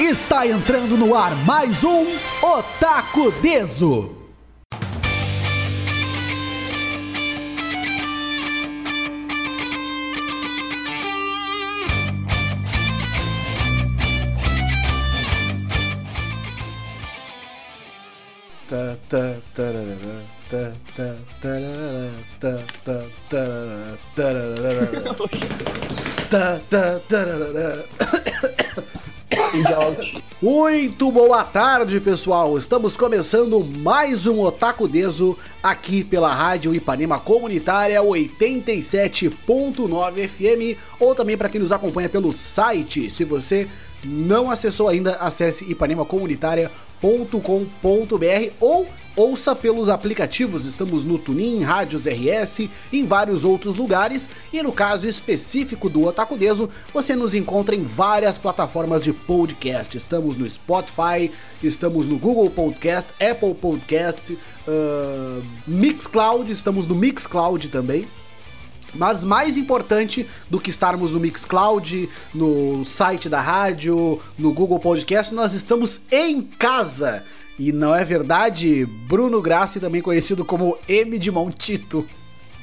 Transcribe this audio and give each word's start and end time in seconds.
Está 0.00 0.46
entrando 0.46 0.96
no 0.96 1.12
ar 1.12 1.34
mais 1.44 1.82
um 1.82 2.06
Otaku 2.40 3.32
Deso. 3.42 4.14
Ta, 18.68 18.96
ta, 19.08 19.40
ta, 19.52 19.72
ta, 20.48 20.72
tararara, 20.92 21.16
ta, 21.40 21.48
Muito 30.88 31.12
boa 31.12 31.44
tarde, 31.44 32.00
pessoal! 32.00 32.56
Estamos 32.56 32.96
começando 32.96 33.62
mais 33.62 34.26
um 34.26 34.40
Otaku 34.40 34.88
Deso 34.88 35.36
aqui 35.62 36.02
pela 36.02 36.34
Rádio 36.34 36.74
Ipanema 36.74 37.20
Comunitária 37.20 38.00
87.9 38.00 40.26
FM 40.26 40.78
ou 40.98 41.14
também 41.14 41.36
para 41.36 41.50
quem 41.50 41.60
nos 41.60 41.72
acompanha 41.72 42.08
pelo 42.08 42.32
site. 42.32 43.10
Se 43.10 43.22
você 43.22 43.68
não 44.02 44.50
acessou 44.50 44.88
ainda, 44.88 45.16
acesse 45.16 45.70
ipanemacomunitária.com.br 45.70 48.52
ou 48.58 48.88
ouça 49.18 49.54
pelos 49.54 49.88
aplicativos. 49.88 50.64
Estamos 50.64 51.04
no 51.04 51.18
Tunin, 51.18 51.62
Rádios 51.62 52.06
RS, 52.06 52.70
em 52.92 53.04
vários 53.04 53.44
outros 53.44 53.76
lugares. 53.76 54.30
E 54.52 54.62
no 54.62 54.70
caso 54.70 55.08
específico 55.08 55.90
do 55.90 56.04
Otaku 56.04 56.36
Deso, 56.36 56.70
você 56.94 57.16
nos 57.16 57.34
encontra 57.34 57.74
em 57.74 57.82
várias 57.82 58.38
plataformas 58.38 59.02
de 59.02 59.12
podcast. 59.12 59.96
Estamos 59.96 60.36
no 60.36 60.48
Spotify, 60.48 61.32
estamos 61.62 62.06
no 62.06 62.16
Google 62.16 62.48
Podcast, 62.48 63.10
Apple 63.14 63.54
Podcast, 63.54 64.32
uh, 64.32 65.44
Mixcloud, 65.66 66.52
estamos 66.52 66.86
no 66.86 66.94
Mixcloud 66.94 67.68
também. 67.68 68.06
Mas 68.94 69.22
mais 69.22 69.58
importante 69.58 70.26
do 70.48 70.58
que 70.58 70.70
estarmos 70.70 71.10
no 71.10 71.20
Mixcloud, 71.20 72.08
no 72.32 72.86
site 72.86 73.28
da 73.28 73.40
rádio, 73.40 74.18
no 74.38 74.52
Google 74.52 74.78
Podcast, 74.78 75.34
nós 75.34 75.52
estamos 75.52 76.00
em 76.10 76.40
casa. 76.40 77.24
E 77.58 77.72
não 77.72 77.92
é 77.92 78.04
verdade, 78.04 78.86
Bruno 78.86 79.42
Grassi, 79.42 79.80
também 79.80 80.00
conhecido 80.00 80.44
como 80.44 80.78
M 80.88 81.18
de 81.18 81.30
Montito. 81.30 82.06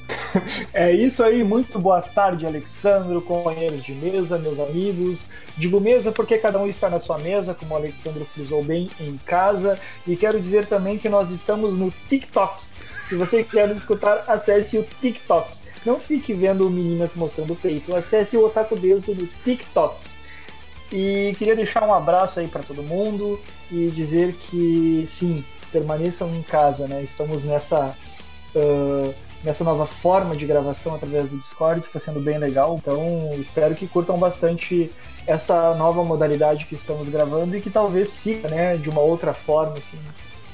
É 0.73 0.91
isso 0.91 1.23
aí, 1.23 1.43
muito 1.43 1.79
boa 1.79 2.02
tarde, 2.02 2.45
Alexandro, 2.45 3.21
companheiros 3.21 3.83
de 3.83 3.93
mesa, 3.93 4.37
meus 4.37 4.59
amigos. 4.59 5.27
Digo 5.57 5.79
mesa 5.79 6.11
porque 6.11 6.37
cada 6.37 6.59
um 6.59 6.67
está 6.67 6.89
na 6.89 6.99
sua 6.99 7.17
mesa, 7.17 7.53
como 7.53 7.73
o 7.73 7.77
Alexandro 7.77 8.25
frisou 8.25 8.61
bem, 8.61 8.89
em 8.99 9.17
casa. 9.25 9.79
E 10.05 10.15
quero 10.15 10.39
dizer 10.39 10.65
também 10.65 10.97
que 10.97 11.09
nós 11.09 11.31
estamos 11.31 11.73
no 11.73 11.91
TikTok. 12.09 12.61
Se 13.07 13.15
você 13.15 13.43
quer 13.43 13.69
escutar, 13.71 14.25
acesse 14.27 14.77
o 14.77 14.83
TikTok. 15.02 15.49
Não 15.85 15.99
fique 15.99 16.33
vendo 16.33 16.69
meninas 16.69 17.15
mostrando 17.15 17.53
o 17.53 17.55
peito, 17.55 17.95
acesse 17.95 18.35
o 18.35 18.45
Otaku 18.45 18.75
Deus 18.77 19.07
no 19.07 19.27
TikTok. 19.43 19.95
E 20.91 21.33
queria 21.37 21.55
deixar 21.55 21.87
um 21.87 21.93
abraço 21.93 22.39
aí 22.39 22.47
para 22.47 22.61
todo 22.61 22.83
mundo 22.83 23.39
e 23.71 23.89
dizer 23.91 24.33
que 24.33 25.05
sim, 25.08 25.44
permaneçam 25.71 26.33
em 26.35 26.41
casa, 26.41 26.88
né? 26.88 27.03
Estamos 27.03 27.44
nessa 27.45 27.95
uh, 28.55 29.13
nessa 29.44 29.63
nova 29.63 29.85
forma 29.85 30.35
de 30.35 30.45
gravação 30.45 30.95
através 30.95 31.30
do 31.30 31.38
Discord, 31.38 31.81
está 31.81 31.99
sendo 31.99 32.19
bem 32.19 32.38
legal. 32.38 32.75
Então 32.75 33.31
espero 33.39 33.75
que 33.75 33.88
curtam 33.88 34.17
bastante 34.17 34.91
essa 35.27 35.75
nova 35.75 36.03
modalidade 36.03 36.66
que 36.66 36.75
estamos 36.75 37.08
gravando 37.09 37.55
e 37.55 37.61
que 37.61 37.69
talvez 37.69 38.09
siga, 38.09 38.49
né, 38.49 38.75
de 38.75 38.89
uma 38.89 39.02
outra 39.02 39.33
forma, 39.33 39.75
assim. 39.77 39.99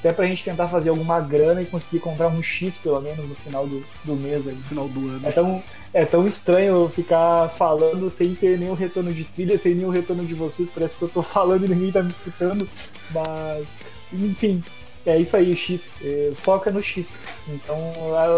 Até 0.02 0.12
pra 0.12 0.26
gente 0.26 0.42
tentar 0.42 0.66
fazer 0.66 0.90
alguma 0.90 1.20
grana 1.20 1.62
e 1.62 1.66
conseguir 1.66 2.00
comprar 2.00 2.26
um 2.26 2.42
X 2.42 2.76
pelo 2.76 3.00
menos 3.00 3.24
no 3.28 3.36
final 3.36 3.68
do, 3.68 3.84
do 4.02 4.16
mês 4.16 4.48
aí. 4.48 4.54
No 4.56 4.64
final 4.64 4.88
do 4.88 4.98
ano. 5.08 5.20
É 5.22 5.30
tão, 5.30 5.62
é 5.94 6.04
tão 6.04 6.26
estranho 6.26 6.88
ficar 6.88 7.48
falando 7.50 8.10
sem 8.10 8.34
ter 8.34 8.58
nenhum 8.58 8.74
retorno 8.74 9.12
de 9.12 9.22
trilha, 9.22 9.56
sem 9.56 9.76
nenhum 9.76 9.90
retorno 9.90 10.24
de 10.24 10.34
vocês. 10.34 10.68
Parece 10.74 10.98
que 10.98 11.04
eu 11.04 11.08
tô 11.08 11.22
falando 11.22 11.66
e 11.66 11.68
ninguém 11.68 11.92
tá 11.92 12.02
me 12.02 12.10
escutando. 12.10 12.68
Mas, 13.12 13.68
enfim, 14.12 14.64
é 15.06 15.16
isso 15.20 15.36
aí, 15.36 15.54
X. 15.54 15.94
É, 16.02 16.32
foca 16.34 16.72
no 16.72 16.82
X. 16.82 17.14
Então, 17.48 17.78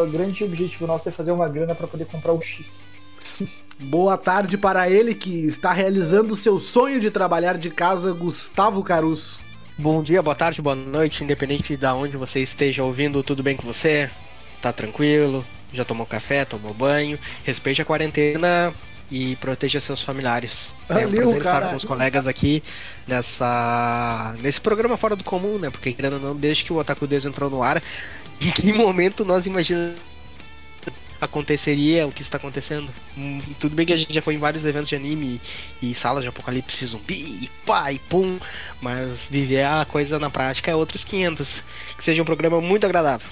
o 0.02 0.06
grande 0.10 0.44
objetivo 0.44 0.86
nosso 0.86 1.08
é 1.08 1.12
fazer 1.12 1.32
uma 1.32 1.48
grana 1.48 1.74
para 1.74 1.86
poder 1.86 2.04
comprar 2.04 2.34
o 2.34 2.42
X. 2.42 2.80
Boa 3.80 4.18
tarde 4.18 4.58
para 4.58 4.90
ele 4.90 5.14
que 5.14 5.46
está 5.46 5.72
realizando 5.72 6.36
seu 6.36 6.60
sonho 6.60 7.00
de 7.00 7.10
trabalhar 7.10 7.56
de 7.56 7.70
casa, 7.70 8.12
Gustavo 8.12 8.84
Caruso. 8.84 9.43
Bom 9.76 10.04
dia, 10.04 10.22
boa 10.22 10.36
tarde, 10.36 10.62
boa 10.62 10.76
noite, 10.76 11.24
independente 11.24 11.76
de 11.76 11.86
onde 11.86 12.16
você 12.16 12.38
esteja 12.38 12.84
ouvindo, 12.84 13.24
tudo 13.24 13.42
bem 13.42 13.56
com 13.56 13.66
você? 13.66 14.08
Tá 14.62 14.72
tranquilo? 14.72 15.44
Já 15.72 15.84
tomou 15.84 16.06
café, 16.06 16.44
tomou 16.44 16.72
banho? 16.72 17.18
Respeite 17.42 17.82
a 17.82 17.84
quarentena 17.84 18.72
e 19.10 19.34
proteja 19.36 19.80
seus 19.80 20.00
familiares. 20.00 20.72
É 20.88 21.04
um 21.04 21.36
estar 21.36 21.70
com 21.70 21.74
os 21.76 21.84
colegas 21.84 22.24
aqui 22.28 22.62
nessa 23.04 24.36
nesse 24.40 24.60
programa 24.60 24.96
fora 24.96 25.16
do 25.16 25.24
comum, 25.24 25.58
né? 25.58 25.70
Porque 25.70 25.92
querendo 25.92 26.14
ou 26.14 26.20
não, 26.20 26.36
desde 26.36 26.62
que 26.62 26.72
o 26.72 26.76
Otaku 26.76 27.04
Deus 27.08 27.24
entrou 27.24 27.50
no 27.50 27.60
ar, 27.60 27.82
em 28.40 28.52
que 28.52 28.72
momento 28.72 29.24
nós 29.24 29.44
imaginamos 29.44 30.13
aconteceria 31.20 32.06
o 32.06 32.12
que 32.12 32.22
está 32.22 32.36
acontecendo. 32.36 32.88
Hum, 33.16 33.40
tudo 33.58 33.74
bem 33.74 33.86
que 33.86 33.92
a 33.92 33.96
gente 33.96 34.12
já 34.12 34.22
foi 34.22 34.34
em 34.34 34.38
vários 34.38 34.64
eventos 34.64 34.88
de 34.88 34.96
anime 34.96 35.40
e, 35.82 35.94
salas 35.94 36.22
de 36.22 36.28
apocalipse 36.28 36.86
zumbi, 36.86 37.14
e 37.14 37.50
pá, 37.66 37.92
e 37.92 37.98
pum, 37.98 38.38
mas 38.80 39.28
viver 39.30 39.64
a 39.64 39.84
coisa 39.84 40.18
na 40.18 40.30
prática 40.30 40.70
é 40.70 40.74
outros 40.74 41.04
500. 41.04 41.62
Que 41.96 42.04
seja 42.04 42.22
um 42.22 42.26
programa 42.26 42.60
muito 42.60 42.84
agradável. 42.84 43.28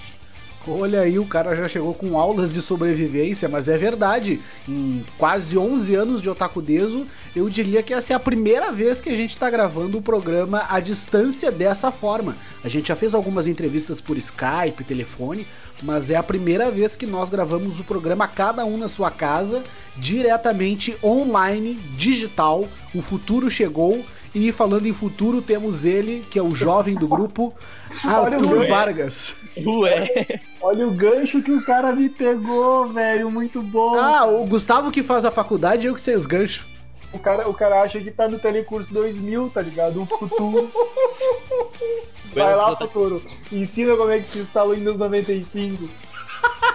Olha 0.66 1.00
aí, 1.00 1.18
o 1.18 1.26
cara 1.26 1.56
já 1.56 1.68
chegou 1.68 1.92
com 1.92 2.16
aulas 2.16 2.52
de 2.52 2.62
sobrevivência, 2.62 3.48
mas 3.48 3.68
é 3.68 3.76
verdade. 3.76 4.40
Em 4.68 5.04
quase 5.18 5.58
11 5.58 5.94
anos 5.96 6.22
de 6.22 6.30
Otaku 6.30 6.62
Deso, 6.62 7.04
eu 7.34 7.48
diria 7.48 7.82
que 7.82 7.92
essa 7.92 8.12
é 8.12 8.16
a 8.16 8.20
primeira 8.20 8.70
vez 8.70 9.00
que 9.00 9.10
a 9.10 9.16
gente 9.16 9.36
tá 9.36 9.50
gravando 9.50 9.98
o 9.98 10.02
programa 10.02 10.64
à 10.68 10.78
distância 10.78 11.50
dessa 11.50 11.90
forma. 11.90 12.36
A 12.62 12.68
gente 12.68 12.88
já 12.88 12.96
fez 12.96 13.12
algumas 13.12 13.48
entrevistas 13.48 14.00
por 14.00 14.16
Skype, 14.16 14.84
telefone, 14.84 15.48
mas 15.82 16.10
é 16.10 16.16
a 16.16 16.22
primeira 16.22 16.70
vez 16.70 16.96
que 16.96 17.06
nós 17.06 17.28
gravamos 17.28 17.80
o 17.80 17.84
programa 17.84 18.28
cada 18.28 18.64
um 18.64 18.78
na 18.78 18.88
sua 18.88 19.10
casa, 19.10 19.62
diretamente 19.96 20.96
online, 21.02 21.74
digital. 21.96 22.66
O 22.94 23.02
futuro 23.02 23.50
chegou. 23.50 24.04
E 24.34 24.50
falando 24.50 24.86
em 24.86 24.94
futuro, 24.94 25.42
temos 25.42 25.84
ele, 25.84 26.24
que 26.30 26.38
é 26.38 26.42
o 26.42 26.54
jovem 26.54 26.94
do 26.94 27.06
grupo, 27.06 27.52
o 28.02 28.08
Arthur. 28.08 28.66
Vargas. 28.66 29.36
Ué! 29.58 30.40
Olha 30.58 30.88
o 30.88 30.90
gancho 30.90 31.42
que 31.42 31.52
o 31.52 31.62
cara 31.62 31.92
me 31.92 32.08
pegou, 32.08 32.88
velho. 32.88 33.30
Muito 33.30 33.62
bom. 33.62 33.94
Ah, 33.94 34.24
o 34.24 34.46
Gustavo 34.46 34.90
que 34.90 35.02
faz 35.02 35.26
a 35.26 35.30
faculdade, 35.30 35.86
eu 35.86 35.94
que 35.94 36.00
sei 36.00 36.14
os 36.14 36.24
ganchos. 36.24 36.64
O 37.12 37.18
cara, 37.18 37.46
o 37.46 37.52
cara 37.52 37.82
acha 37.82 38.00
que 38.00 38.10
tá 38.10 38.26
no 38.26 38.38
Telecurso 38.38 38.94
2000, 38.94 39.50
tá 39.50 39.60
ligado? 39.60 40.00
Um 40.00 40.06
futuro. 40.06 40.70
Vai 42.34 42.56
lá, 42.56 42.74
futuro. 42.76 43.22
Ensina 43.50 43.96
como 43.96 44.10
é 44.10 44.20
que 44.20 44.28
se 44.28 44.38
instala 44.38 44.70
o 44.70 44.74
Windows 44.74 44.98
95. 44.98 45.88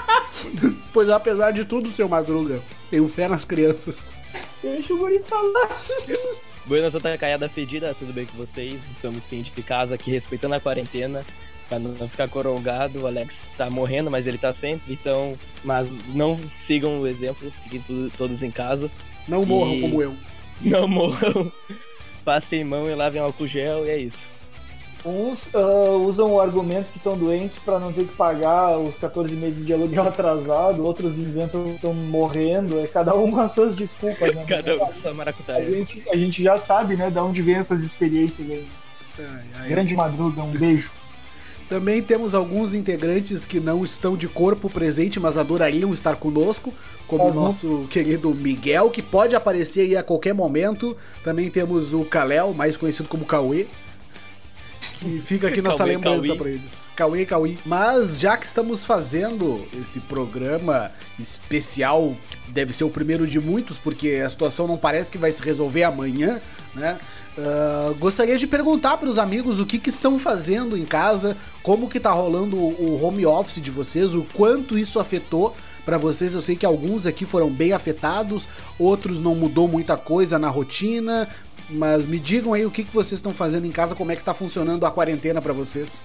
Pois 0.93 1.09
apesar 1.09 1.51
de 1.51 1.65
tudo, 1.65 1.91
seu 1.91 2.07
Madruga, 2.07 2.61
tenho 2.89 3.07
fé 3.07 3.27
nas 3.27 3.43
crianças. 3.45 4.09
Deixa 4.63 4.93
o 4.93 4.97
guri 4.97 5.19
falar. 5.19 5.69
Buenas, 6.65 6.93
outra 6.93 7.17
caiada 7.17 7.47
fedida, 7.49 7.95
tudo 7.97 8.13
bem 8.13 8.25
com 8.25 8.37
vocês? 8.37 8.79
Estamos 8.91 9.23
sim 9.23 9.41
de 9.43 9.63
casa 9.63 9.95
aqui, 9.95 10.09
respeitando 10.11 10.55
a 10.55 10.59
quarentena, 10.59 11.25
pra 11.69 11.77
não 11.79 12.07
ficar 12.07 12.27
corongado. 12.29 12.99
O 13.03 13.07
Alex 13.07 13.33
tá 13.57 13.69
morrendo, 13.69 14.09
mas 14.09 14.25
ele 14.25 14.37
tá 14.37 14.53
sempre, 14.53 14.93
então. 14.93 15.37
Mas 15.63 15.87
não 16.13 16.39
sigam 16.65 16.99
o 17.01 17.07
exemplo, 17.07 17.51
fiquem 17.63 17.83
todos 18.17 18.41
em 18.41 18.51
casa. 18.51 18.89
Não 19.27 19.43
morram 19.45 19.73
E- 19.75 19.81
como 19.81 20.01
eu. 20.01 20.15
Não 20.61 20.87
morram, 20.87 21.51
passem 22.25 22.63
mão 22.63 22.89
e 22.89 22.95
lavem 22.95 23.21
álcool 23.21 23.45
gel, 23.47 23.85
e 23.85 23.89
é 23.91 23.97
isso. 23.99 24.17
Uns 25.05 25.53
ah, 25.53 25.91
usam 25.91 26.33
o 26.33 26.41
argumento 26.41 26.91
que 26.91 26.97
estão 26.97 27.17
doentes 27.17 27.59
pra 27.59 27.79
não 27.79 27.93
ter 27.93 28.05
que 28.05 28.15
pagar 28.15 28.77
os 28.77 28.95
14 28.97 29.35
meses 29.35 29.65
de 29.65 29.73
aluguel 29.73 30.03
atrasado, 30.07 30.83
outros 30.83 31.17
inventam 31.17 31.63
que 31.63 31.75
estão 31.75 31.93
morrendo. 31.93 32.79
É 32.79 32.87
cada 32.87 33.15
um 33.15 33.31
com 33.31 33.39
as 33.39 33.51
suas 33.51 33.75
desculpas, 33.75 34.33
né? 34.33 34.45
Cada 34.47 34.75
um 34.75 34.79
com 34.79 34.93
sua 35.01 35.55
A 35.55 35.63
gente, 35.63 36.03
a 36.11 36.15
gente 36.15 36.43
já 36.43 36.57
sabe, 36.57 36.95
né, 36.95 37.09
de 37.09 37.19
onde 37.19 37.41
vem 37.41 37.55
essas 37.55 37.83
experiências 37.83 38.49
aí. 38.49 38.67
Ai, 39.19 39.45
ai. 39.55 39.69
Grande 39.69 39.95
madruga, 39.95 40.41
um 40.43 40.51
beijo. 40.51 40.91
Também 41.69 42.01
temos 42.01 42.33
alguns 42.33 42.73
integrantes 42.73 43.45
que 43.45 43.59
não 43.59 43.83
estão 43.83 44.15
de 44.15 44.27
corpo 44.27 44.69
presente, 44.69 45.19
mas 45.19 45.37
adorariam 45.37 45.93
estar 45.93 46.15
conosco, 46.15 46.73
como 47.05 47.25
o 47.25 47.33
nosso 47.33 47.85
querido 47.91 48.33
Miguel, 48.33 48.89
que 48.89 49.01
pode 49.01 49.35
aparecer 49.35 49.81
aí 49.81 49.97
a 49.97 50.03
qualquer 50.03 50.33
momento. 50.33 50.95
Também 51.25 51.49
temos 51.49 51.93
o 51.93 52.05
Kalel, 52.05 52.53
mais 52.53 52.77
conhecido 52.77 53.09
como 53.09 53.25
Cauê, 53.25 53.67
que 54.99 55.21
fica 55.21 55.47
aqui 55.47 55.61
nossa 55.61 55.79
Cauê, 55.79 55.91
lembrança 55.91 56.35
pra 56.35 56.49
eles. 56.49 56.87
Cauê, 56.95 57.25
Cauê. 57.25 57.57
Mas 57.65 58.19
já 58.19 58.35
que 58.37 58.45
estamos 58.45 58.85
fazendo 58.85 59.65
esse 59.79 59.99
programa 59.99 60.91
especial, 61.19 62.15
que 62.29 62.51
deve 62.51 62.73
ser 62.73 62.83
o 62.83 62.89
primeiro 62.89 63.27
de 63.27 63.39
muitos, 63.39 63.77
porque 63.77 64.21
a 64.25 64.29
situação 64.29 64.67
não 64.67 64.77
parece 64.77 65.11
que 65.11 65.17
vai 65.17 65.31
se 65.31 65.41
resolver 65.41 65.83
amanhã, 65.83 66.41
né? 66.75 66.97
Uh, 67.37 67.93
gostaria 67.95 68.35
de 68.35 68.47
perguntar 68.47 68.97
para 68.97 69.07
os 69.07 69.19
amigos 69.19 69.59
o 69.59 69.65
que, 69.65 69.77
que, 69.77 69.89
estão 69.89 70.17
fazendo 70.17 70.75
em 70.75 70.83
casa, 70.83 71.37
como 71.61 71.87
que 71.87 71.99
tá 71.99 72.11
rolando 72.11 72.57
o 72.57 72.99
home 73.03 73.27
office 73.27 73.61
de 73.61 73.69
vocês, 73.69 74.15
o 74.15 74.25
quanto 74.33 74.75
isso 74.75 74.99
afetou 74.99 75.55
para 75.85 75.99
vocês. 75.99 76.33
Eu 76.33 76.41
sei 76.41 76.55
que 76.55 76.65
alguns 76.65 77.05
aqui 77.05 77.25
foram 77.25 77.49
bem 77.49 77.73
afetados, 77.73 78.47
outros 78.79 79.19
não 79.19 79.35
mudou 79.35 79.67
muita 79.67 79.95
coisa 79.95 80.39
na 80.39 80.49
rotina, 80.49 81.29
mas 81.69 82.05
me 82.05 82.19
digam 82.19 82.53
aí 82.53 82.65
o 82.65 82.71
que, 82.71 82.83
que 82.83 82.93
vocês 82.93 83.19
estão 83.19 83.31
fazendo 83.31 83.65
em 83.65 83.71
casa, 83.71 83.95
como 83.95 84.11
é 84.11 84.15
que 84.15 84.23
tá 84.23 84.33
funcionando 84.33 84.85
a 84.85 84.91
quarentena 84.91 85.41
para 85.41 85.53
vocês. 85.53 86.01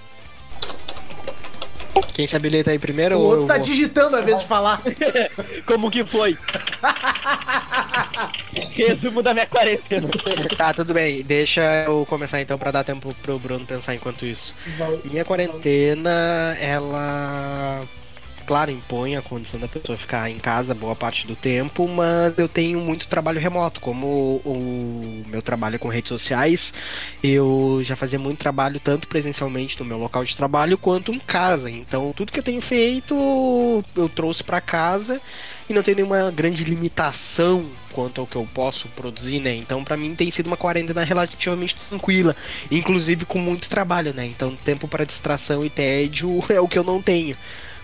Quem 2.14 2.26
se 2.26 2.36
habilita 2.36 2.70
aí 2.70 2.78
primeiro? 2.78 3.18
O 3.18 3.22
outro 3.22 3.46
tá 3.46 3.54
vou... 3.54 3.62
digitando 3.62 4.16
ao 4.16 4.22
invés 4.22 4.40
de 4.40 4.46
falar. 4.46 4.82
Como 5.64 5.90
que 5.90 6.04
foi? 6.04 6.36
Resumo 8.76 9.22
da 9.22 9.32
minha 9.32 9.46
quarentena. 9.46 10.08
Tá, 10.56 10.74
tudo 10.74 10.92
bem. 10.92 11.22
Deixa 11.22 11.84
eu 11.86 12.04
começar 12.06 12.40
então 12.40 12.58
para 12.58 12.70
dar 12.70 12.84
tempo 12.84 13.14
pro 13.22 13.38
Bruno 13.38 13.64
pensar 13.64 13.94
enquanto 13.94 14.26
isso. 14.26 14.54
Minha 15.04 15.24
quarentena, 15.24 16.56
ela 16.60 17.80
claro, 18.42 18.70
impõe 18.70 19.16
a 19.16 19.22
condição 19.22 19.58
da 19.58 19.68
pessoa 19.68 19.96
ficar 19.96 20.30
em 20.30 20.38
casa 20.38 20.74
boa 20.74 20.94
parte 20.94 21.26
do 21.26 21.34
tempo, 21.34 21.88
mas 21.88 22.36
eu 22.36 22.48
tenho 22.48 22.80
muito 22.80 23.06
trabalho 23.06 23.40
remoto. 23.40 23.80
Como 23.80 24.40
o, 24.44 25.24
meu 25.26 25.40
trabalho 25.40 25.78
com 25.78 25.88
redes 25.88 26.08
sociais, 26.08 26.72
eu 27.22 27.80
já 27.82 27.96
fazia 27.96 28.18
muito 28.18 28.38
trabalho 28.38 28.80
tanto 28.80 29.06
presencialmente 29.08 29.78
no 29.78 29.86
meu 29.86 29.98
local 29.98 30.24
de 30.24 30.36
trabalho 30.36 30.76
quanto 30.76 31.12
em 31.12 31.18
casa. 31.18 31.70
Então, 31.70 32.12
tudo 32.14 32.32
que 32.32 32.38
eu 32.38 32.44
tenho 32.44 32.60
feito, 32.60 33.14
eu 33.96 34.08
trouxe 34.08 34.42
para 34.42 34.60
casa 34.60 35.20
e 35.68 35.72
não 35.72 35.82
tem 35.82 35.94
nenhuma 35.94 36.30
grande 36.30 36.64
limitação 36.64 37.64
quanto 37.92 38.20
ao 38.20 38.26
que 38.26 38.36
eu 38.36 38.48
posso 38.52 38.88
produzir, 38.88 39.40
né? 39.40 39.54
Então, 39.54 39.84
para 39.84 39.96
mim 39.96 40.14
tem 40.14 40.30
sido 40.30 40.46
uma 40.46 40.56
quarentena 40.56 41.04
relativamente 41.04 41.76
tranquila, 41.88 42.36
inclusive 42.70 43.24
com 43.24 43.38
muito 43.38 43.68
trabalho, 43.68 44.12
né? 44.12 44.26
Então, 44.26 44.56
tempo 44.64 44.88
para 44.88 45.04
distração 45.04 45.64
e 45.64 45.70
tédio 45.70 46.42
é 46.50 46.60
o 46.60 46.68
que 46.68 46.78
eu 46.78 46.84
não 46.84 47.00
tenho 47.00 47.36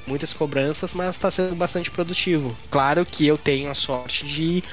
muitas 0.09 0.33
cobranças, 0.33 0.95
mas 0.95 1.11
está 1.11 1.31
sendo 1.31 1.55
bastante 1.55 1.91
produtivo. 1.91 2.57
Claro 2.71 3.05
que 3.05 3.27
eu 3.27 3.37
tenho 3.37 3.71
a 3.71 3.75
sorte 3.75 4.27
de 4.27 4.65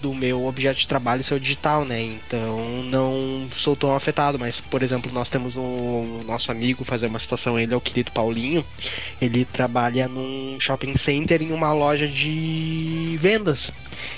do 0.00 0.14
meu 0.14 0.46
objeto 0.46 0.78
de 0.78 0.86
trabalho 0.86 1.22
ser 1.22 1.34
o 1.34 1.40
digital, 1.40 1.84
né? 1.84 2.00
Então 2.00 2.82
não 2.84 3.48
sou 3.54 3.76
tão 3.76 3.94
afetado, 3.94 4.38
mas 4.38 4.58
por 4.58 4.82
exemplo, 4.82 5.12
nós 5.12 5.28
temos 5.28 5.56
um 5.56 6.20
nosso 6.26 6.50
amigo 6.50 6.84
fazer 6.84 7.06
uma 7.06 7.18
situação, 7.18 7.58
ele 7.58 7.74
é 7.74 7.76
o 7.76 7.80
querido 7.80 8.10
Paulinho, 8.10 8.64
ele 9.20 9.44
trabalha 9.44 10.08
num 10.08 10.58
shopping 10.58 10.96
center 10.96 11.42
em 11.42 11.52
uma 11.52 11.72
loja 11.72 12.08
de 12.08 13.16
vendas. 13.20 13.70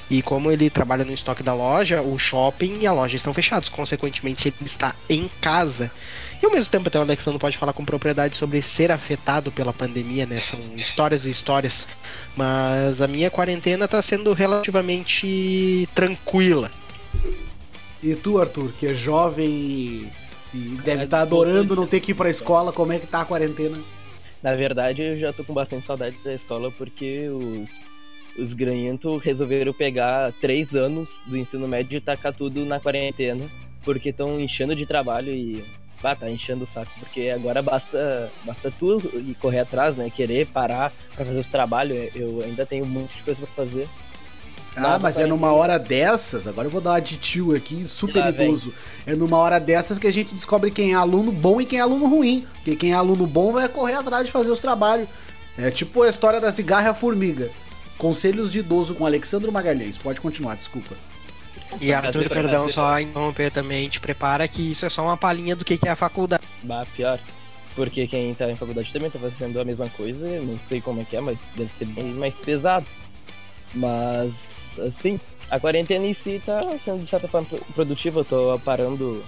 E 0.09 0.23
como 0.23 0.53
ele 0.53 0.71
trabalha 0.71 1.05
no 1.05 1.13
estoque 1.13 1.43
da 1.43 1.55
loja, 1.55 2.01
o 2.01 2.19
shopping 2.19 2.79
e 2.81 2.87
a 2.87 2.93
loja 2.93 3.17
estão 3.17 3.35
fechados, 3.35 3.69
consequentemente 3.69 4.49
ele 4.49 4.57
está 4.65 4.95
em 5.09 5.29
casa. 5.41 5.91
E 6.43 6.45
ao 6.45 6.51
mesmo 6.51 6.73
tempo 6.73 6.89
até 6.89 6.99
o 6.99 7.03
Alexandre 7.03 7.39
pode 7.39 7.57
falar 7.57 7.73
com 7.73 7.85
propriedade 7.85 8.35
sobre 8.35 8.61
ser 8.61 8.91
afetado 8.91 9.53
pela 9.53 9.73
pandemia, 9.73 10.27
né? 10.27 10.39
São 10.39 10.59
histórias 10.75 11.25
e 11.25 11.31
histórias. 11.31 11.87
Mas 12.37 13.01
a 13.01 13.07
minha 13.07 13.31
quarentena 13.31 13.85
está 13.85 14.03
sendo 14.03 14.33
relativamente 14.33 15.89
tranquila. 15.95 16.69
E 18.03 18.17
tu, 18.17 18.41
Arthur, 18.41 18.73
que 18.73 18.89
é 18.89 18.95
jovem 18.95 19.49
e, 19.49 20.09
e 20.53 20.59
deve 20.85 21.05
estar 21.05 21.19
tá 21.19 21.23
adorando 21.23 21.77
não 21.77 21.87
ter 21.87 22.01
que 22.01 22.11
ir 22.11 22.15
pra 22.15 22.29
escola, 22.29 22.73
como 22.73 22.93
é 22.93 22.99
que 22.99 23.07
tá 23.07 23.21
a 23.21 23.25
quarentena? 23.25 23.79
Na 24.43 24.57
verdade, 24.57 25.01
eu 25.01 25.21
já 25.21 25.33
tô 25.33 25.45
com 25.45 25.55
bastante 25.55 25.87
saudade 25.87 26.17
da 26.25 26.35
escola 26.35 26.73
porque 26.73 27.29
os, 27.29 27.71
os 28.37 28.53
granhentos 28.53 29.23
resolveram 29.23 29.73
pegar 29.73 30.33
três 30.41 30.75
anos 30.75 31.09
do 31.25 31.37
ensino 31.37 31.69
médio 31.69 31.99
e 31.99 32.01
tacar 32.01 32.35
tudo 32.35 32.65
na 32.67 32.81
quarentena, 32.81 33.45
porque 33.85 34.09
estão 34.09 34.41
enchendo 34.41 34.75
de 34.75 34.85
trabalho 34.85 35.33
e 35.33 35.65
ah, 36.05 36.17
tá 36.17 36.31
enchendo 36.31 36.65
o 36.65 36.69
saco, 36.73 36.91
porque 36.99 37.29
agora 37.29 37.63
basta, 37.63 38.31
basta 38.45 38.73
tu 38.79 38.99
e 39.15 39.35
correr 39.35 39.61
atrás, 39.61 39.97
né? 39.97 40.11
Querer 40.11 40.47
parar 40.47 40.93
pra 41.15 41.25
fazer 41.25 41.39
os 41.39 41.47
trabalhos. 41.47 42.15
Eu 42.15 42.43
ainda 42.45 42.67
tenho 42.67 42.85
um 42.85 42.89
monte 42.89 43.15
de 43.17 43.23
coisa 43.23 43.41
pra 43.41 43.65
fazer. 43.65 43.89
Ah, 44.75 44.99
mas 44.99 45.19
é 45.19 45.27
numa 45.27 45.53
hora 45.53 45.79
dessas, 45.79 46.47
agora 46.47 46.67
eu 46.67 46.71
vou 46.71 46.81
dar 46.81 46.93
um 46.93 46.95
aditivo 46.95 47.55
aqui, 47.55 47.85
super 47.85 48.27
idoso. 48.27 48.73
É 49.07 49.15
numa 49.15 49.37
hora 49.37 49.61
dessas 49.61 49.99
que 49.99 50.07
a 50.07 50.11
gente 50.11 50.35
descobre 50.35 50.71
quem 50.71 50.93
é 50.93 50.95
aluno 50.95 51.31
bom 51.31 51.61
e 51.61 51.67
quem 51.67 51.79
é 51.79 51.83
aluno 51.83 52.07
ruim. 52.07 52.47
Porque 52.55 52.77
quem 52.77 52.93
é 52.93 52.95
aluno 52.95 53.27
bom 53.27 53.53
vai 53.53 53.69
correr 53.69 53.95
atrás 53.95 54.25
de 54.25 54.33
fazer 54.33 54.51
os 54.51 54.61
trabalhos. 54.61 55.09
É 55.59 55.71
tipo 55.71 56.03
a 56.03 56.09
história 56.09 56.41
da 56.41 56.51
cigarra 56.51 56.87
e 56.87 56.91
a 56.91 56.95
formiga. 56.95 57.51
Conselhos 57.99 58.51
de 58.51 58.61
idoso 58.61 58.95
com 58.95 59.05
Alexandre 59.05 59.51
Magalhães. 59.51 59.99
Pode 59.99 60.21
continuar, 60.21 60.57
desculpa. 60.57 60.97
E 61.81 61.93
Arthur, 61.93 62.29
perdão, 62.29 62.69
só 62.69 62.99
interromper 62.99 63.51
também, 63.51 63.89
te 63.89 64.01
prepara 64.01 64.47
que 64.47 64.73
isso 64.73 64.85
é 64.85 64.89
só 64.89 65.03
uma 65.03 65.17
palhinha 65.17 65.57
do 65.57 65.65
que 65.65 65.79
é 65.85 65.91
a 65.91 65.97
faculdade. 65.97 66.43
Bah, 66.63 66.87
pior. 66.95 67.19
Porque 67.75 68.07
quem 68.07 68.35
tá 68.35 68.51
em 68.51 68.57
faculdade 68.57 68.93
também 68.93 69.11
tá 69.11 69.19
fazendo 69.19 69.59
a 69.59 69.65
mesma 69.65 69.89
coisa, 69.91 70.41
não 70.43 70.59
sei 70.69 70.81
como 70.81 71.01
é 71.01 71.05
que 71.05 71.17
é, 71.17 71.21
mas 71.21 71.39
deve 71.57 71.71
ser 71.79 71.87
bem 71.87 72.13
mais 72.13 72.35
pesado. 72.35 72.87
Mas, 73.75 74.33
assim, 74.79 75.19
a 75.51 75.59
quarentena 75.59 76.05
em 76.05 76.15
si 76.15 76.41
tá 76.45 76.61
sendo 76.85 77.05
de 77.05 77.11
certa 77.11 77.29
forma 77.29 77.49
produtiva, 77.75 78.21
eu 78.21 78.25
tô 78.25 78.61
parando, 78.63 79.25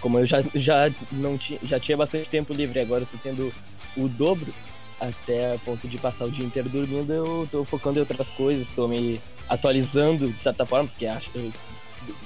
como 0.00 0.20
eu 0.20 0.26
já, 0.26 0.42
já, 0.54 0.90
não 1.10 1.36
tinha, 1.36 1.58
já 1.64 1.80
tinha 1.80 1.96
bastante 1.96 2.28
tempo 2.28 2.52
livre, 2.52 2.78
agora 2.78 3.02
eu 3.02 3.06
tô 3.06 3.18
tendo 3.20 3.52
o 3.96 4.08
dobro, 4.08 4.54
até 5.00 5.54
a 5.54 5.58
ponto 5.58 5.88
de 5.88 5.98
passar 5.98 6.26
o 6.26 6.30
dia 6.30 6.44
inteiro 6.44 6.68
dormindo, 6.68 7.12
eu 7.12 7.48
tô 7.50 7.64
focando 7.64 7.98
em 7.98 8.00
outras 8.00 8.28
coisas, 8.28 8.66
tô 8.76 8.86
me 8.86 9.20
atualizando 9.48 10.28
de 10.28 10.40
certa 10.40 10.64
forma, 10.64 10.88
porque 10.88 11.06
acho, 11.06 11.30
que 11.30 11.52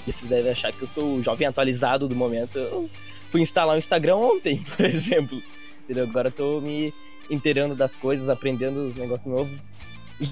vocês 0.07 0.29
devem 0.29 0.53
achar 0.53 0.73
que 0.73 0.83
eu 0.83 0.89
sou 0.89 1.17
o 1.17 1.23
jovem 1.23 1.47
atualizado 1.47 2.09
do 2.09 2.15
momento. 2.15 2.59
Eu 2.59 2.91
fui 3.31 3.41
instalar 3.41 3.77
o 3.77 3.79
Instagram 3.79 4.17
ontem, 4.17 4.65
por 4.77 4.87
exemplo. 4.87 5.43
Entendeu? 5.85 6.05
Agora 6.05 6.29
eu 6.29 6.33
tô 6.33 6.61
me 6.61 6.93
inteirando 7.31 7.75
das 7.75 7.95
coisas, 7.95 8.29
aprendendo 8.29 8.89
os 8.89 8.95
negócios 8.95 9.27
novos, 9.27 9.59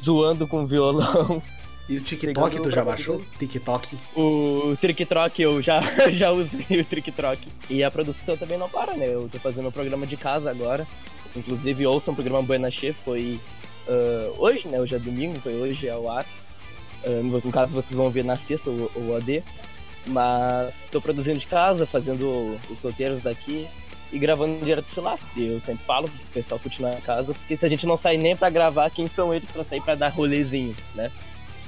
zoando 0.04 0.46
com 0.46 0.66
violão. 0.66 1.42
E 1.88 1.96
o 1.96 2.00
TikTok 2.00 2.62
tu 2.62 2.70
já 2.70 2.84
baixou? 2.84 3.20
TikTok? 3.36 3.98
O 4.14 4.76
TikTok 4.80 5.42
eu 5.42 5.60
já, 5.60 5.80
já 6.12 6.30
usei 6.30 6.80
o 6.80 6.84
TikTok. 6.84 7.48
E 7.68 7.82
a 7.82 7.90
produção 7.90 8.36
também 8.36 8.56
não 8.56 8.68
para, 8.68 8.94
né? 8.94 9.12
Eu 9.12 9.28
tô 9.28 9.40
fazendo 9.40 9.68
um 9.68 9.72
programa 9.72 10.06
de 10.06 10.16
casa 10.16 10.48
agora. 10.48 10.86
Inclusive 11.34 11.86
ouçam 11.86 12.12
o 12.12 12.14
programa 12.14 12.42
Buena 12.42 12.68
foi 13.04 13.40
uh, 13.88 14.34
hoje, 14.38 14.68
né? 14.68 14.80
Hoje 14.80 14.94
é 14.94 14.98
domingo, 15.00 15.40
foi 15.40 15.54
hoje 15.54 15.88
ao 15.88 16.08
ar. 16.08 16.24
Uh, 17.04 17.40
no 17.44 17.52
caso, 17.52 17.72
vocês 17.72 17.94
vão 17.94 18.10
ver 18.10 18.24
na 18.24 18.36
sexta 18.36 18.70
o, 18.70 18.90
o 18.96 19.16
AD. 19.16 19.42
Mas 20.06 20.74
estou 20.84 21.00
produzindo 21.00 21.38
de 21.38 21.46
casa, 21.46 21.86
fazendo 21.86 22.58
os 22.70 22.78
roteiros 22.80 23.22
daqui 23.22 23.68
e 24.12 24.18
gravando 24.18 24.64
direto 24.64 25.00
lá. 25.00 25.18
Eu 25.36 25.60
sempre 25.60 25.84
falo 25.84 26.08
pro 26.08 26.20
pessoal 26.32 26.60
continuar 26.60 26.94
em 26.94 27.00
casa, 27.00 27.32
porque 27.32 27.56
se 27.56 27.64
a 27.64 27.68
gente 27.68 27.86
não 27.86 27.98
sair 27.98 28.18
nem 28.18 28.36
para 28.36 28.50
gravar, 28.50 28.90
quem 28.90 29.06
são 29.06 29.32
eles 29.32 29.50
para 29.50 29.64
sair 29.64 29.80
para 29.80 29.94
dar 29.94 30.08
rolezinho, 30.08 30.74
né? 30.94 31.10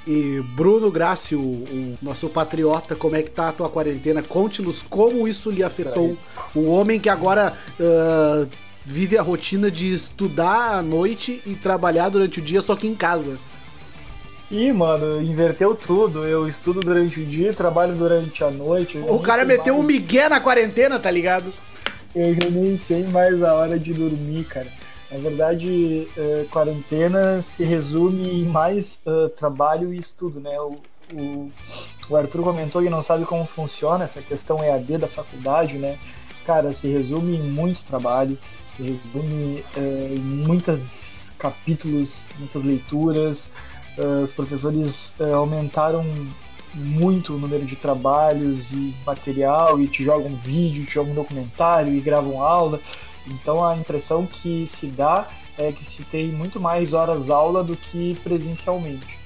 E 0.06 0.42
Bruno 0.56 0.90
Graci, 0.90 1.36
o, 1.36 1.40
o, 1.40 1.98
nosso 2.02 2.28
patriota, 2.28 2.96
como 2.96 3.14
é 3.14 3.22
que 3.22 3.30
tá 3.30 3.50
a 3.50 3.52
tua 3.52 3.68
quarentena? 3.68 4.20
Conte-nos 4.20 4.82
como 4.82 5.28
isso 5.28 5.48
lhe 5.48 5.62
afetou. 5.62 6.16
Um 6.56 6.68
homem 6.68 6.98
que 6.98 7.08
agora 7.08 7.56
uh, 7.78 8.48
vive 8.84 9.16
a 9.16 9.22
rotina 9.22 9.70
de 9.70 9.94
estudar 9.94 10.74
à 10.74 10.82
noite 10.82 11.40
e 11.46 11.54
trabalhar 11.54 12.08
durante 12.08 12.40
o 12.40 12.42
dia, 12.42 12.60
só 12.60 12.74
que 12.74 12.88
em 12.88 12.96
casa. 12.96 13.38
Ih, 14.52 14.70
mano, 14.70 15.22
inverteu 15.22 15.74
tudo. 15.74 16.26
Eu 16.26 16.46
estudo 16.46 16.80
durante 16.80 17.18
o 17.18 17.24
dia, 17.24 17.54
trabalho 17.54 17.94
durante 17.94 18.44
a 18.44 18.50
noite. 18.50 18.98
O 18.98 19.18
cara 19.18 19.46
meteu 19.46 19.72
mais... 19.72 19.84
um 19.84 19.86
migué 19.86 20.28
na 20.28 20.40
quarentena, 20.40 21.00
tá 21.00 21.10
ligado? 21.10 21.50
Eu 22.14 22.34
já 22.34 22.50
nem 22.50 22.76
sei 22.76 23.02
mais 23.04 23.42
a 23.42 23.54
hora 23.54 23.78
de 23.78 23.94
dormir, 23.94 24.44
cara. 24.44 24.66
Na 25.10 25.18
verdade, 25.18 26.06
uh, 26.18 26.46
quarentena 26.50 27.40
se 27.40 27.64
resume 27.64 28.42
em 28.42 28.44
mais 28.44 29.00
uh, 29.06 29.30
trabalho 29.30 29.94
e 29.94 29.96
estudo, 29.96 30.38
né? 30.38 30.60
O, 30.60 30.76
o, 31.14 31.50
o, 32.10 32.16
Arthur 32.16 32.42
comentou 32.42 32.82
que 32.82 32.90
não 32.90 33.00
sabe 33.00 33.24
como 33.24 33.46
funciona 33.46 34.04
essa 34.04 34.20
questão 34.20 34.62
EAD 34.62 34.98
da 34.98 35.08
faculdade, 35.08 35.78
né? 35.78 35.98
Cara, 36.44 36.74
se 36.74 36.88
resume 36.88 37.36
em 37.36 37.42
muito 37.42 37.82
trabalho, 37.84 38.36
se 38.70 38.82
resume 38.82 39.64
uh, 39.74 40.14
em 40.14 40.20
muitos 40.20 41.32
capítulos, 41.38 42.26
muitas 42.38 42.64
leituras, 42.64 43.50
Uh, 43.98 44.22
os 44.22 44.32
professores 44.32 45.14
uh, 45.20 45.34
aumentaram 45.34 46.04
muito 46.74 47.34
o 47.34 47.38
número 47.38 47.66
de 47.66 47.76
trabalhos 47.76 48.72
e 48.72 48.94
material 49.04 49.78
e 49.80 49.86
te 49.86 50.02
jogam 50.02 50.34
vídeo, 50.36 50.86
te 50.86 50.94
jogam 50.94 51.14
documentário 51.14 51.94
e 51.94 52.00
gravam 52.00 52.42
aula. 52.42 52.80
Então 53.26 53.64
a 53.64 53.76
impressão 53.76 54.26
que 54.26 54.66
se 54.66 54.86
dá 54.86 55.28
é 55.58 55.70
que 55.70 55.84
se 55.84 56.02
tem 56.04 56.28
muito 56.28 56.58
mais 56.58 56.94
horas 56.94 57.28
aula 57.28 57.62
do 57.62 57.76
que 57.76 58.18
presencialmente, 58.24 59.18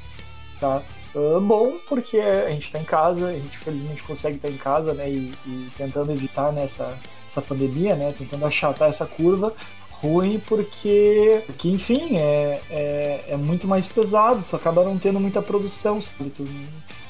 tá? 0.60 0.82
Uh, 1.14 1.40
bom, 1.40 1.78
porque 1.88 2.18
a 2.18 2.50
gente 2.50 2.64
está 2.64 2.78
em 2.78 2.84
casa, 2.84 3.28
a 3.28 3.32
gente 3.32 3.56
felizmente 3.58 4.02
consegue 4.02 4.36
estar 4.36 4.50
em 4.50 4.56
casa, 4.58 4.92
né, 4.92 5.08
e, 5.08 5.32
e 5.46 5.70
tentando 5.76 6.12
evitar 6.12 6.52
nessa 6.52 6.98
essa 7.26 7.42
pandemia, 7.42 7.94
né, 7.94 8.14
tentando 8.16 8.44
achatar 8.46 8.88
essa 8.88 9.06
curva, 9.06 9.52
ruim 10.00 10.40
porque, 10.46 11.42
porque 11.46 11.68
enfim, 11.68 12.16
é, 12.16 12.60
é, 12.70 13.24
é, 13.28 13.36
muito 13.36 13.66
mais 13.66 13.86
pesado, 13.86 14.44
tu 14.48 14.56
acaba 14.56 14.84
não 14.84 14.98
tendo 14.98 15.18
muita 15.18 15.40
produção, 15.40 16.00
sabe? 16.00 16.30
Tu, 16.30 16.46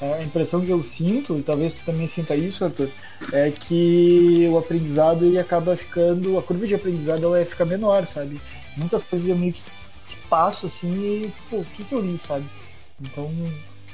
é, 0.01 0.13
a 0.13 0.23
impressão 0.23 0.61
que 0.61 0.69
eu 0.69 0.79
sinto, 0.81 1.37
e 1.37 1.41
talvez 1.41 1.73
tu 1.73 1.83
também 1.83 2.07
sinta 2.07 2.35
isso, 2.35 2.63
Arthur, 2.63 2.89
é 3.33 3.51
que 3.51 4.47
o 4.51 4.57
aprendizado 4.57 5.25
ele 5.25 5.39
acaba 5.39 5.75
ficando, 5.75 6.37
a 6.37 6.43
curva 6.43 6.67
de 6.67 6.75
aprendizado 6.75 7.23
ela 7.23 7.45
fica 7.45 7.65
menor, 7.65 8.05
sabe? 8.05 8.39
Muitas 8.75 9.03
coisas 9.03 9.27
eu 9.27 9.35
meio 9.35 9.53
que 9.53 9.61
passo 10.29 10.65
assim 10.65 10.93
e, 10.93 11.33
pô, 11.49 11.57
o 11.57 11.65
que, 11.65 11.83
que 11.83 11.93
eu 11.93 12.01
li, 12.01 12.17
sabe? 12.17 12.45
Então, 13.01 13.31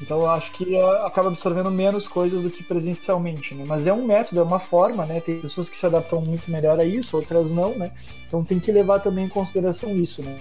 então 0.04 0.20
eu 0.20 0.30
acho 0.30 0.52
que 0.52 0.78
acaba 1.06 1.30
absorvendo 1.30 1.72
menos 1.72 2.10
coisas 2.10 2.42
do 2.42 2.50
que 2.50 2.62
presencialmente, 2.62 3.56
né? 3.56 3.64
Mas 3.66 3.88
é 3.88 3.94
um 3.94 4.06
método, 4.06 4.42
é 4.42 4.44
uma 4.44 4.60
forma, 4.60 5.06
né? 5.06 5.22
Tem 5.22 5.40
pessoas 5.40 5.70
que 5.70 5.78
se 5.78 5.86
adaptam 5.86 6.20
muito 6.20 6.52
melhor 6.52 6.78
a 6.78 6.84
isso, 6.84 7.16
outras 7.16 7.52
não, 7.52 7.74
né? 7.76 7.92
Então 8.28 8.44
tem 8.44 8.60
que 8.60 8.70
levar 8.70 9.00
também 9.00 9.26
em 9.26 9.30
consideração 9.30 9.96
isso, 9.96 10.22
né? 10.22 10.40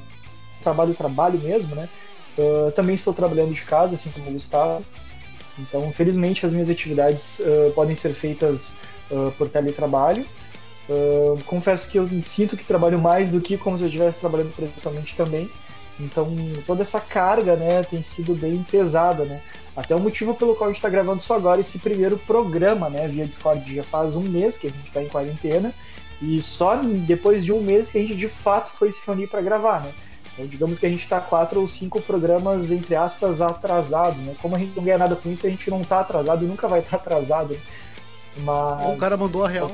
Trabalho, 0.60 0.94
trabalho 0.94 1.38
mesmo, 1.38 1.76
né? 1.76 1.88
Uh, 2.36 2.72
também 2.72 2.96
estou 2.96 3.14
trabalhando 3.14 3.54
de 3.54 3.62
casa, 3.62 3.94
assim 3.94 4.10
como 4.10 4.30
o 4.30 4.32
Gustavo. 4.32 4.84
Então, 5.58 5.92
felizmente, 5.92 6.44
as 6.44 6.52
minhas 6.52 6.68
atividades 6.68 7.38
uh, 7.38 7.72
podem 7.72 7.94
ser 7.94 8.14
feitas 8.14 8.74
uh, 9.10 9.30
por 9.38 9.48
teletrabalho. 9.48 10.24
confesso 11.46 11.88
que 11.88 11.98
eu 11.98 12.08
sinto 12.24 12.56
que 12.56 12.64
trabalho 12.64 12.98
mais 12.98 13.30
do 13.30 13.40
que 13.40 13.56
como 13.56 13.76
se 13.78 13.84
eu 13.84 13.86
estivesse 13.86 14.18
trabalhando 14.18 14.52
presencialmente 14.54 15.14
também. 15.14 15.48
Então, 16.02 16.28
toda 16.66 16.82
essa 16.82 17.00
carga, 17.00 17.56
né, 17.56 17.82
tem 17.82 18.02
sido 18.02 18.34
bem 18.34 18.62
pesada, 18.62 19.24
né? 19.24 19.40
Até 19.76 19.94
o 19.94 20.00
motivo 20.00 20.34
pelo 20.34 20.54
qual 20.54 20.68
a 20.68 20.72
gente 20.72 20.78
está 20.78 20.88
gravando 20.88 21.22
só 21.22 21.34
agora 21.34 21.60
esse 21.60 21.78
primeiro 21.78 22.18
programa, 22.18 22.90
né, 22.90 23.08
via 23.08 23.24
Discord. 23.24 23.74
Já 23.74 23.82
faz 23.82 24.16
um 24.16 24.22
mês 24.22 24.58
que 24.58 24.66
a 24.66 24.70
gente 24.70 24.88
está 24.88 25.02
em 25.02 25.08
quarentena 25.08 25.72
e 26.20 26.40
só 26.40 26.76
depois 26.76 27.44
de 27.44 27.52
um 27.52 27.62
mês 27.62 27.90
que 27.90 27.98
a 27.98 28.00
gente 28.00 28.14
de 28.14 28.28
fato 28.28 28.70
foi 28.72 28.92
se 28.92 29.00
reunir 29.06 29.28
para 29.28 29.40
gravar, 29.40 29.80
né? 29.82 29.92
Então, 30.32 30.46
digamos 30.46 30.78
que 30.78 30.86
a 30.86 30.88
gente 30.88 31.02
está 31.02 31.20
quatro 31.20 31.60
ou 31.60 31.68
cinco 31.68 32.00
programas, 32.00 32.70
entre 32.70 32.94
aspas, 32.94 33.40
atrasados, 33.40 34.18
né? 34.20 34.34
Como 34.40 34.56
a 34.56 34.58
gente 34.58 34.74
não 34.74 34.82
ganha 34.82 34.98
nada 34.98 35.14
com 35.14 35.30
isso, 35.30 35.46
a 35.46 35.50
gente 35.50 35.70
não 35.70 35.82
está 35.82 36.00
atrasado 36.00 36.44
e 36.44 36.48
nunca 36.48 36.68
vai 36.68 36.80
estar 36.80 36.96
tá 36.96 36.96
atrasado. 36.96 37.54
Né? 37.54 37.60
Mas... 38.38 38.94
O 38.94 38.96
cara 38.98 39.16
mandou 39.16 39.44
a 39.44 39.48
real. 39.48 39.70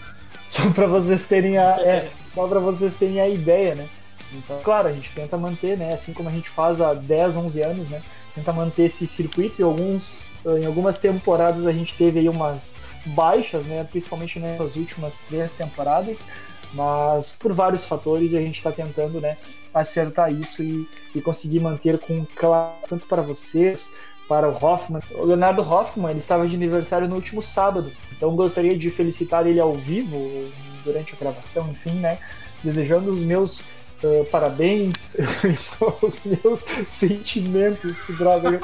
Só 0.48 0.68
para 0.70 0.86
vocês 0.86 1.26
terem 1.26 1.56
a, 1.56 1.80
é, 1.80 2.10
só 2.34 2.46
para 2.46 2.60
vocês 2.60 2.94
terem 2.96 3.18
a 3.18 3.26
ideia, 3.26 3.74
né? 3.74 3.88
Então, 4.34 4.60
claro, 4.62 4.88
a 4.88 4.92
gente 4.92 5.12
tenta 5.12 5.36
manter, 5.36 5.76
né? 5.76 5.94
Assim 5.94 6.12
como 6.12 6.28
a 6.28 6.32
gente 6.32 6.48
faz 6.48 6.80
há 6.80 6.94
10, 6.94 7.36
11 7.36 7.62
anos, 7.62 7.88
né? 7.88 8.02
Tenta 8.34 8.52
manter 8.52 8.84
esse 8.84 9.06
circuito 9.06 9.60
e 9.60 9.64
alguns, 9.64 10.18
em 10.44 10.66
algumas 10.66 10.98
temporadas 10.98 11.66
a 11.66 11.72
gente 11.72 11.94
teve 11.94 12.18
aí 12.18 12.28
umas 12.28 12.76
baixas, 13.06 13.64
né? 13.66 13.86
Principalmente 13.90 14.38
nas 14.38 14.76
últimas 14.76 15.18
três 15.28 15.54
temporadas, 15.54 16.26
mas 16.72 17.32
por 17.32 17.52
vários 17.52 17.84
fatores 17.84 18.34
a 18.34 18.40
gente 18.40 18.56
está 18.56 18.72
tentando, 18.72 19.20
né? 19.20 19.36
Acertar 19.74 20.32
isso 20.32 20.62
e, 20.62 20.88
e 21.14 21.20
conseguir 21.20 21.60
manter 21.60 21.98
com 21.98 22.26
claro 22.34 22.74
tanto 22.88 23.06
para 23.06 23.22
vocês 23.22 23.90
para 24.28 24.48
o 24.48 24.64
Hoffman. 24.64 25.02
O 25.12 25.24
Leonardo 25.24 25.62
Hoffman 25.62 26.10
ele 26.10 26.20
estava 26.20 26.46
de 26.46 26.54
aniversário 26.54 27.08
no 27.08 27.16
último 27.16 27.42
sábado, 27.42 27.92
então 28.16 28.34
gostaria 28.34 28.76
de 28.76 28.90
felicitar 28.90 29.46
ele 29.46 29.60
ao 29.60 29.74
vivo 29.74 30.50
durante 30.84 31.14
a 31.14 31.18
gravação, 31.18 31.68
enfim, 31.70 31.94
né? 31.94 32.18
Desejando 32.62 33.12
os 33.12 33.22
meus 33.22 33.64
Uh, 34.02 34.24
parabéns, 34.24 35.16
os 36.02 36.22
meus 36.24 36.64
sentimentos, 36.88 38.00
que 38.02 38.12
droga. 38.12 38.58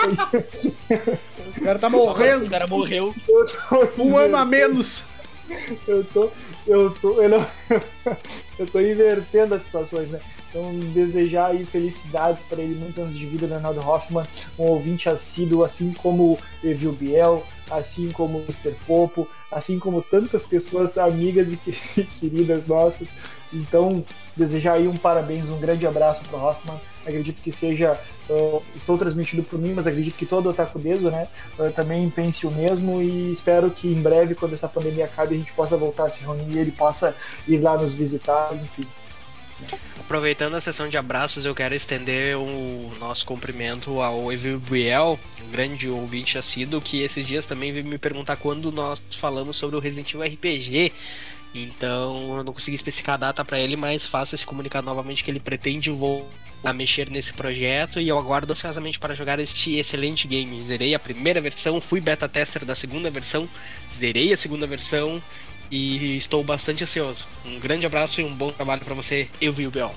o 1.56 1.60
cara 1.62 1.78
tá 1.78 1.88
morrendo. 1.88 2.46
O 2.46 2.50
cara 2.50 2.66
morreu. 2.66 3.14
Um 3.96 4.16
ano 4.16 4.36
a 4.36 4.44
menos. 4.44 5.04
Eu 5.86 6.04
tô. 6.04 6.30
Eu 6.66 6.90
tô. 6.90 7.22
Eu, 7.22 7.28
não, 7.28 7.46
eu 8.58 8.66
tô 8.66 8.80
invertendo 8.80 9.54
as 9.54 9.62
situações, 9.62 10.10
né? 10.10 10.20
Então, 10.50 10.72
desejar 10.92 11.50
aí 11.50 11.64
felicidades 11.64 12.42
para 12.44 12.62
ele, 12.62 12.74
muitos 12.74 12.98
anos 12.98 13.16
de 13.16 13.26
vida, 13.26 13.46
Leonardo 13.46 13.86
Hoffman, 13.86 14.24
um 14.58 14.64
ouvinte 14.64 15.08
assíduo, 15.08 15.62
assim 15.62 15.92
como 15.92 16.38
Evil 16.64 16.92
Biel, 16.92 17.44
assim 17.70 18.10
como 18.10 18.38
o 18.38 18.42
Mr. 18.42 18.74
Popo, 18.86 19.28
assim 19.50 19.78
como 19.78 20.02
tantas 20.02 20.44
pessoas 20.44 20.98
amigas 20.98 21.52
e 21.96 22.02
queridas 22.20 22.66
nossas. 22.66 23.08
Então, 23.52 24.04
desejar 24.36 24.74
aí 24.74 24.86
um 24.86 24.96
parabéns, 24.96 25.48
um 25.48 25.58
grande 25.58 25.86
abraço 25.86 26.22
para 26.24 26.38
Hoffman. 26.38 26.78
Acredito 27.06 27.40
que 27.42 27.50
seja, 27.50 27.98
uh, 28.28 28.62
estou 28.76 28.98
transmitindo 28.98 29.42
por 29.42 29.58
mim, 29.58 29.72
mas 29.72 29.86
acredito 29.86 30.14
que 30.14 30.26
todo 30.26 30.46
o 30.46 30.50
Otaku 30.50 30.78
Deso, 30.78 31.10
né, 31.10 31.26
uh, 31.58 31.72
também 31.72 32.08
pense 32.10 32.46
o 32.46 32.50
mesmo 32.50 33.00
e 33.00 33.32
espero 33.32 33.70
que 33.70 33.88
em 33.88 34.02
breve, 34.02 34.34
quando 34.34 34.52
essa 34.52 34.68
pandemia 34.68 35.06
acabe, 35.06 35.34
a 35.34 35.38
gente 35.38 35.52
possa 35.54 35.76
voltar 35.76 36.04
a 36.04 36.08
se 36.10 36.20
reunir 36.20 36.54
e 36.54 36.58
ele 36.58 36.72
possa 36.72 37.14
ir 37.46 37.58
lá 37.58 37.78
nos 37.78 37.94
visitar, 37.94 38.54
enfim. 38.54 38.86
Aproveitando 40.08 40.54
a 40.54 40.60
sessão 40.62 40.88
de 40.88 40.96
abraços, 40.96 41.44
eu 41.44 41.54
quero 41.54 41.74
estender 41.74 42.34
o 42.34 42.90
nosso 42.98 43.26
cumprimento 43.26 44.00
ao 44.00 44.32
Evil 44.32 44.58
Biel, 44.58 45.20
um 45.46 45.50
grande 45.50 45.86
ouvinte 45.86 46.38
assíduo, 46.38 46.80
que 46.80 47.02
esses 47.02 47.26
dias 47.26 47.44
também 47.44 47.74
veio 47.74 47.84
me 47.84 47.98
perguntar 47.98 48.36
quando 48.36 48.72
nós 48.72 49.02
falamos 49.18 49.58
sobre 49.58 49.76
o 49.76 49.78
Resident 49.78 50.14
Evil 50.14 50.26
RPG. 50.26 50.92
Então 51.54 52.38
eu 52.38 52.42
não 52.42 52.54
consegui 52.54 52.74
especificar 52.74 53.16
a 53.16 53.18
data 53.18 53.44
para 53.44 53.60
ele, 53.60 53.76
mas 53.76 54.06
faço 54.06 54.34
esse 54.34 54.46
comunicado 54.46 54.86
novamente 54.86 55.22
que 55.22 55.30
ele 55.30 55.40
pretende 55.40 55.90
voltar 55.90 56.26
a 56.64 56.72
mexer 56.72 57.10
nesse 57.10 57.34
projeto 57.34 58.00
e 58.00 58.08
eu 58.08 58.18
aguardo 58.18 58.50
ansiosamente 58.50 58.98
para 58.98 59.14
jogar 59.14 59.38
este 59.38 59.76
excelente 59.76 60.26
game. 60.26 60.64
Zerei 60.64 60.94
a 60.94 60.98
primeira 60.98 61.38
versão, 61.38 61.82
fui 61.82 62.00
beta 62.00 62.26
tester 62.26 62.64
da 62.64 62.74
segunda 62.74 63.10
versão, 63.10 63.46
zerei 64.00 64.32
a 64.32 64.38
segunda 64.38 64.66
versão 64.66 65.22
e 65.70 66.16
estou 66.16 66.42
bastante 66.42 66.84
ansioso. 66.84 67.26
Um 67.44 67.58
grande 67.58 67.86
abraço 67.86 68.20
e 68.20 68.24
um 68.24 68.34
bom 68.34 68.50
trabalho 68.50 68.84
para 68.84 68.94
você, 68.94 69.28
eu 69.40 69.52
vi 69.52 69.66
o 69.66 69.70
Bel. 69.70 69.94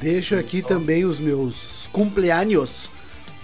Deixo 0.00 0.36
aqui 0.36 0.60
também 0.60 1.04
os 1.04 1.18
meus 1.18 1.88
cumpleaños 1.92 2.90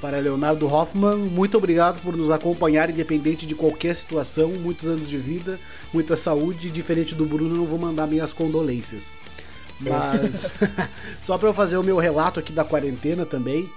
para 0.01 0.19
Leonardo 0.19 0.67
Hoffman. 0.67 1.17
Muito 1.17 1.57
obrigado 1.57 2.03
por 2.03 2.17
nos 2.17 2.31
acompanhar, 2.31 2.91
independente 2.91 3.47
de 3.47 3.55
qualquer 3.55 3.95
situação. 3.95 4.49
Muitos 4.51 4.89
anos 4.89 5.09
de 5.09 5.17
vida, 5.17 5.59
muita 5.93 6.17
saúde. 6.17 6.71
Diferente 6.71 7.15
do 7.15 7.25
Bruno, 7.25 7.57
não 7.57 7.67
vou 7.67 7.79
mandar 7.79 8.07
minhas 8.07 8.33
condolências. 8.33 9.13
Mas, 9.79 10.51
só 11.23 11.39
para 11.39 11.49
eu 11.49 11.55
fazer 11.55 11.77
o 11.77 11.85
meu 11.85 11.99
relato 11.99 12.41
aqui 12.41 12.53
da 12.53 12.65
quarentena 12.65 13.25
também. 13.25 13.69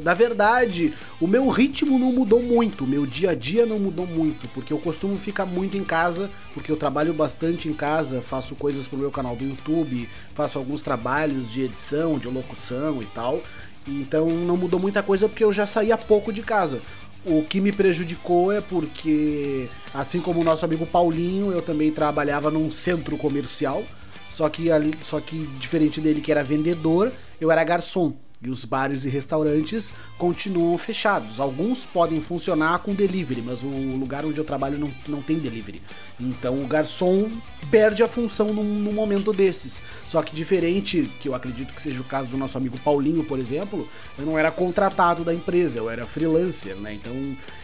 Na 0.00 0.14
verdade, 0.14 0.94
o 1.20 1.26
meu 1.26 1.48
ritmo 1.48 1.98
não 1.98 2.12
mudou 2.12 2.42
muito, 2.42 2.86
meu 2.86 3.04
dia 3.04 3.30
a 3.30 3.34
dia 3.34 3.66
não 3.66 3.78
mudou 3.78 4.06
muito, 4.06 4.48
porque 4.48 4.72
eu 4.72 4.78
costumo 4.78 5.18
ficar 5.18 5.44
muito 5.44 5.76
em 5.76 5.84
casa, 5.84 6.30
porque 6.54 6.70
eu 6.70 6.76
trabalho 6.76 7.12
bastante 7.12 7.68
em 7.68 7.74
casa, 7.74 8.22
faço 8.22 8.54
coisas 8.54 8.86
pro 8.86 8.98
meu 8.98 9.10
canal 9.10 9.36
do 9.36 9.44
YouTube, 9.44 10.08
faço 10.34 10.58
alguns 10.58 10.82
trabalhos 10.82 11.50
de 11.50 11.62
edição, 11.62 12.18
de 12.18 12.28
locução 12.28 13.02
e 13.02 13.06
tal. 13.06 13.42
Então 13.86 14.28
não 14.28 14.56
mudou 14.56 14.78
muita 14.78 15.02
coisa 15.02 15.28
porque 15.28 15.44
eu 15.44 15.52
já 15.52 15.66
saía 15.66 15.98
pouco 15.98 16.32
de 16.32 16.42
casa. 16.42 16.80
O 17.24 17.44
que 17.44 17.60
me 17.60 17.70
prejudicou 17.70 18.50
é 18.50 18.60
porque, 18.60 19.68
assim 19.94 20.20
como 20.20 20.40
o 20.40 20.44
nosso 20.44 20.64
amigo 20.64 20.84
Paulinho, 20.86 21.52
eu 21.52 21.62
também 21.62 21.90
trabalhava 21.90 22.50
num 22.50 22.70
centro 22.70 23.16
comercial. 23.16 23.84
Só 24.32 24.48
que, 24.48 24.68
só 25.02 25.20
que 25.20 25.46
diferente 25.60 26.00
dele, 26.00 26.20
que 26.20 26.32
era 26.32 26.42
vendedor, 26.42 27.12
eu 27.40 27.52
era 27.52 27.62
garçom. 27.62 28.14
E 28.44 28.50
os 28.50 28.64
bares 28.64 29.04
e 29.04 29.08
restaurantes 29.08 29.92
continuam 30.18 30.76
fechados. 30.76 31.38
Alguns 31.38 31.86
podem 31.86 32.20
funcionar 32.20 32.80
com 32.80 32.92
delivery, 32.92 33.40
mas 33.40 33.62
o 33.62 33.68
lugar 33.68 34.24
onde 34.24 34.38
eu 34.38 34.44
trabalho 34.44 34.78
não, 34.78 34.90
não 35.06 35.22
tem 35.22 35.38
delivery. 35.38 35.80
Então 36.18 36.60
o 36.62 36.66
garçom 36.66 37.30
perde 37.70 38.02
a 38.02 38.08
função 38.08 38.48
num, 38.48 38.64
num, 38.64 38.92
momento 38.92 39.32
desses. 39.32 39.80
Só 40.08 40.22
que 40.22 40.34
diferente, 40.34 41.08
que 41.20 41.28
eu 41.28 41.34
acredito 41.36 41.72
que 41.72 41.80
seja 41.80 42.00
o 42.00 42.04
caso 42.04 42.28
do 42.28 42.36
nosso 42.36 42.58
amigo 42.58 42.78
Paulinho, 42.80 43.22
por 43.22 43.38
exemplo, 43.38 43.88
eu 44.18 44.26
não 44.26 44.36
era 44.36 44.50
contratado 44.50 45.22
da 45.22 45.32
empresa, 45.32 45.78
eu 45.78 45.88
era 45.88 46.04
freelancer, 46.04 46.74
né? 46.76 46.94
Então 46.94 47.14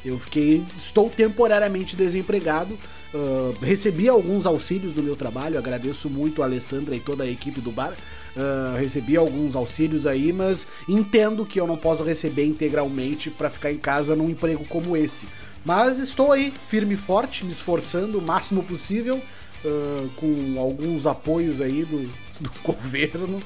eu 0.04 0.18
fiquei. 0.18 0.62
estou 0.78 1.10
temporariamente 1.10 1.96
desempregado. 1.96 2.78
Uh, 3.12 3.54
recebi 3.62 4.08
alguns 4.08 4.44
auxílios 4.46 4.92
do 4.92 5.02
meu 5.02 5.16
trabalho, 5.16 5.58
agradeço 5.58 6.10
muito 6.10 6.42
a 6.42 6.44
Alessandra 6.44 6.94
e 6.94 7.00
toda 7.00 7.24
a 7.24 7.26
equipe 7.26 7.60
do 7.60 7.72
bar. 7.72 7.94
Uh, 8.38 8.78
recebi 8.78 9.16
alguns 9.16 9.56
auxílios 9.56 10.06
aí, 10.06 10.32
mas 10.32 10.64
entendo 10.88 11.44
que 11.44 11.58
eu 11.58 11.66
não 11.66 11.76
posso 11.76 12.04
receber 12.04 12.44
integralmente 12.46 13.30
para 13.30 13.50
ficar 13.50 13.72
em 13.72 13.78
casa 13.78 14.14
num 14.14 14.30
emprego 14.30 14.64
como 14.66 14.96
esse. 14.96 15.26
Mas 15.64 15.98
estou 15.98 16.30
aí, 16.30 16.54
firme 16.68 16.94
e 16.94 16.96
forte, 16.96 17.44
me 17.44 17.50
esforçando 17.50 18.16
o 18.16 18.22
máximo 18.22 18.62
possível, 18.62 19.16
uh, 19.16 20.08
com 20.14 20.54
alguns 20.56 21.04
apoios 21.04 21.60
aí 21.60 21.84
do, 21.84 22.08
do 22.40 22.50
governo 22.62 23.40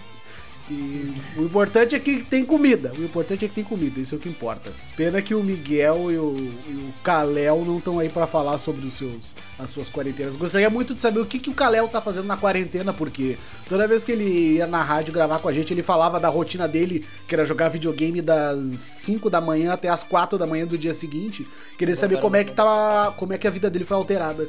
e 0.70 1.14
o 1.36 1.42
importante 1.42 1.94
é 1.94 1.98
que 1.98 2.22
tem 2.22 2.44
comida. 2.44 2.92
O 2.96 3.02
importante 3.02 3.44
é 3.44 3.48
que 3.48 3.54
tem 3.54 3.64
comida, 3.64 4.00
isso 4.00 4.14
é 4.14 4.18
o 4.18 4.20
que 4.20 4.28
importa. 4.28 4.72
Pena 4.96 5.20
que 5.20 5.34
o 5.34 5.42
Miguel 5.42 6.10
e 6.10 6.18
o, 6.18 6.36
e 6.36 6.72
o 6.72 6.94
Kalel 7.02 7.64
não 7.64 7.78
estão 7.78 7.98
aí 7.98 8.08
para 8.08 8.26
falar 8.26 8.58
sobre 8.58 8.86
os 8.86 8.94
seus, 8.94 9.34
as 9.58 9.70
suas 9.70 9.88
quarentenas. 9.88 10.36
Gostaria 10.36 10.70
muito 10.70 10.94
de 10.94 11.00
saber 11.00 11.20
o 11.20 11.26
que, 11.26 11.38
que 11.38 11.50
o 11.50 11.54
Kalel 11.54 11.88
tá 11.88 12.00
fazendo 12.00 12.26
na 12.26 12.36
quarentena, 12.36 12.92
porque 12.92 13.36
toda 13.68 13.88
vez 13.88 14.04
que 14.04 14.12
ele 14.12 14.54
ia 14.54 14.66
na 14.66 14.82
rádio 14.82 15.12
gravar 15.12 15.40
com 15.40 15.48
a 15.48 15.52
gente, 15.52 15.74
ele 15.74 15.82
falava 15.82 16.20
da 16.20 16.28
rotina 16.28 16.68
dele, 16.68 17.04
que 17.26 17.34
era 17.34 17.44
jogar 17.44 17.68
videogame 17.68 18.22
das 18.22 18.58
5 18.78 19.28
da 19.28 19.40
manhã 19.40 19.72
até 19.72 19.88
as 19.88 20.02
4 20.02 20.38
da 20.38 20.46
manhã 20.46 20.66
do 20.66 20.78
dia 20.78 20.94
seguinte. 20.94 21.46
Queria 21.76 21.96
saber 21.96 22.20
como 22.20 22.36
é 22.36 22.44
que 22.44 22.52
tá, 22.52 23.12
como 23.16 23.32
é 23.32 23.38
que 23.38 23.46
a 23.46 23.50
vida 23.50 23.68
dele 23.68 23.84
foi 23.84 23.96
alterada. 23.96 24.48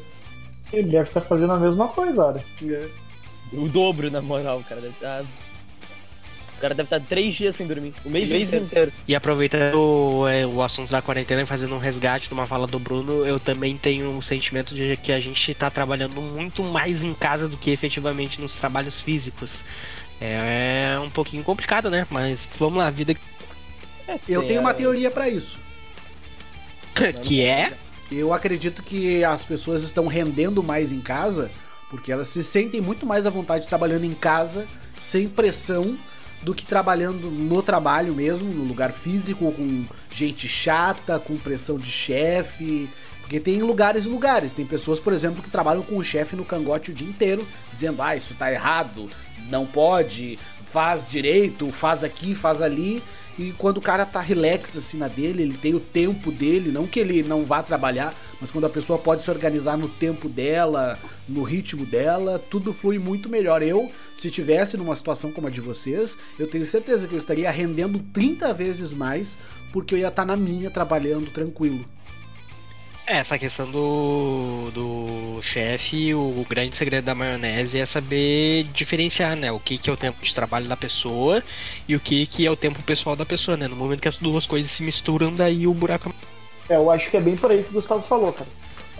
Ele 0.72 0.90
deve 0.90 1.04
estar 1.04 1.22
fazendo 1.22 1.54
a 1.54 1.60
mesma 1.60 1.88
coisa, 1.88 2.26
olha. 2.26 2.44
É. 2.64 2.90
O 3.52 3.70
dobro, 3.70 4.10
na 4.10 4.22
moral, 4.22 4.64
cara. 4.68 4.82
Deve 4.82 4.94
estar. 4.94 5.24
O 6.64 6.66
cara 6.66 6.76
deve 6.76 6.86
estar 6.88 7.02
três 7.02 7.36
dias 7.36 7.58
sem 7.58 7.68
dormir. 7.68 7.94
O 8.06 8.10
mês, 8.10 8.26
o 8.26 8.32
mês 8.32 8.44
inteiro. 8.44 8.66
inteiro. 8.66 8.94
E 9.06 9.14
aproveitando 9.14 9.76
o, 9.76 10.26
é, 10.26 10.48
o 10.48 10.62
assunto 10.62 10.90
da 10.90 11.02
quarentena 11.02 11.42
e 11.42 11.46
fazendo 11.46 11.76
um 11.76 11.78
resgate 11.78 12.30
de 12.30 12.34
uma 12.34 12.48
fala 12.48 12.66
do 12.66 12.80
Bruno, 12.80 13.26
eu 13.26 13.38
também 13.38 13.76
tenho 13.76 14.10
um 14.10 14.22
sentimento 14.22 14.74
de 14.74 14.96
que 14.96 15.12
a 15.12 15.20
gente 15.20 15.52
está 15.52 15.70
trabalhando 15.70 16.22
muito 16.22 16.64
mais 16.64 17.04
em 17.04 17.14
casa 17.14 17.50
do 17.50 17.58
que 17.58 17.70
efetivamente 17.70 18.40
nos 18.40 18.56
trabalhos 18.56 19.02
físicos. 19.02 19.52
É 20.22 20.98
um 21.04 21.10
pouquinho 21.10 21.44
complicado, 21.44 21.90
né? 21.90 22.08
Mas 22.10 22.48
vamos 22.58 22.78
lá, 22.78 22.90
vida. 22.90 23.14
É, 24.08 24.18
eu 24.26 24.48
tenho 24.48 24.62
uma 24.62 24.74
teoria 24.74 25.12
para 25.12 25.28
isso. 25.28 25.60
que 27.24 27.44
é? 27.44 27.74
Eu 28.10 28.34
acredito 28.34 28.82
que 28.82 29.22
as 29.22 29.44
pessoas 29.44 29.84
estão 29.84 30.08
rendendo 30.08 30.64
mais 30.64 30.94
em 30.94 31.02
casa 31.02 31.52
porque 31.90 32.10
elas 32.10 32.30
se 32.30 32.42
sentem 32.42 32.80
muito 32.80 33.06
mais 33.06 33.26
à 33.26 33.30
vontade 33.30 33.68
trabalhando 33.68 34.06
em 34.06 34.14
casa, 34.14 34.66
sem 34.98 35.28
pressão, 35.28 35.98
do 36.44 36.54
que 36.54 36.66
trabalhando 36.66 37.32
no 37.32 37.64
trabalho 37.64 38.14
mesmo, 38.14 38.54
no 38.54 38.64
lugar 38.64 38.92
físico, 38.92 39.52
com 39.52 39.86
gente 40.14 40.48
chata, 40.48 41.18
com 41.20 41.38
pressão 41.38 41.78
de 41.78 41.90
chefe. 41.90 42.90
Porque 43.22 43.40
tem 43.40 43.62
lugares 43.62 44.06
e 44.06 44.10
lugares. 44.10 44.54
Tem 44.54 44.66
pessoas, 44.66 45.00
por 45.00 45.14
exemplo, 45.14 45.42
que 45.42 45.50
trabalham 45.50 45.82
com 45.82 45.98
o 45.98 46.04
chefe 46.04 46.36
no 46.36 46.44
cangote 46.44 46.92
o 46.92 46.94
dia 46.94 47.08
inteiro, 47.08 47.48
dizendo: 47.74 48.02
ah, 48.02 48.16
isso 48.16 48.36
tá 48.36 48.52
errado, 48.52 49.10
não 49.50 49.66
pode, 49.66 50.38
faz 50.66 51.10
direito, 51.10 51.72
faz 51.72 52.04
aqui, 52.04 52.36
faz 52.36 52.62
ali. 52.62 53.02
E 53.38 53.52
quando 53.58 53.78
o 53.78 53.82
cara 53.82 54.06
tá 54.06 54.22
relax 54.22 54.78
assim 54.78 54.98
na 54.98 55.08
dele, 55.08 55.44
ele 55.44 55.58
tem 55.58 55.74
o 55.74 55.80
tempo 55.80 56.32
dele, 56.32 56.72
não 56.72 56.86
que 56.86 57.00
ele 57.00 57.24
não 57.24 57.44
vá 57.44 57.64
trabalhar, 57.64 58.14
mas 58.40 58.52
quando 58.52 58.66
a 58.66 58.70
pessoa 58.70 59.00
pode 59.00 59.24
se 59.24 59.32
organizar 59.32 59.78
no 59.78 59.88
tempo 59.88 60.30
dela, 60.30 61.00
no 61.28 61.42
ritmo 61.44 61.86
dela, 61.86 62.38
tudo 62.38 62.74
flui 62.74 63.00
muito 63.00 63.30
melhor. 63.30 63.64
Eu, 63.64 63.92
se 64.16 64.30
tivesse 64.30 64.78
numa 64.78 64.96
situação 64.96 65.32
como 65.32 65.48
a 65.48 65.50
de 65.50 65.62
vocês, 65.62 66.18
eu 66.38 66.48
tenho 66.48 66.66
certeza 66.66 67.08
que 67.08 67.14
eu 67.14 67.20
estaria 67.20 67.50
rendendo 67.50 68.00
30 68.14 68.54
vezes 68.54 68.92
mais, 68.92 69.38
porque 69.72 69.96
eu 69.96 70.00
ia 70.00 70.10
estar 70.10 70.24
tá 70.24 70.28
na 70.28 70.38
minha 70.38 70.70
trabalhando 70.70 71.32
tranquilo. 71.32 71.86
É, 73.06 73.18
essa 73.18 73.38
questão 73.38 73.70
do, 73.70 74.72
do 74.72 75.42
chefe, 75.42 76.14
o 76.14 76.46
grande 76.50 76.78
segredo 76.78 77.04
da 77.04 77.14
maionese 77.14 77.78
é 77.78 77.86
saber 77.86 78.64
diferenciar, 78.74 79.36
né? 79.36 79.52
O 79.52 79.60
que, 79.60 79.78
que 79.78 79.90
é 79.90 79.94
o 79.94 79.98
tempo 79.98 80.24
de 80.24 80.34
trabalho 80.34 80.70
da 80.70 80.78
pessoa 80.78 81.44
e 81.86 81.98
o 81.98 82.00
que, 82.00 82.26
que 82.26 82.48
é 82.48 82.52
o 82.52 82.56
tempo 82.56 82.82
pessoal 82.84 83.14
da 83.14 83.26
pessoa, 83.26 83.58
né? 83.58 83.68
No 83.68 83.76
momento 83.76 84.00
que 84.00 84.08
as 84.08 84.16
duas 84.16 84.48
coisas 84.48 84.72
se 84.72 84.82
misturam, 84.82 85.34
daí 85.34 85.68
o 85.68 85.74
buraco. 85.74 86.16
É, 86.70 86.78
eu 86.78 86.90
acho 86.90 87.12
que 87.12 87.18
é 87.18 87.20
bem 87.20 87.36
por 87.36 87.52
aí 87.52 87.62
que 87.62 87.72
o 87.72 87.74
Gustavo 87.74 88.02
falou, 88.02 88.32
cara. 88.32 88.50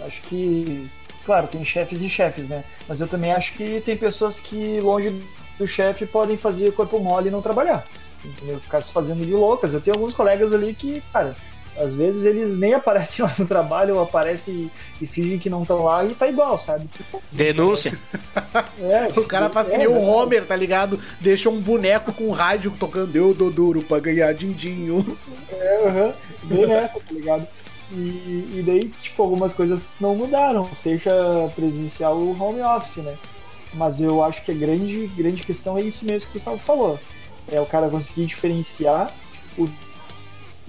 Acho 0.06 0.20
que, 0.22 0.90
claro, 1.24 1.46
tem 1.46 1.64
chefes 1.64 2.02
e 2.02 2.10
chefes, 2.10 2.46
né? 2.46 2.62
Mas 2.86 3.00
eu 3.00 3.08
também 3.08 3.32
acho 3.32 3.54
que 3.54 3.80
tem 3.80 3.96
pessoas 3.96 4.38
que, 4.38 4.80
longe 4.82 5.18
do 5.58 5.66
chefe, 5.66 6.04
podem 6.04 6.36
fazer 6.36 6.74
corpo 6.74 7.00
mole 7.00 7.28
e 7.28 7.32
não 7.32 7.40
trabalhar. 7.40 7.82
Entendeu? 8.22 8.60
Ficar 8.60 8.82
se 8.82 8.92
fazendo 8.92 9.24
de 9.24 9.32
loucas. 9.32 9.72
Eu 9.72 9.80
tenho 9.80 9.96
alguns 9.96 10.14
colegas 10.14 10.52
ali 10.52 10.74
que, 10.74 11.02
cara 11.10 11.34
às 11.76 11.94
vezes 11.94 12.24
eles 12.24 12.56
nem 12.58 12.72
aparecem 12.74 13.24
lá 13.24 13.32
no 13.38 13.46
trabalho, 13.46 13.96
ou 13.96 14.02
aparecem 14.02 14.70
e, 15.00 15.04
e 15.04 15.06
fingem 15.06 15.38
que 15.38 15.50
não 15.50 15.62
estão 15.62 15.84
lá 15.84 16.04
e 16.04 16.14
tá 16.14 16.28
igual, 16.28 16.58
sabe? 16.58 16.88
Denúncia. 17.30 17.98
É, 18.80 19.08
o 19.18 19.24
cara 19.24 19.48
faz 19.50 19.68
é, 19.68 19.72
que 19.72 19.78
nem 19.78 19.86
o 19.86 20.00
Homer, 20.00 20.44
tá 20.44 20.54
ligado? 20.54 20.98
Deixa 21.20 21.48
um 21.48 21.60
boneco 21.60 22.12
com 22.12 22.30
rádio 22.30 22.72
tocando 22.78 23.14
eu 23.16 23.34
dou 23.34 23.50
duro 23.50 23.82
pra 23.82 23.98
ganhar 23.98 24.32
din-dinho. 24.32 25.16
É, 25.50 25.80
uhum, 25.84 26.12
bem 26.44 26.66
nessa, 26.66 27.00
tá 27.00 27.12
ligado? 27.12 27.46
E, 27.90 28.58
e 28.58 28.62
daí, 28.64 28.88
tipo, 29.02 29.22
algumas 29.22 29.52
coisas 29.52 29.86
não 30.00 30.14
mudaram, 30.14 30.72
seja 30.74 31.12
presencial 31.54 32.16
ou 32.16 32.38
home 32.38 32.60
office, 32.60 32.96
né? 32.98 33.16
Mas 33.72 34.00
eu 34.00 34.22
acho 34.22 34.42
que 34.44 34.52
a 34.52 34.54
grande, 34.54 35.06
grande 35.16 35.42
questão 35.42 35.76
é 35.76 35.82
isso 35.82 36.04
mesmo 36.04 36.28
que 36.28 36.36
o 36.36 36.40
Gustavo 36.40 36.58
falou. 36.58 36.98
É 37.50 37.60
o 37.60 37.66
cara 37.66 37.88
conseguir 37.88 38.26
diferenciar 38.26 39.12
o 39.58 39.68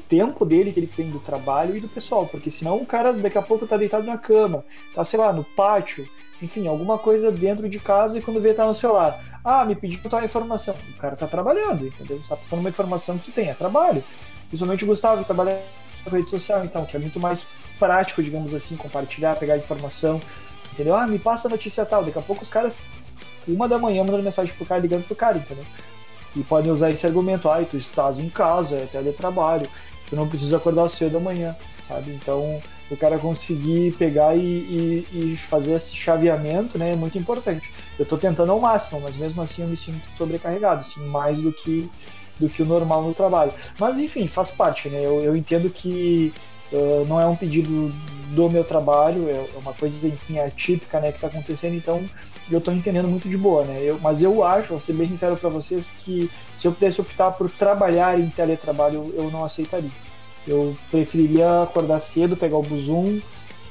tempo 0.07 0.45
dele 0.45 0.71
que 0.71 0.79
ele 0.79 0.87
tem 0.87 1.09
do 1.09 1.19
trabalho 1.19 1.75
e 1.75 1.79
do 1.79 1.87
pessoal, 1.87 2.27
porque 2.27 2.49
senão 2.49 2.77
o 2.77 2.85
cara 2.85 3.11
daqui 3.13 3.37
a 3.37 3.41
pouco 3.41 3.65
tá 3.65 3.77
deitado 3.77 4.05
na 4.05 4.17
cama, 4.17 4.63
tá, 4.93 5.03
sei 5.03 5.19
lá, 5.19 5.33
no 5.33 5.43
pátio, 5.43 6.07
enfim, 6.41 6.67
alguma 6.67 6.97
coisa 6.97 7.31
dentro 7.31 7.67
de 7.67 7.79
casa 7.79 8.17
e 8.17 8.21
quando 8.21 8.41
vê 8.41 8.53
tá 8.53 8.65
no 8.65 8.75
celular. 8.75 9.19
Ah, 9.43 9.63
me 9.63 9.75
pediu 9.75 9.99
tal 10.09 10.23
informação. 10.23 10.75
O 10.89 10.97
cara 10.97 11.15
tá 11.15 11.27
trabalhando, 11.27 11.87
entendeu? 11.87 12.19
Tá 12.27 12.35
passando 12.35 12.59
uma 12.59 12.69
informação 12.69 13.17
que 13.17 13.25
tu 13.25 13.31
tem, 13.31 13.49
é 13.49 13.53
trabalho. 13.53 14.03
Principalmente 14.47 14.83
o 14.83 14.87
Gustavo, 14.87 15.21
que 15.21 15.25
trabalha 15.25 15.61
na 16.05 16.11
rede 16.11 16.29
social, 16.29 16.63
então, 16.65 16.85
que 16.85 16.95
é 16.95 16.99
muito 16.99 17.19
mais 17.19 17.47
prático, 17.79 18.21
digamos 18.21 18.53
assim, 18.53 18.75
compartilhar, 18.75 19.35
pegar 19.35 19.57
informação, 19.57 20.19
entendeu? 20.73 20.95
Ah, 20.95 21.07
me 21.07 21.19
passa 21.19 21.47
a 21.47 21.51
notícia 21.51 21.85
tal. 21.85 22.03
Daqui 22.03 22.19
a 22.19 22.21
pouco 22.21 22.43
os 22.43 22.49
caras, 22.49 22.75
uma 23.47 23.67
da 23.67 23.77
manhã, 23.77 24.03
mandando 24.03 24.23
mensagem 24.23 24.53
pro 24.55 24.65
cara, 24.65 24.81
ligando 24.81 25.05
pro 25.05 25.15
cara, 25.15 25.37
entendeu? 25.37 25.65
E 26.35 26.43
podem 26.43 26.71
usar 26.71 26.91
esse 26.91 27.05
argumento, 27.05 27.49
ah, 27.49 27.63
tu 27.63 27.77
estás 27.77 28.19
em 28.19 28.29
casa, 28.29 28.75
é 28.75 28.85
teletrabalho 28.87 29.69
tu 30.07 30.15
não 30.15 30.27
precisa 30.27 30.57
acordar 30.57 30.89
cedo 30.89 31.17
amanhã, 31.17 31.55
sabe? 31.87 32.11
Então, 32.11 32.61
o 32.89 32.97
cara 32.97 33.17
conseguir 33.17 33.93
pegar 33.97 34.35
e, 34.35 34.41
e, 34.41 35.07
e, 35.11 35.37
fazer 35.37 35.73
esse 35.73 35.95
chaveamento, 35.95 36.77
né, 36.77 36.91
é 36.91 36.95
muito 36.95 37.17
importante. 37.17 37.71
Eu 37.97 38.03
estou 38.03 38.17
tentando 38.17 38.51
ao 38.51 38.59
máximo, 38.59 39.01
mas 39.01 39.15
mesmo 39.15 39.41
assim 39.41 39.63
eu 39.63 39.67
me 39.67 39.77
sinto 39.77 40.01
sobrecarregado, 40.17 40.81
assim, 40.81 41.05
mais 41.07 41.39
do 41.41 41.51
que 41.51 41.89
do 42.39 42.49
que 42.49 42.61
o 42.61 42.65
normal 42.65 43.01
no 43.01 43.13
trabalho. 43.13 43.53
Mas 43.79 43.97
enfim, 43.97 44.27
faz 44.27 44.51
parte, 44.51 44.89
né? 44.89 45.05
Eu, 45.05 45.21
eu 45.21 45.35
entendo 45.35 45.69
que 45.69 46.33
uh, 46.71 47.05
não 47.07 47.19
é 47.19 47.25
um 47.25 47.35
pedido 47.35 47.93
do 48.31 48.49
meu 48.49 48.63
trabalho, 48.63 49.29
é, 49.29 49.33
é 49.33 49.57
uma 49.57 49.73
coisa 49.73 50.07
enfim, 50.07 50.39
atípica, 50.39 50.99
né, 50.99 51.11
que 51.11 51.17
está 51.17 51.27
acontecendo, 51.27 51.75
então 51.75 52.03
eu 52.49 52.59
estou 52.59 52.73
entendendo 52.73 53.07
muito 53.07 53.27
de 53.27 53.37
boa, 53.37 53.63
né? 53.63 53.81
Eu, 53.81 53.99
mas 53.99 54.21
eu 54.21 54.43
acho, 54.43 54.69
vou 54.69 54.79
ser 54.79 54.93
bem 54.93 55.07
sincero 55.07 55.35
para 55.35 55.49
vocês, 55.49 55.91
que 55.99 56.29
se 56.57 56.67
eu 56.67 56.71
pudesse 56.71 57.01
optar 57.01 57.31
por 57.31 57.49
trabalhar 57.49 58.19
em 58.19 58.29
teletrabalho, 58.29 59.13
eu 59.15 59.31
não 59.31 59.43
aceitaria. 59.43 59.89
Eu 60.47 60.75
preferiria 60.91 61.63
acordar 61.63 61.99
cedo, 61.99 62.37
pegar 62.37 62.57
o 62.57 62.61
buzum, 62.61 63.19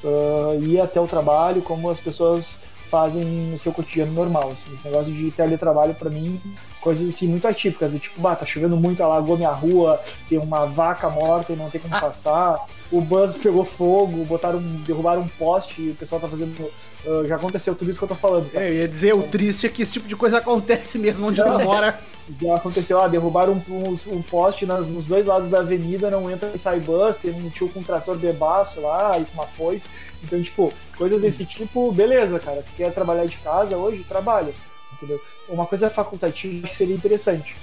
uh, 0.02 0.62
ir 0.62 0.80
até 0.80 1.00
o 1.00 1.06
trabalho, 1.06 1.62
como 1.62 1.88
as 1.88 2.00
pessoas 2.00 2.58
fazem 2.94 3.24
no 3.24 3.58
seu 3.58 3.72
cotidiano 3.72 4.12
normal. 4.12 4.50
Assim. 4.52 4.72
Esse 4.72 4.84
negócio 4.84 5.12
de 5.12 5.28
teletrabalho, 5.32 5.96
para 5.96 6.08
mim, 6.08 6.40
coisas 6.80 7.12
assim 7.12 7.26
muito 7.26 7.48
atípicas, 7.48 7.90
do 7.90 7.98
tipo, 7.98 8.20
bah, 8.20 8.36
tá 8.36 8.46
chovendo 8.46 8.76
muito, 8.76 9.02
alagou 9.02 9.36
minha 9.36 9.50
rua, 9.50 10.00
tem 10.28 10.38
uma 10.38 10.64
vaca 10.64 11.10
morta 11.10 11.52
e 11.52 11.56
não 11.56 11.68
tem 11.68 11.80
como 11.80 11.92
ah. 11.92 12.00
passar, 12.00 12.66
o 12.92 13.00
bus 13.00 13.36
pegou 13.36 13.64
fogo, 13.64 14.24
botaram, 14.24 14.60
derrubaram 14.86 15.22
um 15.22 15.28
poste 15.28 15.82
e 15.82 15.90
o 15.90 15.94
pessoal 15.96 16.20
tá 16.20 16.28
fazendo 16.28 16.70
Uh, 17.06 17.28
já 17.28 17.36
aconteceu 17.36 17.74
tudo 17.74 17.90
isso 17.90 17.98
que 17.98 18.04
eu 18.04 18.08
tô 18.08 18.14
falando. 18.14 18.50
Tá? 18.50 18.62
É, 18.62 18.70
eu 18.70 18.74
ia 18.76 18.88
dizer, 18.88 19.14
o 19.14 19.24
triste 19.24 19.66
é 19.66 19.68
que 19.68 19.82
esse 19.82 19.92
tipo 19.92 20.08
de 20.08 20.16
coisa 20.16 20.38
acontece 20.38 20.98
mesmo 20.98 21.26
onde 21.26 21.42
tu 21.42 21.58
mora. 21.58 22.00
Já 22.40 22.54
aconteceu, 22.54 23.00
ah, 23.00 23.08
derrubaram 23.08 23.62
um, 23.68 23.90
um, 23.90 24.16
um 24.16 24.22
poste 24.22 24.64
nas, 24.64 24.88
nos 24.88 25.06
dois 25.06 25.26
lados 25.26 25.48
da 25.48 25.60
avenida, 25.60 26.10
não 26.10 26.30
entra 26.30 26.50
e 26.54 26.58
sai 26.58 26.80
bus, 26.80 27.18
tem 27.18 27.32
um 27.32 27.50
tio 27.50 27.68
com 27.68 27.80
um 27.80 27.82
trator 27.82 28.16
bebaço 28.16 28.80
lá 28.80 29.18
e 29.18 29.24
com 29.24 29.34
uma 29.34 29.46
foice. 29.46 29.88
Então, 30.22 30.42
tipo, 30.42 30.72
coisas 30.96 31.20
desse 31.20 31.44
tipo, 31.44 31.92
beleza, 31.92 32.40
cara. 32.40 32.62
Tu 32.62 32.72
quer 32.76 32.92
trabalhar 32.92 33.26
de 33.26 33.36
casa 33.38 33.76
hoje? 33.76 34.04
Trabalha. 34.04 34.54
Entendeu? 34.94 35.20
Uma 35.48 35.66
coisa 35.66 35.90
facultativa 35.90 36.66
que 36.66 36.74
seria 36.74 36.94
interessante. 36.94 37.54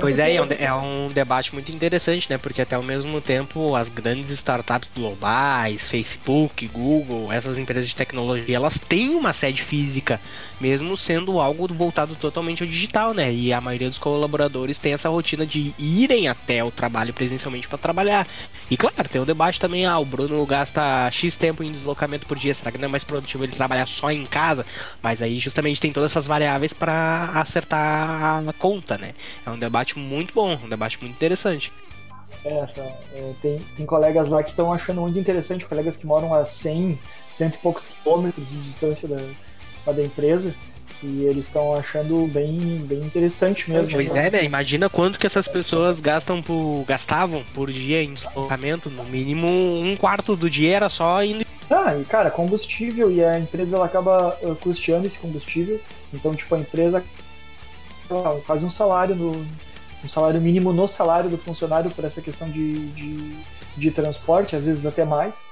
Pois 0.00 0.18
é, 0.18 0.34
é 0.34 0.42
um, 0.42 0.46
é 0.50 0.74
um 0.74 1.08
debate 1.08 1.52
muito 1.54 1.70
interessante, 1.70 2.28
né? 2.28 2.36
Porque 2.36 2.62
até 2.62 2.74
ao 2.74 2.82
mesmo 2.82 3.20
tempo 3.20 3.74
as 3.74 3.88
grandes 3.88 4.30
startups 4.30 4.88
globais, 4.94 5.88
Facebook, 5.88 6.66
Google, 6.68 7.32
essas 7.32 7.56
empresas 7.56 7.88
de 7.88 7.94
tecnologia, 7.94 8.56
elas 8.56 8.78
têm 8.78 9.14
uma 9.14 9.32
sede 9.32 9.62
física 9.62 10.20
mesmo 10.60 10.96
sendo 10.96 11.40
algo 11.40 11.66
voltado 11.72 12.14
totalmente 12.14 12.62
ao 12.62 12.68
digital, 12.68 13.12
né? 13.12 13.32
E 13.32 13.52
a 13.52 13.60
maioria 13.60 13.88
dos 13.88 13.98
colaboradores 13.98 14.78
tem 14.78 14.92
essa 14.92 15.08
rotina 15.08 15.46
de 15.46 15.74
irem 15.78 16.28
até 16.28 16.62
o 16.62 16.70
trabalho 16.70 17.12
presencialmente 17.12 17.68
para 17.68 17.78
trabalhar. 17.78 18.26
E 18.70 18.76
claro, 18.76 19.08
tem 19.08 19.20
o 19.20 19.26
debate 19.26 19.60
também, 19.60 19.86
ah, 19.86 19.98
o 19.98 20.04
Bruno 20.04 20.44
gasta 20.46 21.10
X 21.10 21.36
tempo 21.36 21.62
em 21.62 21.72
deslocamento 21.72 22.26
por 22.26 22.38
dia, 22.38 22.54
será 22.54 22.70
que 22.70 22.78
não 22.78 22.86
é 22.86 22.88
mais 22.88 23.04
produtivo 23.04 23.44
ele 23.44 23.56
trabalhar 23.56 23.86
só 23.86 24.10
em 24.10 24.24
casa? 24.24 24.64
Mas 25.02 25.20
aí 25.20 25.38
justamente 25.38 25.80
tem 25.80 25.92
todas 25.92 26.12
essas 26.12 26.26
variáveis 26.26 26.72
para 26.72 27.30
acertar 27.34 28.42
a 28.48 28.52
conta, 28.54 28.96
né? 28.96 29.14
É 29.44 29.50
um 29.50 29.58
debate 29.58 29.98
muito 29.98 30.32
bom, 30.34 30.58
um 30.62 30.68
debate 30.68 30.98
muito 31.00 31.14
interessante. 31.14 31.72
É, 32.44 32.66
tá. 32.66 32.82
é, 33.14 33.32
tem, 33.40 33.58
tem 33.76 33.86
colegas 33.86 34.28
lá 34.28 34.42
que 34.42 34.50
estão 34.50 34.72
achando 34.72 35.00
muito 35.00 35.18
interessante, 35.18 35.64
colegas 35.64 35.96
que 35.96 36.06
moram 36.06 36.34
a 36.34 36.44
100, 36.44 36.98
cento 37.30 37.54
e 37.54 37.58
poucos 37.58 37.88
quilômetros 37.88 38.46
de 38.48 38.60
distância 38.60 39.08
da, 39.08 39.16
da 39.92 40.02
empresa. 40.02 40.54
E 41.02 41.24
eles 41.24 41.46
estão 41.46 41.74
achando 41.74 42.26
bem, 42.28 42.78
bem 42.86 43.00
interessante 43.00 43.70
mesmo. 43.70 43.90
Pois 43.90 44.08
é, 44.08 44.30
né? 44.30 44.44
Imagina 44.44 44.88
quanto 44.88 45.18
que 45.18 45.26
essas 45.26 45.46
pessoas 45.46 46.00
gastam 46.00 46.42
por, 46.42 46.84
gastavam 46.86 47.42
por 47.54 47.70
dia 47.70 48.02
em 48.02 48.14
deslocamento. 48.14 48.88
No 48.88 49.04
mínimo, 49.04 49.46
um 49.46 49.96
quarto 49.96 50.34
do 50.34 50.48
dia 50.48 50.76
era 50.76 50.88
só 50.88 51.22
indo. 51.22 51.44
Ah, 51.70 51.96
e 51.96 52.04
cara, 52.04 52.30
combustível, 52.30 53.10
e 53.10 53.22
a 53.22 53.38
empresa 53.38 53.76
ela 53.76 53.86
acaba 53.86 54.38
uh, 54.42 54.54
custeando 54.56 55.06
esse 55.06 55.18
combustível. 55.18 55.78
Então, 56.12 56.34
tipo, 56.34 56.54
a 56.54 56.58
empresa 56.58 57.02
quase 58.46 58.64
um 58.64 58.70
salário 58.70 59.14
no, 59.14 59.32
um 60.04 60.08
salário 60.08 60.40
mínimo 60.40 60.72
no 60.72 60.86
salário 60.86 61.30
do 61.30 61.38
funcionário 61.38 61.90
por 61.90 62.04
essa 62.04 62.20
questão 62.20 62.48
de, 62.50 62.74
de, 62.90 63.36
de 63.76 63.90
transporte, 63.90 64.54
às 64.54 64.66
vezes 64.66 64.84
até 64.84 65.04
mais. 65.04 65.44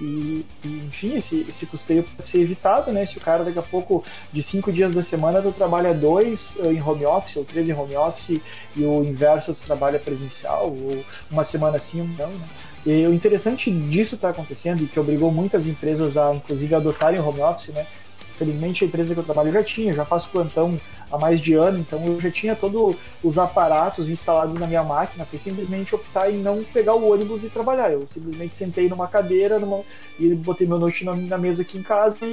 E, 0.00 0.44
e, 0.64 0.68
enfim, 0.86 1.16
esse, 1.16 1.46
esse 1.48 1.64
custeio 1.66 2.02
pode 2.02 2.24
ser 2.24 2.40
evitado, 2.40 2.92
né? 2.92 3.06
Se 3.06 3.16
o 3.16 3.20
cara 3.20 3.44
daqui 3.44 3.58
a 3.58 3.62
pouco, 3.62 4.04
de 4.32 4.42
cinco 4.42 4.70
dias 4.70 4.92
da 4.92 5.02
semana, 5.02 5.40
tu 5.40 5.50
trabalha 5.52 5.94
dois 5.94 6.58
eh, 6.60 6.72
em 6.72 6.82
home 6.82 7.06
office, 7.06 7.36
ou 7.36 7.44
três 7.44 7.68
em 7.68 7.72
home 7.72 7.96
office, 7.96 8.40
e 8.74 8.84
o 8.84 9.02
inverso 9.02 9.54
tu 9.54 9.60
trabalha 9.60 9.98
presencial, 9.98 10.66
ou 10.68 11.04
uma 11.30 11.44
semana 11.44 11.78
sim, 11.78 12.02
não, 12.18 12.28
né? 12.28 12.48
E 12.84 13.06
o 13.06 13.12
interessante 13.12 13.70
disso 13.70 14.14
está 14.14 14.30
acontecendo, 14.30 14.82
e 14.82 14.86
que 14.86 15.00
obrigou 15.00 15.32
muitas 15.32 15.66
empresas 15.66 16.16
a, 16.16 16.34
inclusive, 16.34 16.74
adotarem 16.74 17.18
o 17.18 17.26
home 17.26 17.40
office, 17.40 17.68
né? 17.68 17.86
Felizmente 18.36 18.84
a 18.84 18.86
empresa 18.86 19.14
que 19.14 19.20
eu 19.20 19.24
trabalho 19.24 19.52
já 19.52 19.62
tinha, 19.62 19.92
já 19.92 20.04
faço 20.04 20.28
plantão 20.30 20.78
há 21.10 21.18
mais 21.18 21.40
de 21.40 21.54
ano, 21.54 21.78
então 21.78 22.04
eu 22.04 22.20
já 22.20 22.30
tinha 22.30 22.54
todos 22.54 22.96
os 23.22 23.38
aparatos 23.38 24.10
instalados 24.10 24.56
na 24.56 24.66
minha 24.66 24.82
máquina, 24.82 25.24
foi 25.24 25.38
simplesmente 25.38 25.94
optar 25.94 26.30
em 26.30 26.38
não 26.38 26.62
pegar 26.64 26.94
o 26.94 27.10
ônibus 27.10 27.44
e 27.44 27.48
trabalhar. 27.48 27.92
Eu 27.92 28.06
simplesmente 28.08 28.54
sentei 28.54 28.88
numa 28.88 29.08
cadeira 29.08 29.58
numa, 29.58 29.82
e 30.18 30.34
botei 30.34 30.66
meu 30.66 30.78
note 30.78 31.04
na, 31.04 31.14
na, 31.14 31.38
mesa 31.38 31.62
aqui 31.62 31.78
em 31.78 31.82
casa 31.82 32.16
e, 32.22 32.26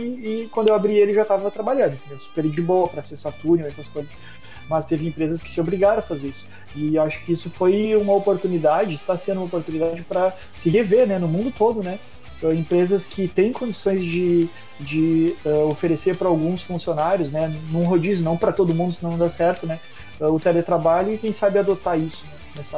e, 0.43 0.49
quando 0.51 0.69
eu 0.69 0.75
abri 0.75 0.95
ele 0.95 1.13
já 1.13 1.21
estava 1.21 1.49
trabalhando, 1.51 1.93
entendeu? 1.93 2.19
super 2.19 2.47
de 2.47 2.61
boa 2.61 2.87
para 2.87 2.99
acessar 2.99 3.33
túnel, 3.33 3.67
essas 3.67 3.87
coisas. 3.87 4.17
Mas 4.69 4.85
teve 4.85 5.05
empresas 5.05 5.41
que 5.41 5.49
se 5.49 5.59
obrigaram 5.59 5.99
a 5.99 6.01
fazer 6.01 6.29
isso. 6.29 6.47
E 6.75 6.97
acho 6.97 7.23
que 7.25 7.33
isso 7.33 7.49
foi 7.49 7.95
uma 7.95 8.13
oportunidade, 8.13 8.93
está 8.93 9.17
sendo 9.17 9.37
uma 9.37 9.45
oportunidade 9.45 10.01
para 10.03 10.33
se 10.55 10.69
rever 10.69 11.05
né, 11.05 11.19
no 11.19 11.27
mundo 11.27 11.53
todo, 11.55 11.83
né? 11.83 11.99
Empresas 12.51 13.05
que 13.05 13.27
têm 13.27 13.53
condições 13.53 14.03
de, 14.03 14.49
de 14.79 15.35
uh, 15.45 15.67
oferecer 15.67 16.17
para 16.17 16.27
alguns 16.27 16.63
funcionários, 16.63 17.31
né, 17.31 17.55
num 17.71 17.83
rodízio, 17.83 18.25
não 18.25 18.35
para 18.35 18.51
todo 18.51 18.73
mundo, 18.73 18.93
senão 18.93 19.11
não 19.11 19.17
dá 19.19 19.29
certo, 19.29 19.67
né, 19.67 19.79
uh, 20.19 20.25
o 20.25 20.39
teletrabalho 20.39 21.13
e 21.13 21.17
quem 21.17 21.31
sabe 21.31 21.59
adotar 21.59 21.99
isso, 21.99 22.25
né, 22.25 22.33
nessa 22.57 22.77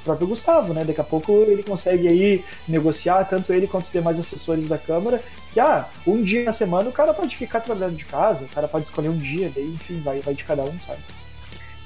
o 0.00 0.04
próprio 0.06 0.28
Gustavo, 0.28 0.72
né, 0.72 0.84
daqui 0.84 1.00
a 1.00 1.04
pouco 1.04 1.32
ele 1.32 1.64
consegue 1.64 2.06
aí 2.06 2.44
negociar, 2.68 3.24
tanto 3.24 3.52
ele 3.52 3.66
quanto 3.66 3.86
os 3.86 3.90
demais 3.90 4.20
assessores 4.20 4.68
da 4.68 4.78
Câmara, 4.78 5.20
que, 5.52 5.58
ah, 5.58 5.88
um 6.06 6.22
dia 6.22 6.44
na 6.44 6.52
semana 6.52 6.88
o 6.88 6.92
cara 6.92 7.12
pode 7.12 7.36
ficar 7.36 7.58
trabalhando 7.58 7.96
de 7.96 8.04
casa, 8.04 8.44
o 8.44 8.48
cara 8.48 8.68
pode 8.68 8.84
escolher 8.84 9.08
um 9.08 9.18
dia, 9.18 9.50
daí, 9.52 9.66
enfim, 9.66 10.00
vai, 10.02 10.20
vai 10.20 10.32
de 10.32 10.44
cada 10.44 10.62
um, 10.62 10.78
sabe. 10.78 11.00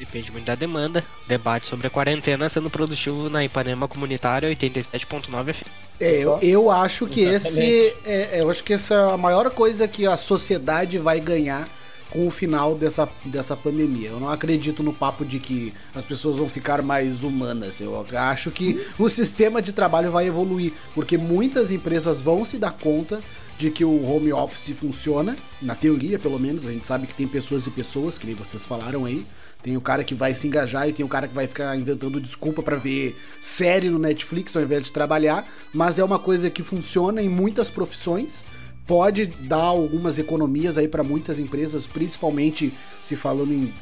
Depende 0.00 0.32
muito 0.32 0.46
da 0.46 0.54
demanda. 0.54 1.04
Debate 1.28 1.66
sobre 1.66 1.86
a 1.86 1.90
quarentena 1.90 2.48
sendo 2.48 2.70
produtivo 2.70 3.28
na 3.28 3.44
Ipanema 3.44 3.86
Comunitária 3.86 4.48
87.9 4.48 5.52
FM. 5.52 5.62
É, 6.00 6.24
eu, 6.24 6.38
eu 6.40 6.70
acho 6.70 7.06
que 7.06 7.20
esse. 7.20 7.94
É, 8.06 8.40
eu 8.40 8.48
acho 8.48 8.64
que 8.64 8.72
essa 8.72 8.94
é 8.94 9.12
a 9.12 9.18
maior 9.18 9.50
coisa 9.50 9.86
que 9.86 10.06
a 10.06 10.16
sociedade 10.16 10.96
vai 10.96 11.20
ganhar 11.20 11.68
com 12.10 12.26
o 12.26 12.30
final 12.30 12.74
dessa, 12.74 13.06
dessa 13.26 13.54
pandemia. 13.54 14.08
Eu 14.08 14.18
não 14.18 14.30
acredito 14.30 14.82
no 14.82 14.94
papo 14.94 15.22
de 15.22 15.38
que 15.38 15.74
as 15.94 16.02
pessoas 16.02 16.38
vão 16.38 16.48
ficar 16.48 16.80
mais 16.80 17.22
humanas. 17.22 17.78
Eu 17.78 18.06
acho 18.14 18.50
que 18.50 18.82
o 18.98 19.10
sistema 19.10 19.60
de 19.60 19.70
trabalho 19.70 20.10
vai 20.10 20.26
evoluir, 20.26 20.72
porque 20.94 21.18
muitas 21.18 21.70
empresas 21.70 22.22
vão 22.22 22.42
se 22.42 22.56
dar 22.56 22.72
conta 22.72 23.20
de 23.58 23.70
que 23.70 23.84
o 23.84 24.10
home 24.10 24.32
office 24.32 24.74
funciona, 24.74 25.36
na 25.60 25.74
teoria 25.74 26.18
pelo 26.18 26.38
menos. 26.38 26.66
A 26.66 26.72
gente 26.72 26.86
sabe 26.86 27.06
que 27.06 27.12
tem 27.12 27.28
pessoas 27.28 27.66
e 27.66 27.70
pessoas, 27.70 28.16
que 28.16 28.26
nem 28.26 28.34
vocês 28.34 28.64
falaram 28.64 29.04
aí. 29.04 29.26
Tem 29.62 29.76
o 29.76 29.80
cara 29.80 30.02
que 30.02 30.14
vai 30.14 30.34
se 30.34 30.46
engajar 30.46 30.88
e 30.88 30.92
tem 30.92 31.04
o 31.04 31.08
cara 31.08 31.28
que 31.28 31.34
vai 31.34 31.46
ficar 31.46 31.76
inventando 31.76 32.20
desculpa 32.20 32.62
para 32.62 32.76
ver 32.76 33.16
série 33.40 33.90
no 33.90 33.98
Netflix 33.98 34.56
ao 34.56 34.62
invés 34.62 34.84
de 34.84 34.92
trabalhar, 34.92 35.46
mas 35.72 35.98
é 35.98 36.04
uma 36.04 36.18
coisa 36.18 36.48
que 36.48 36.62
funciona 36.62 37.22
em 37.22 37.28
muitas 37.28 37.68
profissões. 37.68 38.44
Pode 38.86 39.26
dar 39.26 39.58
algumas 39.58 40.18
economias 40.18 40.76
aí 40.78 40.88
para 40.88 41.04
muitas 41.04 41.38
empresas, 41.38 41.86
principalmente 41.86 42.72
se 43.04 43.14
falando 43.14 43.52
em 43.52 43.72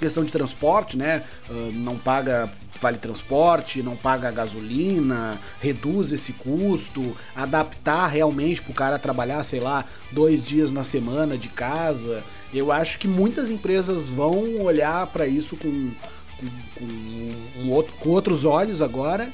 questão 0.00 0.24
de 0.24 0.32
transporte, 0.32 0.96
né? 0.96 1.24
Uh, 1.48 1.72
não 1.72 1.96
paga 1.96 2.50
vale 2.80 2.98
transporte, 2.98 3.82
não 3.82 3.96
paga 3.96 4.30
gasolina, 4.30 5.38
reduz 5.60 6.12
esse 6.12 6.32
custo, 6.32 7.16
adaptar 7.34 8.06
realmente 8.06 8.62
para 8.62 8.70
o 8.70 8.74
cara 8.74 8.98
trabalhar, 8.98 9.42
sei 9.42 9.60
lá, 9.60 9.84
dois 10.12 10.42
dias 10.44 10.72
na 10.72 10.84
semana 10.84 11.36
de 11.36 11.48
casa. 11.48 12.22
Eu 12.52 12.72
acho 12.72 12.98
que 12.98 13.06
muitas 13.06 13.50
empresas 13.50 14.06
vão 14.06 14.62
olhar 14.62 15.06
para 15.08 15.26
isso 15.26 15.56
com, 15.56 15.90
com, 16.38 16.46
com, 16.76 17.62
um 17.62 17.70
outro, 17.72 17.92
com 18.00 18.10
outros 18.10 18.44
olhos 18.44 18.80
agora 18.80 19.30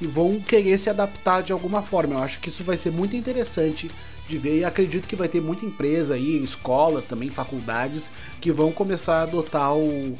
e 0.00 0.06
vão 0.06 0.40
querer 0.40 0.78
se 0.78 0.90
adaptar 0.90 1.42
de 1.42 1.52
alguma 1.52 1.82
forma. 1.82 2.14
Eu 2.14 2.22
acho 2.22 2.40
que 2.40 2.48
isso 2.48 2.62
vai 2.62 2.76
ser 2.76 2.90
muito 2.90 3.16
interessante 3.16 3.90
de 4.28 4.38
ver 4.38 4.58
e 4.58 4.64
acredito 4.64 5.08
que 5.08 5.16
vai 5.16 5.28
ter 5.28 5.40
muita 5.40 5.66
empresa 5.66 6.14
aí, 6.14 6.42
escolas 6.42 7.04
também, 7.04 7.28
faculdades 7.28 8.10
que 8.40 8.52
vão 8.52 8.72
começar 8.72 9.16
a 9.18 9.22
adotar 9.22 9.74
o, 9.74 10.16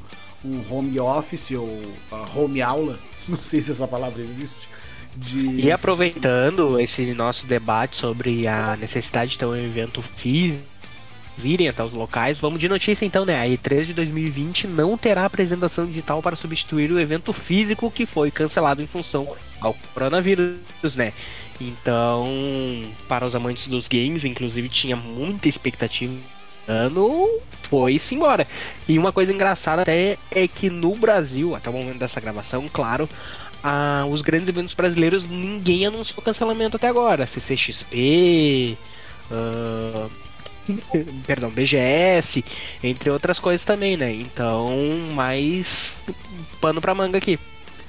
home 0.71 0.99
office 0.99 1.53
ou 1.53 1.81
home 2.35 2.61
aula, 2.61 2.99
não 3.29 3.39
sei 3.39 3.63
se 3.63 3.71
essa 3.71 3.87
palavra 3.87 4.23
existe. 4.23 4.69
De... 5.15 5.61
E 5.61 5.71
aproveitando 5.71 6.81
esse 6.81 7.13
nosso 7.13 7.47
debate 7.47 7.97
sobre 7.97 8.47
a 8.47 8.77
necessidade 8.77 9.33
de 9.33 9.39
ter 9.39 9.45
um 9.45 9.55
evento 9.55 10.01
físico, 10.01 10.72
virem 11.37 11.69
até 11.69 11.83
os 11.83 11.93
locais, 11.93 12.39
vamos 12.39 12.59
de 12.59 12.69
notícia 12.69 13.05
então, 13.05 13.25
né? 13.25 13.41
A 13.41 13.47
E3 13.47 13.87
de 13.87 13.95
2020 13.95 14.67
não 14.67 14.97
terá 14.97 15.25
apresentação 15.25 15.87
digital 15.87 16.23
para 16.23 16.37
substituir 16.37 16.91
o 16.91 17.01
evento 17.01 17.33
físico 17.33 17.91
que 17.91 18.07
foi 18.07 18.31
cancelado 18.31 18.83
em 18.83 18.87
função 18.87 19.35
ao 19.61 19.75
coronavírus, 19.95 20.97
né? 20.97 21.13
Então, 21.61 22.27
para 23.09 23.25
os 23.25 23.35
amantes 23.35 23.67
dos 23.67 23.87
games, 23.89 24.25
inclusive 24.25 24.69
tinha 24.69 24.97
muita 24.97 25.49
expectativa 25.49 26.13
ano 26.67 27.29
foi-se 27.63 28.15
embora. 28.15 28.47
E 28.89 28.99
uma 28.99 29.13
coisa 29.13 29.33
engraçada 29.33 29.83
até 29.83 30.19
é 30.31 30.47
que 30.47 30.69
no 30.69 30.95
Brasil, 30.95 31.55
até 31.55 31.71
o 31.71 31.73
momento 31.73 31.99
dessa 31.99 32.21
gravação, 32.21 32.67
claro, 32.73 33.09
ah, 33.63 34.05
os 34.11 34.23
grandes 34.23 34.49
eventos 34.49 34.75
brasileiros 34.75 35.27
ninguém 35.27 35.87
anunciou 35.87 36.23
cancelamento 36.23 36.77
até 36.77 36.89
agora. 36.89 37.27
CCXP, 37.27 38.77
uh, 39.31 40.11
perdão, 41.27 41.51
BGS, 41.51 42.45
entre 42.83 43.11
outras 43.11 43.39
coisas 43.39 43.65
também, 43.65 43.97
né? 43.97 44.13
Então, 44.13 44.69
mais 45.15 45.93
pano 46.61 46.81
pra 46.81 46.95
manga 46.95 47.19
aqui. 47.19 47.39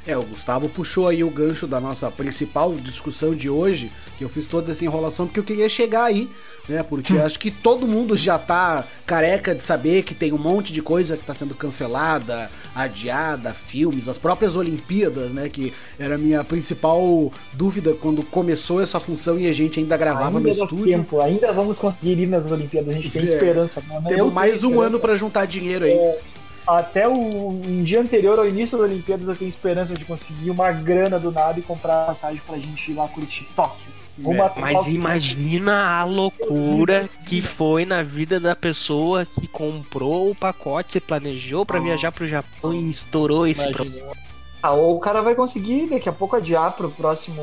É, 0.06 0.18
o 0.18 0.24
Gustavo 0.24 0.68
puxou 0.68 1.08
aí 1.08 1.24
o 1.24 1.30
gancho 1.30 1.66
da 1.66 1.80
nossa 1.80 2.12
principal 2.12 2.76
discussão 2.76 3.34
de 3.34 3.50
hoje, 3.50 3.90
que 4.18 4.24
eu 4.24 4.30
fiz 4.30 4.46
toda 4.46 4.72
essa 4.72 4.84
enrolação 4.84 5.26
porque 5.26 5.40
eu 5.40 5.46
queria 5.46 5.70
chegar 5.70 6.06
aí, 6.06 6.30
né? 6.68 6.84
Porque 6.84 7.18
acho 7.18 7.40
que 7.40 7.52
todo 7.52 7.88
mundo 7.88 8.16
já 8.16 8.38
tá 8.38 8.86
careca 9.06 9.54
de 9.54 9.64
saber 9.64 10.04
que 10.04 10.14
tem 10.14 10.32
um 10.32 10.38
monte 10.38 10.72
de 10.72 10.82
coisa 10.82 11.18
que 11.18 11.26
tá 11.26 11.34
sendo 11.34 11.56
cancelada, 11.56 12.50
adiada, 12.76 13.54
filmes, 13.54 14.08
as 14.08 14.18
próprias 14.18 14.56
Olimpíadas, 14.56 15.32
né? 15.32 15.50
Que 15.50 15.74
era 16.00 16.16
a 16.16 16.18
minha 16.18 16.44
principal 16.44 17.32
dúvida 17.54 17.94
quando 17.94 18.24
começou 18.24 18.82
essa 18.82 19.00
função 19.00 19.40
e 19.40 19.48
a 19.48 19.54
gente 19.54 19.80
ainda 19.80 19.98
gravava 19.98 20.38
ainda 20.38 20.54
no 20.54 20.64
estúdio. 20.64 20.86
Tempo, 20.86 21.22
ainda 21.22 21.52
vamos 21.52 21.80
conseguir 21.80 22.20
ir 22.20 22.28
nas 22.28 22.52
Olimpíadas, 22.52 22.90
a 22.90 22.94
gente 22.94 23.10
tem 23.10 23.22
é. 23.22 23.26
esperança. 23.26 23.82
Temos 24.08 24.34
mais 24.34 24.64
um 24.64 24.80
ano 24.80 25.00
para 25.00 25.16
juntar 25.16 25.46
dinheiro 25.46 25.86
aí. 25.86 25.94
É 25.94 26.33
até 26.66 27.08
o, 27.08 27.12
um 27.12 27.84
dia 27.84 28.00
anterior 28.00 28.40
ao 28.40 28.48
início 28.48 28.78
das 28.78 28.90
Olimpíadas 28.90 29.28
eu 29.28 29.36
tenho 29.36 29.50
esperança 29.50 29.94
de 29.94 30.06
conseguir 30.06 30.50
uma 30.50 30.72
grana 30.72 31.20
do 31.20 31.32
nada 31.32 31.60
e 31.60 31.62
comprar 31.62 32.06
passagem 32.06 32.42
pra 32.46 32.58
gente 32.58 32.92
ir 32.92 32.96
lá 32.96 33.08
curtir 33.08 33.48
Tóquio. 33.56 33.92
É, 34.20 34.60
mas 34.60 34.88
imagina 34.88 36.00
a 36.00 36.04
loucura 36.04 37.10
que 37.26 37.42
foi 37.42 37.84
na 37.84 38.04
vida 38.04 38.40
da 38.40 38.56
pessoa 38.56 39.26
que 39.26 39.48
comprou 39.48 40.30
o 40.30 40.36
pacote, 40.36 40.94
se 40.94 41.00
planejou 41.00 41.66
para 41.66 41.80
oh. 41.80 41.84
viajar 41.84 42.12
pro 42.12 42.28
Japão 42.28 42.74
e 42.74 42.92
estourou 42.92 43.48
esse 43.48 43.68
problema. 43.72 44.14
Ah, 44.62 44.72
ou 44.72 44.96
o 44.96 45.00
cara 45.00 45.22
vai 45.22 45.34
conseguir 45.34 45.88
daqui 45.88 46.08
a 46.08 46.14
pouco 46.14 46.36
adiar 46.36 46.74
pro 46.74 46.92
próximo, 46.92 47.42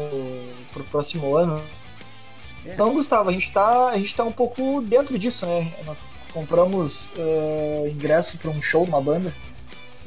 pro 0.73 0.85
próximo 0.85 1.35
ano. 1.35 1.61
É. 2.65 2.73
Então, 2.73 2.95
Gustavo, 2.95 3.31
a 3.31 3.33
gente, 3.33 3.53
tá, 3.53 3.89
a 3.89 3.97
gente 3.99 4.15
tá 4.15 4.23
um 4.23 4.33
pouco 4.33 4.81
dentro 4.81 5.19
disso, 5.19 5.45
né? 5.47 5.73
Nós 5.85 6.01
compramos 6.31 7.13
uh, 7.17 7.89
ingresso 7.89 8.39
para 8.39 8.51
um 8.51 8.61
show, 8.61 8.85
uma 8.85 9.01
banda 9.01 9.33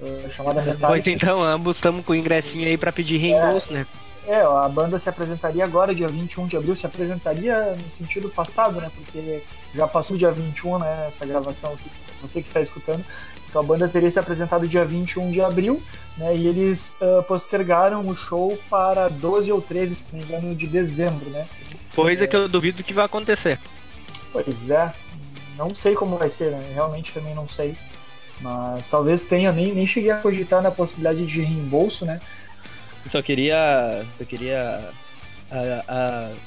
uh, 0.02 0.32
chamada 0.32 0.62
Metallica. 0.62 0.88
Pois 0.88 1.08
então, 1.08 1.44
ambos 1.44 1.78
estamos 1.78 2.06
com 2.06 2.14
o 2.14 2.16
ingressinho 2.16 2.68
aí 2.68 2.78
para 2.78 2.92
pedir 2.92 3.18
reembolso, 3.18 3.72
é, 3.72 3.74
né? 3.74 3.88
É, 4.26 4.42
a 4.42 4.70
banda 4.70 4.98
se 4.98 5.10
apresentaria 5.10 5.64
agora, 5.64 5.94
dia 5.94 6.08
21 6.08 6.48
de 6.48 6.56
abril, 6.56 6.76
se 6.76 6.86
apresentaria 6.86 7.76
no 7.76 7.90
sentido 7.90 8.30
passado, 8.30 8.80
né? 8.80 8.90
Porque 8.96 9.44
já 9.76 9.86
passou 9.86 10.16
dia 10.16 10.32
21, 10.32 10.80
né? 10.80 11.06
Essa 11.08 11.26
gravação 11.26 11.74
aqui, 11.74 11.90
você 12.22 12.42
que 12.42 12.48
está 12.48 12.62
escutando. 12.62 13.04
Então 13.50 13.62
a 13.62 13.66
banda 13.66 13.88
teria 13.88 14.10
se 14.10 14.18
apresentado 14.18 14.68
dia 14.68 14.86
21 14.86 15.30
de 15.30 15.42
abril, 15.42 15.84
né? 16.18 16.36
E 16.36 16.48
eles 16.48 16.96
uh, 17.02 17.22
postergaram 17.24 18.08
o 18.08 18.16
show 18.16 18.58
para 18.70 19.10
12 19.10 19.52
ou 19.52 19.62
13, 19.62 19.96
se 19.96 20.06
não 20.12 20.20
me 20.20 20.26
engano, 20.26 20.56
de 20.56 20.68
dezembro, 20.68 21.30
né? 21.30 21.46
Coisa 21.94 22.24
é... 22.24 22.28
que 22.28 22.36
eu 22.36 22.48
duvido 22.48 22.84
que 22.84 22.94
vai 22.94 23.06
acontecer. 23.06 23.60
Pois 24.32 24.70
é, 24.70 24.92
não 25.58 25.68
sei 25.74 25.96
como 25.96 26.18
vai 26.18 26.30
ser, 26.30 26.52
né? 26.52 26.72
Realmente 26.74 27.14
também 27.14 27.36
não 27.36 27.48
sei. 27.48 27.76
Mas 28.42 28.88
talvez 28.88 29.24
tenha, 29.24 29.52
nem, 29.52 29.74
nem 29.74 29.86
cheguei 29.86 30.12
a 30.12 30.18
cogitar 30.18 30.62
na 30.62 30.72
possibilidade 30.72 31.26
de 31.26 31.42
reembolso, 31.42 32.06
né? 32.06 32.20
Eu 33.06 33.12
só 33.12 33.22
queria, 33.22 34.06
eu 34.20 34.26
queria 34.26 34.90
a, 35.52 35.84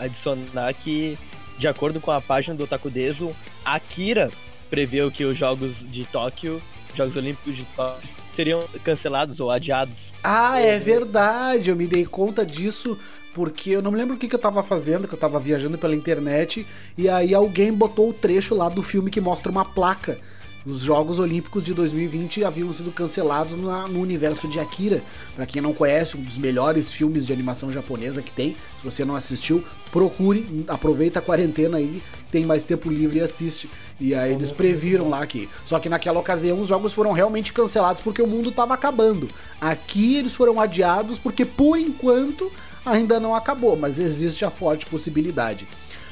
a, 0.00 0.04
adicionar 0.04 0.72
que, 0.74 1.18
de 1.58 1.68
acordo 1.68 2.00
com 2.00 2.10
a 2.10 2.20
página 2.20 2.54
do 2.54 2.64
Otakudeso, 2.64 3.34
Akira 3.64 4.30
preveu 4.68 5.10
que 5.10 5.24
os 5.24 5.38
Jogos 5.38 5.74
de 5.90 6.04
Tóquio, 6.06 6.60
Jogos 6.94 7.16
Olímpicos 7.16 7.56
de 7.56 7.64
Tóquio, 7.76 8.08
seriam 8.36 8.60
cancelados 8.84 9.40
ou 9.40 9.50
adiados. 9.50 9.94
Ah, 10.22 10.60
é 10.60 10.78
verdade, 10.78 11.70
eu 11.70 11.76
me 11.76 11.86
dei 11.86 12.04
conta 12.04 12.44
disso 12.44 12.98
porque 13.34 13.70
eu 13.70 13.82
não 13.82 13.90
me 13.90 13.98
lembro 13.98 14.14
o 14.16 14.18
que, 14.18 14.28
que 14.28 14.34
eu 14.34 14.38
tava 14.38 14.62
fazendo, 14.62 15.06
que 15.06 15.12
eu 15.12 15.18
tava 15.18 15.38
viajando 15.38 15.76
pela 15.76 15.94
internet, 15.94 16.66
e 16.96 17.06
aí 17.06 17.34
alguém 17.34 17.70
botou 17.70 18.08
o 18.08 18.12
trecho 18.14 18.54
lá 18.54 18.70
do 18.70 18.82
filme 18.82 19.10
que 19.10 19.20
mostra 19.20 19.52
uma 19.52 19.62
placa. 19.62 20.18
Os 20.66 20.80
Jogos 20.80 21.20
Olímpicos 21.20 21.64
de 21.64 21.72
2020 21.72 22.42
haviam 22.42 22.72
sido 22.72 22.90
cancelados 22.90 23.56
na, 23.56 23.86
no 23.86 24.00
universo 24.00 24.48
de 24.48 24.58
Akira. 24.58 25.00
Para 25.36 25.46
quem 25.46 25.62
não 25.62 25.72
conhece, 25.72 26.16
um 26.16 26.20
dos 26.20 26.36
melhores 26.38 26.90
filmes 26.90 27.24
de 27.24 27.32
animação 27.32 27.70
japonesa 27.70 28.20
que 28.20 28.32
tem. 28.32 28.56
Se 28.76 28.82
você 28.82 29.04
não 29.04 29.14
assistiu, 29.14 29.62
procure, 29.92 30.64
aproveita 30.66 31.20
a 31.20 31.22
quarentena 31.22 31.76
aí, 31.76 32.02
tem 32.32 32.44
mais 32.44 32.64
tempo 32.64 32.90
livre 32.90 33.18
e 33.18 33.22
assiste. 33.22 33.70
E 34.00 34.12
aí 34.12 34.32
eles 34.32 34.50
previram 34.50 35.08
lá 35.08 35.24
que. 35.24 35.48
Só 35.64 35.78
que 35.78 35.88
naquela 35.88 36.18
ocasião 36.18 36.60
os 36.60 36.66
jogos 36.66 36.92
foram 36.92 37.12
realmente 37.12 37.52
cancelados 37.52 38.02
porque 38.02 38.20
o 38.20 38.26
mundo 38.26 38.48
estava 38.48 38.74
acabando. 38.74 39.28
Aqui 39.60 40.16
eles 40.16 40.34
foram 40.34 40.60
adiados 40.60 41.20
porque 41.20 41.44
por 41.44 41.78
enquanto 41.78 42.50
ainda 42.84 43.20
não 43.20 43.36
acabou, 43.36 43.76
mas 43.76 44.00
existe 44.00 44.44
a 44.44 44.50
forte 44.50 44.84
possibilidade. 44.86 45.64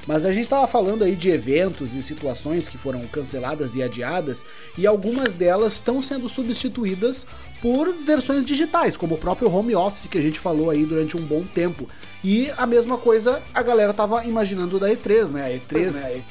Mas 0.07 0.25
a 0.25 0.33
gente 0.33 0.45
estava 0.45 0.67
falando 0.67 1.03
aí 1.03 1.15
de 1.15 1.31
eventos 1.31 1.95
e 1.95 2.03
situações 2.03 2.69
que 2.69 2.77
foram 2.77 3.01
canceladas 3.07 3.75
e 3.75 3.83
adiadas, 3.83 4.45
e 4.77 4.87
algumas 4.87 5.35
delas 5.37 5.75
estão 5.75 6.03
sendo 6.03 6.29
substituídas 6.29 7.27
por 7.63 7.93
versões 8.05 8.45
digitais, 8.45 8.97
como 8.97 9.15
o 9.15 9.19
próprio 9.19 9.51
home 9.51 9.75
office 9.75 10.07
que 10.07 10.19
a 10.19 10.23
gente 10.23 10.39
falou 10.39 10.71
aí 10.71 10.85
durante 10.85 11.17
um 11.17 11.25
bom 11.25 11.43
tempo. 11.43 11.89
E 12.23 12.51
a 12.57 12.67
mesma 12.67 12.99
coisa 12.99 13.43
a 13.55 13.63
galera 13.63 13.93
estava 13.93 14.25
imaginando 14.25 14.79
da 14.79 14.91
E3, 14.91 15.31
né? 15.31 15.45
A 15.47 15.51
E3 15.51 16.23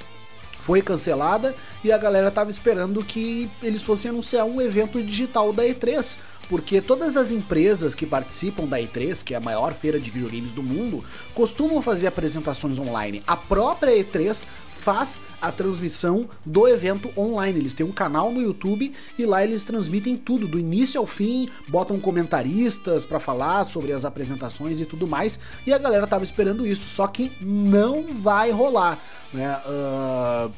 foi 0.60 0.82
cancelada 0.82 1.54
e 1.84 1.92
a 1.92 1.98
galera 1.98 2.30
estava 2.30 2.50
esperando 2.50 3.04
que 3.04 3.50
eles 3.62 3.84
fossem 3.84 4.10
anunciar 4.10 4.46
um 4.46 4.62
evento 4.62 5.04
digital 5.04 5.52
da 5.52 5.64
E3 5.64 6.18
porque 6.50 6.82
todas 6.82 7.18
as 7.18 7.32
empresas 7.32 7.96
que 7.96 8.06
participam 8.06 8.66
da 8.66 8.80
E3, 8.80 9.24
que 9.24 9.34
é 9.34 9.38
a 9.38 9.42
maior 9.42 9.74
feira 9.74 10.00
de 10.00 10.10
videogames 10.10 10.52
do 10.52 10.64
mundo, 10.64 11.04
costumam 11.34 11.82
fazer 11.82 12.08
apresentações 12.08 12.78
online. 12.80 13.24
A 13.26 13.36
própria 13.36 13.92
E3 13.92 14.48
faz 14.84 15.22
a 15.42 15.50
transmissão 15.50 16.28
do 16.46 16.68
evento 16.68 17.10
online. 17.18 17.58
Eles 17.58 17.74
têm 17.74 17.86
um 17.86 17.92
canal 17.92 18.32
no 18.32 18.42
YouTube 18.42 18.94
e 19.18 19.26
lá 19.26 19.42
eles 19.42 19.64
transmitem 19.64 20.18
tudo, 20.18 20.46
do 20.46 20.60
início 20.60 21.00
ao 21.00 21.08
fim, 21.08 21.48
botam 21.70 21.98
comentaristas 22.00 23.06
para 23.06 23.20
falar 23.20 23.64
sobre 23.64 23.94
as 23.94 24.04
apresentações 24.04 24.82
e 24.82 24.86
tudo 24.86 25.08
mais. 25.08 25.40
E 25.66 25.74
a 25.74 25.78
galera 25.78 26.06
tava 26.06 26.26
esperando 26.26 26.68
isso, 26.68 26.90
só 26.90 27.08
que 27.08 27.32
não 27.40 28.08
vai 28.14 28.52
rolar, 28.52 29.00
né? 29.34 29.58
Uh 29.66 30.52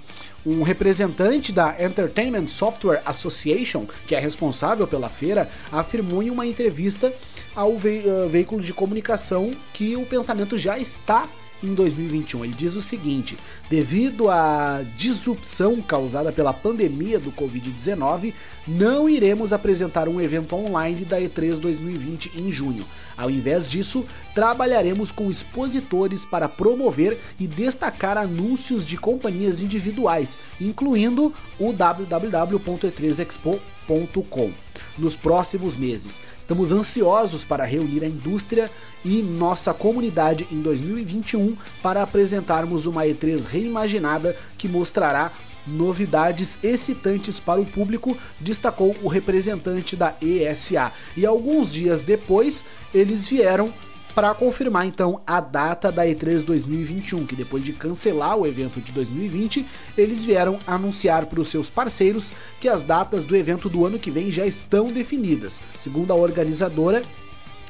um 0.46 0.62
representante 0.62 1.52
da 1.52 1.76
Entertainment 1.82 2.48
Software 2.48 3.02
Association, 3.06 3.86
que 4.06 4.16
é 4.16 4.20
responsável 4.20 4.88
pela 4.88 5.10
feira, 5.10 5.50
afirmou 5.72 6.22
em 6.22 6.30
uma 6.30 6.46
entrevista 6.46 7.14
ao 7.56 7.78
ve 7.78 8.04
uh, 8.06 8.30
veículo 8.30 8.62
de 8.62 8.74
comunicação 8.74 9.52
que 9.74 9.96
o 9.96 10.06
pensamento 10.06 10.58
já 10.58 10.78
está 10.78 11.28
em 11.64 11.74
2021. 11.74 12.46
Ele 12.46 12.54
diz 12.54 12.76
o 12.76 12.82
seguinte: 12.82 13.36
devido 13.70 14.30
à 14.30 14.84
disrupção 14.96 15.82
causada 15.82 16.32
pela 16.32 16.54
pandemia 16.54 17.20
do 17.20 17.32
Covid-19, 17.32 18.34
não 18.68 19.10
iremos 19.10 19.52
apresentar 19.54 20.08
um 20.08 20.22
evento 20.22 20.56
online 20.56 21.04
da 21.06 21.20
E3 21.20 21.58
2020 21.58 22.32
em 22.36 22.52
junho. 22.52 22.86
Ao 23.18 23.30
invés 23.30 23.70
disso, 23.70 24.04
trabalharemos 24.34 25.12
com 25.12 25.30
expositores 25.32 26.26
para 26.26 26.50
promover 26.50 27.18
e 27.40 27.48
destacar 27.48 28.18
anúncios 28.18 28.86
de 28.86 28.98
companhias 28.98 29.62
individuais, 29.62 30.38
incluindo 30.60 31.34
o 31.60 31.72
www.e3expo.com 31.72 34.52
nos 34.98 35.16
próximos 35.16 35.78
meses. 35.78 36.22
Estamos 36.40 36.72
ansiosos 36.72 37.44
para 37.44 37.66
reunir 37.66 38.04
a 38.04 38.08
indústria 38.08 38.70
e 39.04 39.22
nossa 39.22 39.74
comunidade 39.74 40.48
em 40.52 40.62
2021 40.62 41.56
para 41.82 42.02
apresentarmos 42.02 42.86
uma 42.86 43.04
E3 43.04 43.46
reimaginada 43.56 44.36
que 44.58 44.68
mostrará 44.68 45.32
novidades 45.66 46.60
excitantes 46.64 47.40
para 47.40 47.60
o 47.60 47.66
público, 47.66 48.18
destacou 48.40 48.96
o 49.02 49.08
representante 49.08 49.96
da 49.96 50.14
ESA. 50.22 50.92
E 51.18 51.26
alguns 51.26 51.74
dias 51.74 52.04
depois, 52.04 52.64
eles 52.94 53.28
vieram 53.28 53.74
para 54.14 54.34
confirmar 54.34 54.86
então 54.86 55.22
a 55.28 55.42
data 55.42 55.92
da 55.92 56.06
E3 56.06 56.44
2021, 56.44 57.26
que 57.26 57.36
depois 57.36 57.62
de 57.62 57.74
cancelar 57.74 58.38
o 58.38 58.48
evento 58.48 58.80
de 58.80 58.94
2020, 58.94 59.66
eles 59.98 60.24
vieram 60.24 60.58
anunciar 60.66 61.26
para 61.26 61.42
os 61.42 61.50
seus 61.50 61.70
parceiros 61.70 62.32
que 62.62 62.70
as 62.70 62.84
datas 62.84 63.26
do 63.26 63.36
evento 63.36 63.68
do 63.68 63.86
ano 63.86 64.00
que 64.00 64.10
vem 64.10 64.32
já 64.32 64.46
estão 64.48 64.88
definidas. 64.88 65.60
Segundo 65.82 66.12
a 66.12 66.16
organizadora, 66.16 67.02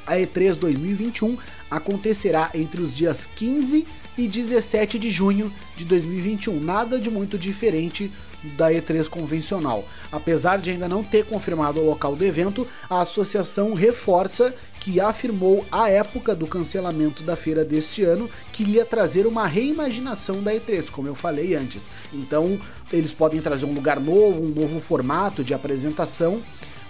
a 0.06 0.18
E3 0.18 0.56
2021 0.56 1.36
acontecerá 1.70 2.52
entre 2.54 2.80
os 2.80 2.96
dias 2.96 3.26
15 3.26 3.78
e 3.78 3.88
17 4.18 4.98
de 4.98 5.10
junho 5.10 5.52
de 5.76 5.86
2021. 5.86 6.60
Nada 6.60 7.00
de 7.00 7.10
muito 7.10 7.38
diferente 7.38 8.12
da 8.58 8.72
E3 8.72 9.10
convencional. 9.10 9.86
Apesar 10.12 10.58
de 10.58 10.72
ainda 10.72 10.88
não 10.88 11.04
ter 11.04 11.26
confirmado 11.26 11.82
o 11.82 11.86
local 11.86 12.16
do 12.16 12.24
evento, 12.24 12.68
a 12.90 13.02
associação 13.02 13.74
reforça 13.74 14.54
que 14.80 15.00
afirmou 15.00 15.66
à 15.72 15.90
época 15.90 16.36
do 16.36 16.46
cancelamento 16.46 17.24
da 17.24 17.36
feira 17.36 17.66
deste 17.66 18.04
ano 18.04 18.30
que 18.52 18.64
ia 18.64 18.86
trazer 18.86 19.26
uma 19.26 19.48
reimaginação 19.48 20.44
da 20.44 20.54
E3, 20.54 20.90
como 20.90 21.08
eu 21.08 21.16
falei 21.16 21.56
antes. 21.56 21.90
Então, 22.14 22.60
eles 22.94 23.14
podem 23.14 23.42
trazer 23.42 23.66
um 23.66 23.74
lugar 23.74 24.00
novo, 24.00 24.44
um 24.44 24.50
novo 24.50 24.80
formato 24.80 25.44
de 25.44 25.54
apresentação 25.54 26.42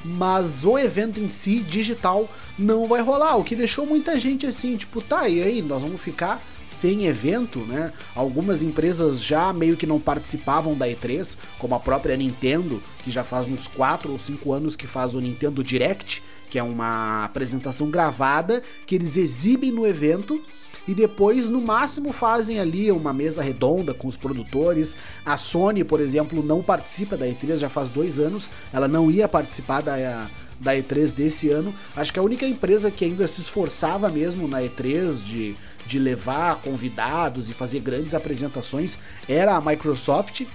mas 0.08 0.64
o 0.64 0.78
evento 0.78 1.20
em 1.20 1.32
si, 1.32 1.62
digital, 1.62 2.30
não 2.60 2.88
vai 2.88 3.02
rolar. 3.02 3.38
O 3.38 3.44
que 3.44 3.56
deixou 3.56 3.88
muita 3.88 4.20
gente 4.20 4.46
assim, 4.46 4.78
tipo, 4.78 5.02
tá, 5.02 5.28
e 5.28 5.42
aí, 5.42 5.64
nós 5.64 5.82
vamos 5.82 6.00
ficar 6.00 6.44
sem 6.66 7.06
evento, 7.06 7.60
né? 7.60 7.94
Algumas 8.16 8.62
empresas 8.62 9.22
já 9.22 9.54
meio 9.54 9.78
que 9.78 9.86
não 9.86 10.00
participavam 10.00 10.76
da 10.76 10.88
E3, 10.88 11.38
como 11.60 11.76
a 11.76 11.80
própria 11.80 12.18
Nintendo, 12.18 12.82
que 13.04 13.12
já 13.12 13.24
faz 13.24 13.48
uns 13.48 13.68
4 13.68 14.12
ou 14.12 14.20
5 14.20 14.52
anos 14.52 14.76
que 14.76 14.88
faz 14.88 15.14
o 15.14 15.20
Nintendo 15.20 15.64
Direct, 15.64 16.24
que 16.50 16.60
é 16.60 16.64
uma 16.64 17.26
apresentação 17.26 17.90
gravada 17.90 18.64
que 18.86 18.96
eles 18.96 19.18
exibem 19.18 19.72
no 19.72 19.86
evento 19.86 20.42
e 20.88 20.94
depois 20.94 21.50
no 21.50 21.62
máximo 21.62 22.14
fazem 22.14 22.60
ali 22.60 22.92
uma 22.92 23.12
mesa 23.12 23.42
redonda 23.42 23.94
com 23.94 24.08
os 24.08 24.16
produtores. 24.16 24.96
A 25.26 25.36
Sony, 25.38 25.84
por 25.84 26.00
exemplo, 26.00 26.44
não 26.44 26.62
participa 26.62 27.18
da 27.18 27.26
E3 27.26 27.58
já 27.58 27.70
faz 27.70 27.90
dois 27.90 28.20
anos, 28.20 28.50
ela 28.72 28.88
não 28.88 29.10
ia 29.10 29.28
participar 29.28 29.82
da, 29.82 30.30
da 30.60 30.76
E3 30.76 31.14
desse 31.14 31.50
ano. 31.50 31.74
Acho 31.96 32.14
que 32.14 32.20
a 32.20 32.24
única 32.24 32.46
empresa 32.46 32.92
que 32.92 33.06
ainda 33.06 33.28
se 33.28 33.42
esforçava 33.42 34.10
mesmo 34.10 34.48
na 34.48 34.62
E3 34.62 35.24
de, 35.24 35.56
de 35.86 36.00
levar 36.00 36.58
convidados 36.62 37.50
e 37.50 37.54
fazer 37.54 37.80
grandes 37.80 38.14
apresentações 38.14 38.98
era 39.28 39.56
a 39.56 39.62
Microsoft. 39.62 40.46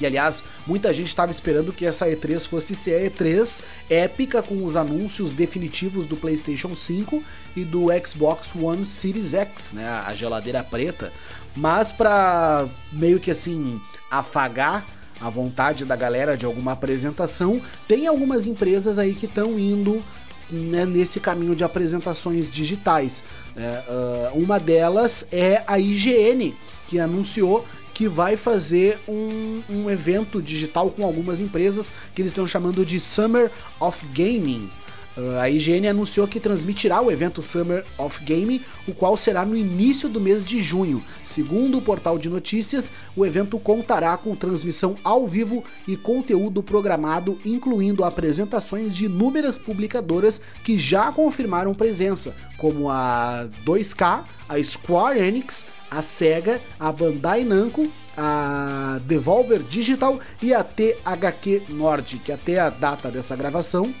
E 0.00 0.04
aliás, 0.04 0.42
muita 0.66 0.92
gente 0.92 1.06
estava 1.06 1.30
esperando 1.30 1.72
que 1.72 1.86
essa 1.86 2.06
E3 2.06 2.48
fosse 2.48 2.74
ser 2.74 2.94
a 2.94 3.10
E3 3.10 3.62
épica 3.88 4.42
com 4.42 4.64
os 4.64 4.74
anúncios 4.76 5.32
definitivos 5.32 6.06
do 6.06 6.16
PlayStation 6.16 6.74
5 6.74 7.22
e 7.54 7.64
do 7.64 7.86
Xbox 8.04 8.50
One 8.56 8.84
Series 8.84 9.34
X, 9.34 9.72
né, 9.72 9.88
a 9.88 10.12
geladeira 10.14 10.64
preta. 10.64 11.12
Mas 11.54 11.92
para 11.92 12.68
meio 12.92 13.20
que 13.20 13.30
assim 13.30 13.80
afagar 14.10 14.84
a 15.20 15.30
vontade 15.30 15.84
da 15.84 15.96
galera 15.96 16.36
de 16.36 16.44
alguma 16.44 16.72
apresentação, 16.72 17.60
tem 17.86 18.06
algumas 18.06 18.46
empresas 18.46 18.98
aí 18.98 19.14
que 19.14 19.26
estão 19.26 19.58
indo 19.58 20.02
né, 20.50 20.84
nesse 20.84 21.20
caminho 21.20 21.54
de 21.54 21.64
apresentações 21.64 22.50
digitais. 22.50 23.22
É, 23.56 24.32
uh, 24.34 24.38
uma 24.38 24.58
delas 24.58 25.26
é 25.32 25.62
a 25.66 25.78
IGN, 25.78 26.54
que 26.88 26.98
anunciou 26.98 27.64
que 27.94 28.08
vai 28.08 28.36
fazer 28.36 28.98
um, 29.08 29.62
um 29.70 29.88
evento 29.88 30.42
digital 30.42 30.90
com 30.90 31.04
algumas 31.04 31.38
empresas 31.40 31.92
que 32.12 32.20
eles 32.20 32.32
estão 32.32 32.46
chamando 32.46 32.84
de 32.84 32.98
Summer 32.98 33.50
of 33.80 34.04
Gaming. 34.12 34.68
A 35.16 35.48
IGN 35.48 35.86
anunciou 35.88 36.26
que 36.26 36.40
transmitirá 36.40 37.00
o 37.00 37.10
evento 37.10 37.40
Summer 37.40 37.84
of 37.96 38.24
Game, 38.24 38.60
o 38.88 38.92
qual 38.92 39.16
será 39.16 39.44
no 39.44 39.56
início 39.56 40.08
do 40.08 40.20
mês 40.20 40.44
de 40.44 40.60
junho. 40.60 41.04
Segundo 41.24 41.78
o 41.78 41.82
portal 41.82 42.18
de 42.18 42.28
notícias, 42.28 42.90
o 43.14 43.24
evento 43.24 43.56
contará 43.58 44.16
com 44.16 44.34
transmissão 44.34 44.96
ao 45.04 45.24
vivo 45.24 45.62
e 45.86 45.96
conteúdo 45.96 46.64
programado, 46.64 47.38
incluindo 47.44 48.02
apresentações 48.02 48.94
de 48.94 49.04
inúmeras 49.04 49.56
publicadoras 49.56 50.40
que 50.64 50.76
já 50.78 51.12
confirmaram 51.12 51.74
presença, 51.74 52.34
como 52.58 52.90
a 52.90 53.48
2K, 53.64 54.24
a 54.48 54.62
Square 54.62 55.20
Enix, 55.20 55.64
a 55.88 56.02
Sega, 56.02 56.60
a 56.78 56.90
Bandai 56.90 57.44
Namco, 57.44 57.88
a 58.16 59.00
Devolver 59.04 59.62
Digital 59.62 60.18
e 60.42 60.52
a 60.52 60.64
THQ 60.64 61.62
Nordic. 61.68 62.32
Até 62.32 62.58
a 62.58 62.68
data 62.68 63.10
dessa 63.10 63.36
gravação, 63.36 63.94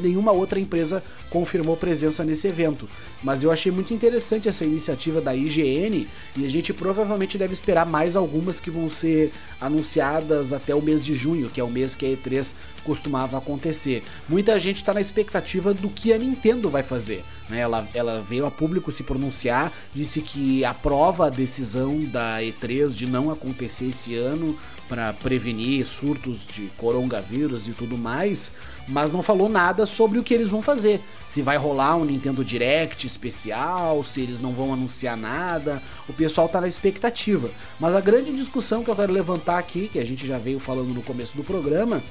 nenhuma 0.00 0.32
outra 0.32 0.58
empresa 0.58 1.02
confirmou 1.30 1.76
presença 1.76 2.24
nesse 2.24 2.46
evento. 2.46 2.88
Mas 3.22 3.42
eu 3.42 3.50
achei 3.50 3.72
muito 3.72 3.92
interessante 3.92 4.48
essa 4.48 4.64
iniciativa 4.64 5.20
da 5.20 5.34
IGN 5.34 6.06
e 6.36 6.44
a 6.44 6.48
gente 6.48 6.72
provavelmente 6.72 7.38
deve 7.38 7.52
esperar 7.52 7.86
mais 7.86 8.16
algumas 8.16 8.60
que 8.60 8.70
vão 8.70 8.88
ser 8.88 9.32
anunciadas 9.60 10.52
até 10.52 10.74
o 10.74 10.82
mês 10.82 11.04
de 11.04 11.14
junho, 11.14 11.50
que 11.50 11.60
é 11.60 11.64
o 11.64 11.70
mês 11.70 11.94
que 11.94 12.06
a 12.06 12.08
E3 12.08 12.52
costumava 12.84 13.36
acontecer. 13.36 14.04
Muita 14.28 14.58
gente 14.60 14.76
está 14.76 14.94
na 14.94 15.00
expectativa 15.00 15.74
do 15.74 15.88
que 15.88 16.12
a 16.12 16.18
Nintendo 16.18 16.70
vai 16.70 16.82
fazer. 16.82 17.24
Né? 17.48 17.58
Ela, 17.58 17.86
ela 17.92 18.22
veio 18.22 18.46
a 18.46 18.50
público 18.50 18.92
se 18.92 19.02
pronunciar, 19.02 19.72
disse 19.94 20.20
que 20.20 20.64
aprova 20.64 21.26
a 21.26 21.30
decisão 21.30 22.04
da 22.04 22.38
E3 22.40 22.90
de 22.90 23.06
não 23.06 23.30
acontecer 23.30 23.86
esse 23.86 24.14
ano 24.14 24.56
para 24.88 25.12
prevenir 25.12 25.84
surtos 25.84 26.46
de 26.46 26.70
coronavírus 26.76 27.68
e 27.68 27.72
tudo 27.72 27.96
mais, 27.96 28.52
mas 28.86 29.12
não 29.12 29.22
falou 29.22 29.48
nada 29.48 29.84
sobre 29.84 30.18
o 30.18 30.22
que 30.22 30.32
eles 30.32 30.48
vão 30.48 30.62
fazer. 30.62 31.00
Se 31.26 31.42
vai 31.42 31.56
rolar 31.56 31.96
um 31.96 32.04
Nintendo 32.04 32.44
Direct 32.44 33.06
especial, 33.06 34.04
se 34.04 34.20
eles 34.20 34.40
não 34.40 34.52
vão 34.52 34.72
anunciar 34.72 35.16
nada, 35.16 35.82
o 36.08 36.12
pessoal 36.12 36.48
tá 36.48 36.60
na 36.60 36.68
expectativa. 36.68 37.50
Mas 37.80 37.94
a 37.94 38.00
grande 38.00 38.34
discussão 38.34 38.84
que 38.84 38.90
eu 38.90 38.96
quero 38.96 39.12
levantar 39.12 39.58
aqui, 39.58 39.88
que 39.88 39.98
a 39.98 40.04
gente 40.04 40.26
já 40.26 40.38
veio 40.38 40.60
falando 40.60 40.94
no 40.94 41.02
começo 41.02 41.36
do 41.36 41.42
programa, 41.42 42.02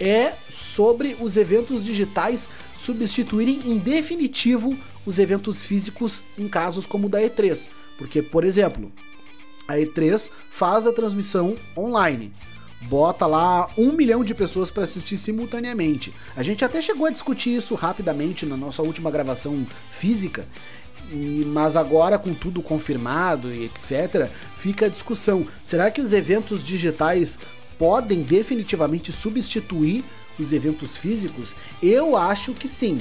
é 0.00 0.34
sobre 0.50 1.16
os 1.20 1.36
eventos 1.36 1.84
digitais 1.84 2.50
substituírem 2.74 3.60
em 3.64 3.78
definitivo 3.78 4.76
os 5.06 5.18
eventos 5.18 5.64
físicos 5.64 6.22
em 6.36 6.48
casos 6.48 6.86
como 6.86 7.06
o 7.06 7.10
da 7.10 7.20
E3. 7.20 7.68
Porque, 7.96 8.20
por 8.20 8.44
exemplo, 8.44 8.92
a 9.68 9.74
E3 9.76 10.30
faz 10.50 10.86
a 10.86 10.92
transmissão 10.92 11.56
online. 11.76 12.32
Bota 12.82 13.26
lá 13.26 13.68
um 13.76 13.92
milhão 13.92 14.22
de 14.22 14.34
pessoas 14.34 14.70
para 14.70 14.84
assistir 14.84 15.16
simultaneamente. 15.16 16.14
A 16.36 16.42
gente 16.42 16.64
até 16.64 16.80
chegou 16.80 17.06
a 17.06 17.10
discutir 17.10 17.56
isso 17.56 17.74
rapidamente 17.74 18.44
na 18.46 18.56
nossa 18.56 18.82
última 18.82 19.10
gravação 19.10 19.66
física, 19.90 20.46
mas 21.46 21.76
agora 21.76 22.18
com 22.18 22.34
tudo 22.34 22.62
confirmado 22.62 23.52
e 23.52 23.64
etc, 23.64 24.30
fica 24.58 24.86
a 24.86 24.90
discussão. 24.90 25.46
Será 25.64 25.90
que 25.90 26.00
os 26.00 26.12
eventos 26.12 26.62
digitais 26.62 27.38
podem 27.78 28.22
definitivamente 28.22 29.10
substituir 29.10 30.04
os 30.38 30.52
eventos 30.52 30.96
físicos? 30.96 31.56
Eu 31.82 32.16
acho 32.16 32.52
que 32.52 32.68
sim. 32.68 33.00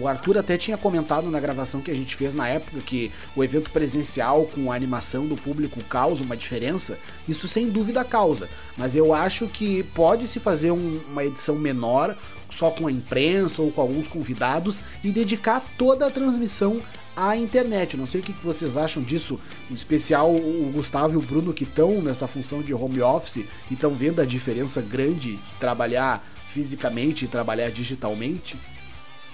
O 0.00 0.06
Arthur 0.06 0.38
até 0.38 0.56
tinha 0.56 0.76
comentado 0.76 1.28
na 1.30 1.40
gravação 1.40 1.80
que 1.80 1.90
a 1.90 1.94
gente 1.94 2.14
fez 2.14 2.32
na 2.32 2.46
época 2.46 2.80
que 2.80 3.10
o 3.34 3.42
evento 3.42 3.70
presencial 3.72 4.44
com 4.46 4.70
a 4.70 4.76
animação 4.76 5.26
do 5.26 5.34
público 5.34 5.82
causa 5.84 6.22
uma 6.22 6.36
diferença. 6.36 6.96
Isso 7.28 7.48
sem 7.48 7.70
dúvida 7.70 8.04
causa. 8.04 8.48
Mas 8.76 8.94
eu 8.94 9.12
acho 9.12 9.48
que 9.48 9.82
pode 9.82 10.28
se 10.28 10.38
fazer 10.38 10.70
um, 10.70 11.00
uma 11.08 11.24
edição 11.24 11.56
menor, 11.56 12.16
só 12.48 12.70
com 12.70 12.86
a 12.86 12.92
imprensa 12.92 13.62
ou 13.62 13.72
com 13.72 13.80
alguns 13.80 14.06
convidados, 14.06 14.80
e 15.02 15.10
dedicar 15.10 15.64
toda 15.76 16.06
a 16.06 16.10
transmissão 16.10 16.80
à 17.16 17.36
internet. 17.36 17.96
Não 17.96 18.06
sei 18.06 18.20
o 18.20 18.24
que 18.24 18.32
vocês 18.44 18.76
acham 18.76 19.02
disso, 19.02 19.40
em 19.68 19.74
especial 19.74 20.32
o 20.32 20.70
Gustavo 20.72 21.14
e 21.14 21.16
o 21.16 21.20
Bruno 21.20 21.52
que 21.52 21.64
estão 21.64 22.00
nessa 22.00 22.28
função 22.28 22.62
de 22.62 22.72
home 22.72 23.02
office 23.02 23.44
e 23.68 23.74
estão 23.74 23.90
vendo 23.90 24.20
a 24.20 24.24
diferença 24.24 24.80
grande 24.80 25.14
de 25.14 25.38
trabalhar 25.58 26.24
fisicamente 26.48 27.24
e 27.24 27.28
trabalhar 27.28 27.70
digitalmente. 27.70 28.56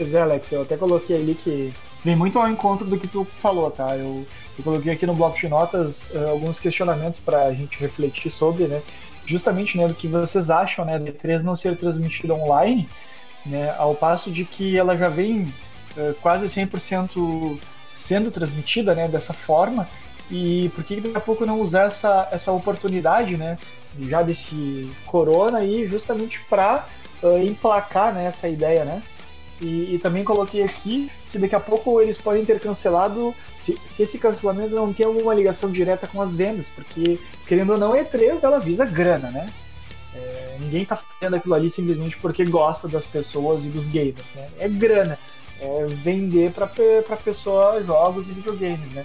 Pois 0.00 0.14
é, 0.14 0.22
Alex, 0.22 0.50
eu 0.50 0.62
até 0.62 0.78
coloquei 0.78 1.14
ali 1.14 1.34
que 1.34 1.74
vem 2.02 2.16
muito 2.16 2.38
ao 2.38 2.48
encontro 2.48 2.86
do 2.86 2.98
que 2.98 3.06
tu 3.06 3.22
falou, 3.34 3.70
tá? 3.70 3.94
Eu, 3.98 4.26
eu 4.58 4.64
coloquei 4.64 4.90
aqui 4.90 5.04
no 5.04 5.12
bloco 5.12 5.38
de 5.38 5.46
notas 5.46 6.08
uh, 6.14 6.30
alguns 6.30 6.58
questionamentos 6.58 7.20
para 7.20 7.44
a 7.44 7.52
gente 7.52 7.78
refletir 7.78 8.30
sobre, 8.30 8.66
né? 8.66 8.80
Justamente, 9.26 9.76
né, 9.76 9.86
do 9.86 9.92
que 9.92 10.08
vocês 10.08 10.48
acham, 10.48 10.86
né, 10.86 10.98
de 10.98 11.12
3 11.12 11.44
não 11.44 11.54
ser 11.54 11.76
transmitida 11.76 12.32
online, 12.32 12.88
né, 13.44 13.74
ao 13.76 13.94
passo 13.94 14.30
de 14.30 14.46
que 14.46 14.74
ela 14.74 14.96
já 14.96 15.10
vem 15.10 15.52
uh, 15.98 16.14
quase 16.22 16.46
100% 16.46 17.58
sendo 17.92 18.30
transmitida, 18.30 18.94
né, 18.94 19.06
dessa 19.06 19.34
forma, 19.34 19.86
e 20.30 20.70
por 20.74 20.82
que 20.82 20.98
daqui 20.98 21.14
a 21.14 21.20
pouco 21.20 21.44
não 21.44 21.60
usar 21.60 21.88
essa, 21.88 22.26
essa 22.32 22.50
oportunidade, 22.52 23.36
né, 23.36 23.58
já 24.00 24.22
desse 24.22 24.90
corona 25.04 25.58
aí, 25.58 25.86
justamente 25.86 26.40
para 26.48 26.86
uh, 27.22 27.36
emplacar, 27.36 28.14
né, 28.14 28.24
essa 28.24 28.48
ideia, 28.48 28.82
né, 28.86 29.02
e, 29.60 29.94
e, 29.94 29.98
também 29.98 30.24
coloquei 30.24 30.62
aqui 30.62 31.10
que 31.30 31.38
daqui 31.38 31.54
a 31.54 31.60
pouco 31.60 32.00
eles 32.00 32.16
podem 32.16 32.44
ter 32.44 32.58
cancelado 32.58 33.34
se, 33.54 33.78
se, 33.84 34.02
esse 34.02 34.18
cancelamento 34.18 34.74
não 34.74 34.92
tem 34.92 35.04
alguma 35.04 35.34
ligação 35.34 35.70
direta 35.70 36.06
com 36.06 36.22
as 36.22 36.34
vendas, 36.34 36.68
porque, 36.68 37.18
querendo 37.46 37.72
ou 37.72 37.78
não, 37.78 37.92
E3 37.92 38.42
ela 38.42 38.58
visa 38.58 38.84
grana, 38.84 39.30
né? 39.30 39.46
É, 40.14 40.56
ninguém 40.60 40.84
tá 40.84 40.96
fazendo 40.96 41.36
aquilo 41.36 41.54
ali 41.54 41.70
simplesmente 41.70 42.16
porque 42.16 42.44
gosta 42.44 42.88
das 42.88 43.06
pessoas 43.06 43.64
e 43.66 43.68
dos 43.68 43.88
gamers, 43.88 44.26
né? 44.34 44.48
É 44.58 44.68
grana. 44.68 45.18
É 45.60 45.84
vender 45.86 46.52
para 46.52 46.66
pessoa 47.16 47.82
jogos 47.82 48.30
e 48.30 48.32
videogames, 48.32 48.92
né? 48.92 49.04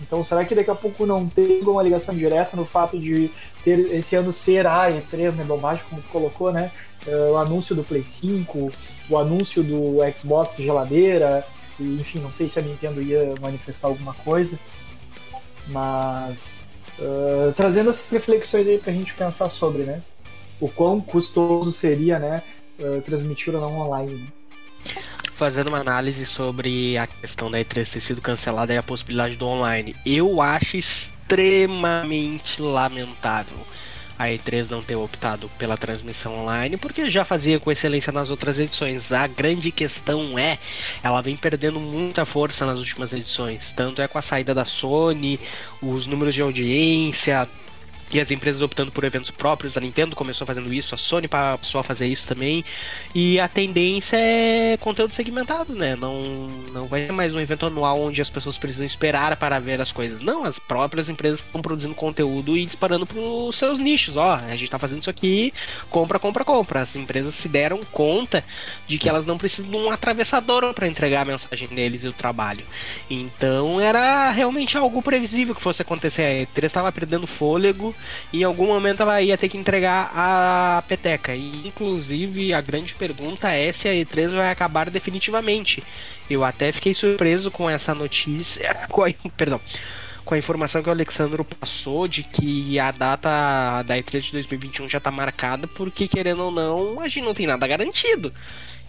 Então, 0.00 0.24
será 0.24 0.44
que 0.44 0.54
daqui 0.54 0.70
a 0.70 0.74
pouco 0.74 1.04
não 1.04 1.28
tem 1.28 1.58
alguma 1.58 1.82
ligação 1.82 2.14
direta 2.14 2.56
no 2.56 2.64
fato 2.64 2.98
de 2.98 3.30
ter 3.62 3.78
esse 3.94 4.16
ano 4.16 4.32
ser 4.32 4.66
a 4.66 4.90
E3, 4.90 5.32
né, 5.34 5.44
bobagem, 5.44 5.84
como 5.88 6.00
tu 6.00 6.08
colocou, 6.08 6.52
né? 6.52 6.72
Uh, 7.06 7.32
o 7.32 7.36
anúncio 7.36 7.74
do 7.74 7.84
Play 7.84 8.04
5, 8.04 8.72
o 9.08 9.18
anúncio 9.18 9.62
do 9.62 9.98
Xbox 10.16 10.56
geladeira, 10.56 11.46
e, 11.78 12.00
enfim, 12.00 12.18
não 12.18 12.30
sei 12.30 12.48
se 12.48 12.58
a 12.58 12.62
Nintendo 12.62 13.00
ia 13.02 13.34
manifestar 13.40 13.88
alguma 13.88 14.14
coisa, 14.14 14.58
mas 15.68 16.64
uh, 16.98 17.52
trazendo 17.54 17.90
essas 17.90 18.10
reflexões 18.10 18.66
aí 18.68 18.78
pra 18.78 18.92
gente 18.92 19.14
pensar 19.14 19.48
sobre, 19.48 19.82
né? 19.82 20.02
O 20.60 20.68
quão 20.68 21.00
custoso 21.00 21.72
seria, 21.72 22.18
né, 22.18 22.42
uh, 22.78 23.00
transmitir 23.02 23.54
ou 23.54 23.60
não 23.60 23.78
online. 23.78 24.30
Fazendo 25.40 25.68
uma 25.68 25.78
análise 25.78 26.26
sobre 26.26 26.98
a 26.98 27.06
questão 27.06 27.50
da 27.50 27.58
E3 27.58 27.90
ter 27.90 28.00
sido 28.02 28.20
cancelada 28.20 28.74
e 28.74 28.76
a 28.76 28.82
possibilidade 28.82 29.36
do 29.36 29.46
online, 29.46 29.96
eu 30.04 30.42
acho 30.42 30.76
extremamente 30.76 32.60
lamentável 32.60 33.56
a 34.18 34.24
E3 34.24 34.68
não 34.68 34.82
ter 34.82 34.96
optado 34.96 35.50
pela 35.56 35.78
transmissão 35.78 36.40
online, 36.40 36.76
porque 36.76 37.08
já 37.08 37.24
fazia 37.24 37.58
com 37.58 37.72
excelência 37.72 38.12
nas 38.12 38.28
outras 38.28 38.58
edições. 38.58 39.10
A 39.12 39.26
grande 39.26 39.72
questão 39.72 40.38
é, 40.38 40.58
ela 41.02 41.22
vem 41.22 41.38
perdendo 41.38 41.80
muita 41.80 42.26
força 42.26 42.66
nas 42.66 42.78
últimas 42.78 43.10
edições, 43.14 43.72
tanto 43.74 44.02
é 44.02 44.06
com 44.06 44.18
a 44.18 44.22
saída 44.22 44.52
da 44.52 44.66
Sony, 44.66 45.40
os 45.80 46.06
números 46.06 46.34
de 46.34 46.42
audiência, 46.42 47.48
e 48.12 48.20
as 48.20 48.30
empresas 48.30 48.60
optando 48.62 48.90
por 48.90 49.04
eventos 49.04 49.30
próprios. 49.30 49.76
A 49.76 49.80
Nintendo 49.80 50.16
começou 50.16 50.46
fazendo 50.46 50.72
isso, 50.72 50.94
a 50.94 50.98
Sony 50.98 51.28
passou 51.28 51.80
a 51.80 51.84
fazer 51.84 52.06
isso 52.06 52.26
também. 52.26 52.64
E 53.14 53.38
a 53.38 53.48
tendência 53.48 54.16
é 54.16 54.76
conteúdo 54.78 55.14
segmentado, 55.14 55.74
né? 55.74 55.96
Não, 55.96 56.22
não 56.72 56.86
vai 56.86 57.06
ter 57.06 57.12
mais 57.12 57.34
um 57.34 57.40
evento 57.40 57.66
anual 57.66 58.00
onde 58.00 58.20
as 58.20 58.30
pessoas 58.30 58.58
precisam 58.58 58.84
esperar 58.84 59.36
para 59.36 59.58
ver 59.58 59.80
as 59.80 59.92
coisas. 59.92 60.20
Não, 60.20 60.44
as 60.44 60.58
próprias 60.58 61.08
empresas 61.08 61.40
estão 61.40 61.62
produzindo 61.62 61.94
conteúdo 61.94 62.56
e 62.56 62.64
disparando 62.64 63.06
para 63.06 63.20
os 63.20 63.56
seus 63.56 63.78
nichos. 63.78 64.16
Ó, 64.16 64.34
a 64.34 64.50
gente 64.50 64.64
está 64.64 64.78
fazendo 64.78 65.00
isso 65.00 65.10
aqui, 65.10 65.52
compra, 65.88 66.18
compra, 66.18 66.44
compra. 66.44 66.80
As 66.80 66.96
empresas 66.96 67.34
se 67.34 67.48
deram 67.48 67.80
conta 67.92 68.44
de 68.88 68.98
que 68.98 69.08
elas 69.08 69.26
não 69.26 69.38
precisam 69.38 69.70
de 69.70 69.76
um 69.76 69.90
atravessador 69.90 70.74
para 70.74 70.88
entregar 70.88 71.22
a 71.22 71.24
mensagem 71.24 71.68
deles 71.68 72.02
e 72.04 72.08
o 72.08 72.12
trabalho. 72.12 72.64
Então 73.08 73.80
era 73.80 74.30
realmente 74.30 74.76
algo 74.76 75.00
previsível 75.02 75.54
que 75.54 75.62
fosse 75.62 75.82
acontecer. 75.82 76.22
A 76.22 76.60
E3 76.60 76.64
estava 76.64 76.92
perdendo 76.92 77.26
fôlego 77.26 77.94
em 78.32 78.44
algum 78.44 78.66
momento 78.66 79.02
ela 79.02 79.20
ia 79.20 79.36
ter 79.36 79.48
que 79.48 79.58
entregar 79.58 80.10
a 80.14 80.82
peteca. 80.86 81.34
E 81.34 81.66
inclusive 81.66 82.52
a 82.52 82.60
grande 82.60 82.94
pergunta 82.94 83.50
é 83.50 83.72
se 83.72 83.88
a 83.88 83.92
E3 83.92 84.30
vai 84.30 84.50
acabar 84.50 84.90
definitivamente. 84.90 85.82
Eu 86.28 86.44
até 86.44 86.70
fiquei 86.70 86.94
surpreso 86.94 87.50
com 87.50 87.68
essa 87.68 87.94
notícia. 87.94 88.74
Com 88.88 89.04
a, 89.04 89.12
perdão. 89.36 89.60
Com 90.24 90.34
a 90.34 90.38
informação 90.38 90.82
que 90.82 90.88
o 90.88 90.92
Alexandro 90.92 91.44
passou 91.44 92.06
de 92.06 92.22
que 92.22 92.78
a 92.78 92.92
data 92.92 93.82
da 93.82 93.96
E3 93.96 94.20
de 94.20 94.32
2021 94.32 94.88
já 94.88 94.98
está 94.98 95.10
marcada, 95.10 95.66
porque 95.66 96.06
querendo 96.06 96.44
ou 96.44 96.50
não, 96.52 97.00
a 97.00 97.08
gente 97.08 97.24
não 97.24 97.34
tem 97.34 97.46
nada 97.46 97.66
garantido. 97.66 98.32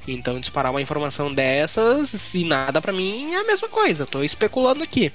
Então 0.07 0.39
disparar 0.39 0.71
uma 0.71 0.81
informação 0.81 1.33
dessas 1.33 2.33
e 2.33 2.43
nada 2.43 2.81
para 2.81 2.93
mim 2.93 3.33
é 3.33 3.37
a 3.37 3.43
mesma 3.43 3.69
coisa. 3.69 4.05
Tô 4.05 4.23
especulando 4.23 4.83
aqui. 4.83 5.11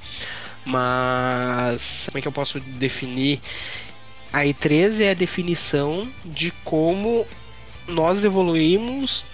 Mas 0.64 2.06
como 2.06 2.18
é 2.18 2.20
que 2.20 2.28
eu 2.28 2.32
posso 2.32 2.58
definir 2.58 3.40
a 4.32 4.40
E3 4.40 5.00
é 5.00 5.10
a 5.10 5.14
definição 5.14 6.08
de 6.24 6.50
como 6.64 7.26
nós 7.88 8.24
evoluímos, 8.24 9.24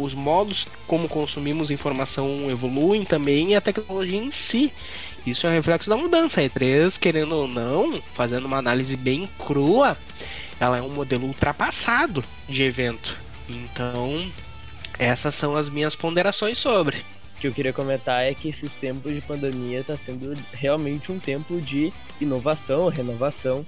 os 0.00 0.14
modos 0.14 0.66
como 0.86 1.08
consumimos 1.08 1.70
informação 1.70 2.50
evoluem 2.50 3.04
também 3.04 3.50
e 3.50 3.54
a 3.54 3.60
tecnologia 3.60 4.18
em 4.18 4.30
si. 4.30 4.72
Isso 5.26 5.46
é 5.46 5.50
um 5.50 5.52
reflexo 5.52 5.88
da 5.88 5.96
mudança. 5.96 6.40
A 6.40 6.44
E3, 6.44 6.98
querendo 6.98 7.36
ou 7.36 7.46
não, 7.46 8.02
fazendo 8.14 8.46
uma 8.46 8.58
análise 8.58 8.96
bem 8.96 9.28
crua, 9.46 9.96
ela 10.58 10.78
é 10.78 10.82
um 10.82 10.88
modelo 10.88 11.26
ultrapassado 11.26 12.24
de 12.48 12.64
evento. 12.64 13.16
Então, 13.48 14.30
essas 14.98 15.34
são 15.34 15.56
as 15.56 15.68
minhas 15.68 15.94
ponderações 15.94 16.58
sobre. 16.58 16.98
O 17.36 17.40
que 17.40 17.46
eu 17.46 17.52
queria 17.52 17.72
comentar 17.72 18.24
é 18.24 18.34
que 18.34 18.48
esses 18.48 18.70
tempos 18.72 19.14
de 19.14 19.20
pandemia 19.20 19.80
está 19.80 19.96
sendo 19.96 20.36
realmente 20.52 21.12
um 21.12 21.20
tempo 21.20 21.60
de 21.60 21.92
inovação, 22.20 22.88
renovação 22.88 23.64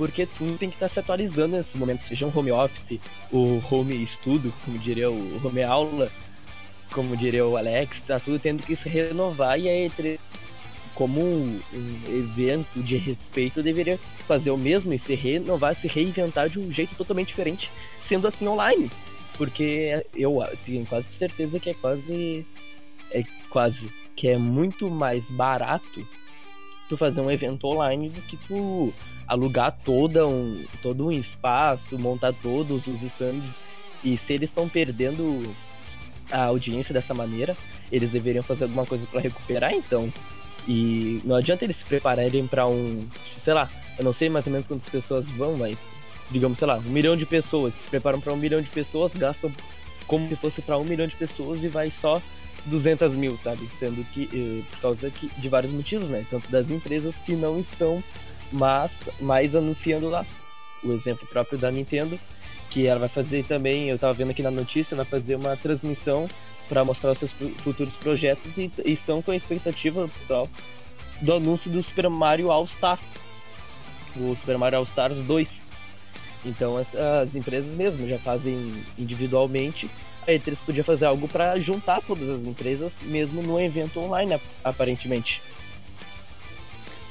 porque 0.00 0.24
tudo 0.24 0.56
tem 0.56 0.70
que 0.70 0.76
estar 0.76 0.88
se 0.88 0.98
atualizando 0.98 1.58
nesse 1.58 1.76
momento, 1.76 2.08
seja 2.08 2.24
um 2.24 2.32
home 2.34 2.50
office, 2.50 2.98
o 3.30 3.60
home 3.70 4.02
estudo, 4.02 4.50
como 4.64 4.78
diria 4.78 5.10
o 5.10 5.46
home 5.46 5.62
aula, 5.62 6.10
como 6.90 7.14
diria 7.14 7.46
o 7.46 7.54
Alex, 7.54 8.00
tá 8.06 8.18
tudo 8.18 8.38
tendo 8.38 8.62
que 8.62 8.74
se 8.74 8.88
renovar 8.88 9.60
e 9.60 9.68
a 9.68 9.72
E3 9.72 10.18
como 10.94 11.20
um, 11.20 11.60
um, 11.74 12.02
evento 12.08 12.82
de 12.82 12.96
respeito 12.96 13.62
deveria 13.62 13.98
fazer 14.26 14.50
o 14.50 14.56
mesmo 14.56 14.90
e 14.94 14.98
se 14.98 15.14
renovar, 15.14 15.76
se 15.76 15.86
reinventar 15.86 16.48
de 16.48 16.58
um 16.58 16.72
jeito 16.72 16.94
totalmente 16.94 17.28
diferente, 17.28 17.70
sendo 18.02 18.26
assim 18.26 18.48
online. 18.48 18.90
Porque 19.36 20.02
eu 20.14 20.42
tenho 20.64 20.86
quase 20.86 21.08
certeza 21.12 21.60
que 21.60 21.68
é 21.68 21.74
quase. 21.74 22.46
É 23.10 23.22
quase. 23.50 23.90
Que 24.16 24.28
é 24.28 24.38
muito 24.38 24.88
mais 24.88 25.22
barato 25.24 26.06
tu 26.90 26.96
fazer 26.96 27.20
um 27.20 27.30
evento 27.30 27.68
online 27.68 28.08
do 28.08 28.20
que 28.22 28.36
tu 28.36 28.92
alugar 29.26 29.78
toda 29.84 30.26
um, 30.26 30.64
todo 30.82 31.06
um 31.06 31.12
espaço, 31.12 31.96
montar 31.96 32.34
todos 32.34 32.86
os 32.86 33.00
stands. 33.02 33.48
E 34.02 34.16
se 34.16 34.32
eles 34.32 34.50
estão 34.50 34.68
perdendo 34.68 35.54
a 36.32 36.46
audiência 36.46 36.92
dessa 36.92 37.14
maneira, 37.14 37.56
eles 37.92 38.10
deveriam 38.10 38.42
fazer 38.42 38.64
alguma 38.64 38.84
coisa 38.84 39.06
para 39.06 39.20
recuperar 39.20 39.72
então. 39.72 40.12
E 40.66 41.20
não 41.24 41.36
adianta 41.36 41.64
eles 41.64 41.76
se 41.76 41.84
prepararem 41.84 42.46
para 42.46 42.66
um, 42.66 43.06
sei 43.42 43.54
lá, 43.54 43.70
eu 43.96 44.04
não 44.04 44.12
sei 44.12 44.28
mais 44.28 44.44
ou 44.46 44.52
menos 44.52 44.66
quantas 44.66 44.88
pessoas 44.88 45.28
vão, 45.28 45.56
mas 45.56 45.78
digamos, 46.28 46.58
sei 46.58 46.66
lá, 46.66 46.78
um 46.78 46.90
milhão 46.90 47.16
de 47.16 47.24
pessoas 47.24 47.72
se 47.74 47.88
preparam 47.88 48.20
para 48.20 48.32
um 48.32 48.36
milhão 48.36 48.60
de 48.60 48.68
pessoas, 48.68 49.12
gastam 49.14 49.52
como 50.08 50.28
se 50.28 50.34
fosse 50.34 50.60
para 50.60 50.76
um 50.76 50.84
milhão 50.84 51.06
de 51.06 51.14
pessoas 51.14 51.62
e 51.62 51.68
vai 51.68 51.90
só 51.90 52.20
200 52.66 53.14
mil, 53.14 53.38
sabe? 53.42 53.68
Sendo 53.78 54.04
que 54.12 54.28
eh, 54.32 54.62
por 54.70 54.80
causa 54.80 55.10
que, 55.10 55.28
de 55.40 55.48
vários 55.48 55.72
motivos, 55.72 56.08
né? 56.08 56.26
Tanto 56.30 56.50
das 56.50 56.70
empresas 56.70 57.14
que 57.24 57.34
não 57.34 57.58
estão 57.58 58.02
mas 58.52 58.90
mais 59.20 59.54
anunciando 59.54 60.08
lá. 60.08 60.24
O 60.82 60.92
exemplo 60.92 61.26
próprio 61.28 61.58
da 61.58 61.70
Nintendo, 61.70 62.18
que 62.70 62.86
ela 62.86 63.00
vai 63.00 63.08
fazer 63.08 63.44
também, 63.44 63.88
eu 63.88 63.98
tava 63.98 64.14
vendo 64.14 64.30
aqui 64.30 64.42
na 64.42 64.50
notícia, 64.50 64.96
vai 64.96 65.04
fazer 65.04 65.34
uma 65.34 65.56
transmissão 65.56 66.28
para 66.68 66.84
mostrar 66.84 67.12
os 67.12 67.18
seus 67.18 67.30
futuros 67.58 67.94
projetos 67.96 68.56
e, 68.56 68.70
e 68.84 68.92
estão 68.92 69.20
com 69.20 69.30
a 69.30 69.36
expectativa, 69.36 70.08
pessoal, 70.20 70.48
do 71.20 71.34
anúncio 71.34 71.70
do 71.70 71.82
Super 71.82 72.08
Mario 72.08 72.50
All 72.50 72.66
Star, 72.66 72.98
o 74.16 74.34
Super 74.36 74.56
Mario 74.56 74.78
All 74.78 74.84
Stars 74.84 75.18
2. 75.18 75.48
Então 76.44 76.76
as, 76.78 76.86
as 76.94 77.34
empresas 77.34 77.74
mesmo 77.76 78.08
já 78.08 78.18
fazem 78.18 78.82
individualmente. 78.98 79.90
A 80.26 80.32
E3 80.32 80.56
podia 80.64 80.84
fazer 80.84 81.06
algo 81.06 81.26
para 81.26 81.58
juntar 81.58 82.00
todas 82.02 82.28
as 82.28 82.46
empresas, 82.46 82.92
mesmo 83.02 83.42
no 83.42 83.60
evento 83.60 84.00
online, 84.00 84.38
aparentemente. 84.62 85.40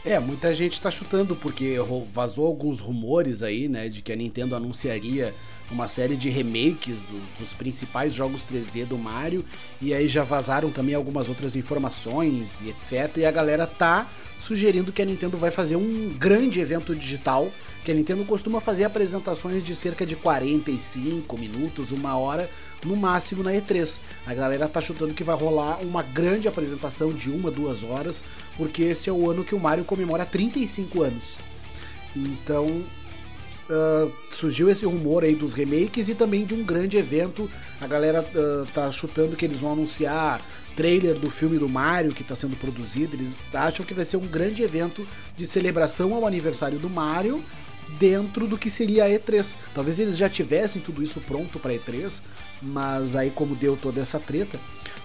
É, 0.06 0.18
muita 0.18 0.54
gente 0.56 0.74
está 0.74 0.90
chutando 0.90 1.36
porque 1.36 1.76
vazou 2.14 2.48
alguns 2.48 2.80
rumores 2.80 3.44
aí, 3.44 3.68
né, 3.68 3.90
de 3.90 4.02
que 4.02 4.14
a 4.14 4.16
Nintendo 4.16 4.56
anunciaria 4.56 5.36
uma 5.70 5.88
série 5.88 6.16
de 6.16 6.30
remakes 6.30 7.02
do, 7.04 7.38
dos 7.38 7.54
principais 7.54 8.14
jogos 8.14 8.44
3D 8.44 8.86
do 8.86 8.98
Mario 8.98 9.46
e 9.82 9.94
aí 9.94 10.08
já 10.08 10.24
vazaram 10.24 10.72
também 10.72 10.96
algumas 10.96 11.28
outras 11.30 11.56
informações 11.56 12.62
e 12.62 12.70
etc. 12.70 13.18
E 13.18 13.26
a 13.26 13.32
galera 13.32 13.68
tá 13.68 14.10
sugerindo 14.40 14.92
que 14.92 15.02
a 15.02 15.06
Nintendo 15.06 15.38
vai 15.38 15.52
fazer 15.52 15.76
um 15.76 16.14
grande 16.18 16.62
evento 16.62 16.96
digital, 16.96 17.52
que 17.84 17.92
a 17.92 17.94
Nintendo 17.94 18.24
costuma 18.24 18.62
fazer 18.62 18.86
apresentações 18.86 19.64
de 19.64 19.76
cerca 19.76 20.06
de 20.06 20.16
45 20.16 21.38
minutos, 21.38 21.92
uma 21.92 22.18
hora 22.18 22.50
no 22.86 22.96
máximo 22.96 23.44
na 23.44 23.52
E3. 23.52 24.00
A 24.26 24.34
galera 24.34 24.68
tá 24.68 24.82
chutando 24.82 25.14
que 25.14 25.24
vai 25.24 25.36
rolar 25.36 25.80
uma 25.82 26.02
grande 26.02 26.48
apresentação 26.48 27.12
de 27.12 27.30
uma, 27.30 27.52
duas 27.52 27.84
horas, 27.84 28.24
porque 28.58 28.84
esse 28.84 29.10
é 29.10 29.14
o 29.14 29.30
ano 29.30 29.44
que 29.44 29.56
o 29.56 29.60
Mario 29.60 29.86
comemora 29.86 30.26
35 30.26 31.04
anos. 31.04 31.38
Então 32.16 32.66
uh, 33.70 34.12
surgiu 34.32 34.70
esse 34.70 34.86
rumor 34.86 35.24
aí 35.24 35.36
dos 35.36 35.54
remakes 35.54 36.10
e 36.10 36.16
também 36.16 36.46
de 36.46 36.54
um 36.54 36.64
grande 36.64 36.98
evento. 36.98 37.50
A 37.80 37.88
galera 37.88 38.22
uh, 38.22 38.66
tá 38.74 38.92
chutando 38.92 39.36
que 39.36 39.46
eles 39.46 39.58
vão 39.58 39.74
anunciar 39.74 40.42
trailer 40.76 41.16
do 41.16 41.30
filme 41.30 41.58
do 41.58 41.68
Mario 41.68 42.14
que 42.14 42.22
está 42.22 42.36
sendo 42.36 42.56
produzido. 42.56 43.16
Eles 43.16 43.40
acham 43.54 43.86
que 43.86 43.94
vai 43.94 44.06
ser 44.06 44.18
um 44.18 44.26
grande 44.26 44.64
evento 44.64 45.06
de 45.36 45.46
celebração 45.46 46.14
ao 46.14 46.26
aniversário 46.26 46.80
do 46.80 46.90
Mario 46.90 47.44
dentro 47.98 48.48
do 48.48 48.58
que 48.58 48.70
seria 48.70 49.06
a 49.06 49.10
E3. 49.10 49.56
Talvez 49.74 50.00
eles 50.00 50.18
já 50.18 50.30
tivessem 50.30 50.82
tudo 50.82 51.02
isso 51.02 51.20
pronto 51.22 51.60
para 51.60 51.74
E3, 51.74 52.22
mas 52.62 53.16
aí 53.16 53.32
como 53.32 53.56
deu 53.56 53.78
toda 53.78 54.02
essa 54.02 54.20
treta, 54.20 54.60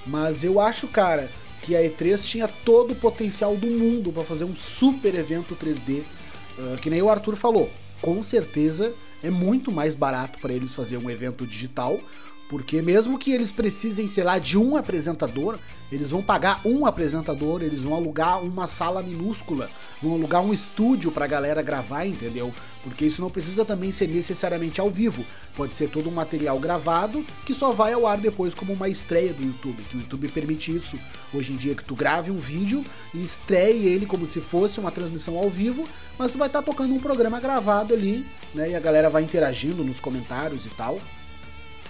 mas 0.07 0.45
eu 0.45 0.61
acho, 0.61 0.87
cara, 0.89 1.31
que 1.63 1.75
a 1.75 1.81
E3 1.81 2.25
tinha 2.25 2.49
todo 2.49 2.93
o 2.93 2.97
potencial 2.97 3.57
do 3.57 3.67
mundo 3.67 4.13
para 4.13 4.25
fazer 4.25 4.45
um 4.45 4.55
super 4.55 5.15
evento 5.15 5.57
3D, 5.57 6.01
uh, 6.59 6.77
que 6.81 6.91
nem 6.91 7.01
o 7.01 7.09
Arthur 7.09 7.37
falou. 7.37 7.71
Com 8.03 8.23
certeza 8.23 8.93
é 9.23 9.31
muito 9.31 9.73
mais 9.73 9.95
barato 9.95 10.39
para 10.39 10.53
eles 10.53 10.75
fazer 10.75 10.99
um 10.99 11.09
evento 11.09 11.47
digital 11.47 11.99
porque 12.49 12.83
mesmo 12.83 13.19
que 13.19 13.33
eles 13.33 13.51
precisem, 13.51 14.07
sei 14.07 14.23
lá, 14.23 14.39
de 14.39 14.59
um 14.59 14.77
apresentador, 14.77 15.59
eles 15.91 16.11
vão 16.11 16.23
pagar 16.23 16.61
um 16.65 16.87
apresentador, 16.87 17.63
eles 17.63 17.83
vão 17.83 17.95
alugar 17.95 18.43
uma 18.43 18.67
sala 18.67 19.03
minúscula, 19.03 19.71
vão 20.03 20.15
alugar 20.15 20.43
um 20.43 20.53
estúdio 20.53 21.11
pra 21.11 21.27
galera 21.27 21.63
gravar, 21.63 22.05
entendeu? 22.05 22.53
Porque 22.83 23.07
isso 23.07 23.23
não 23.23 23.31
precisa 23.31 23.65
também 23.65 23.91
ser 23.93 24.09
necessariamente 24.09 24.81
ao 24.81 24.91
vivo. 24.91 25.25
Pode 25.57 25.75
ser 25.75 25.89
todo 25.89 26.09
um 26.09 26.13
material 26.13 26.59
gravado 26.59 27.25
que 27.47 27.55
só 27.55 27.71
vai 27.71 27.93
ao 27.93 28.07
ar 28.07 28.19
depois 28.19 28.53
como 28.55 28.73
uma 28.73 28.89
estreia 28.89 29.33
do 29.33 29.43
YouTube, 29.43 29.83
que 29.85 29.97
o 29.97 30.01
YouTube 30.01 30.29
permite 30.29 30.75
isso. 30.75 30.99
Hoje 31.33 31.53
em 31.53 31.57
dia 31.57 31.75
que 31.75 31.85
tu 31.85 31.95
grave 31.95 32.31
um 32.31 32.39
vídeo 32.39 32.85
e 33.15 33.25
estreie 33.25 33.87
ele 33.87 34.05
como 34.05 34.27
se 34.27 34.41
fosse 34.41 34.79
uma 34.79 34.91
transmissão 34.91 35.39
ao 35.39 35.49
vivo, 35.49 35.89
mas 36.19 36.33
tu 36.33 36.39
vai 36.39 36.49
estar 36.49 36.61
tá 36.61 36.67
tocando 36.67 36.93
um 36.93 37.01
programa 37.01 37.41
gravado 37.41 37.95
ali, 37.95 38.27
né? 38.55 38.71
E 38.71 38.75
a 38.75 38.81
galera 38.81 39.09
vai 39.09 39.23
interagindo 39.23 39.83
nos 39.83 39.99
comentários 39.99 40.67
e 40.67 40.71
tal. 40.71 41.01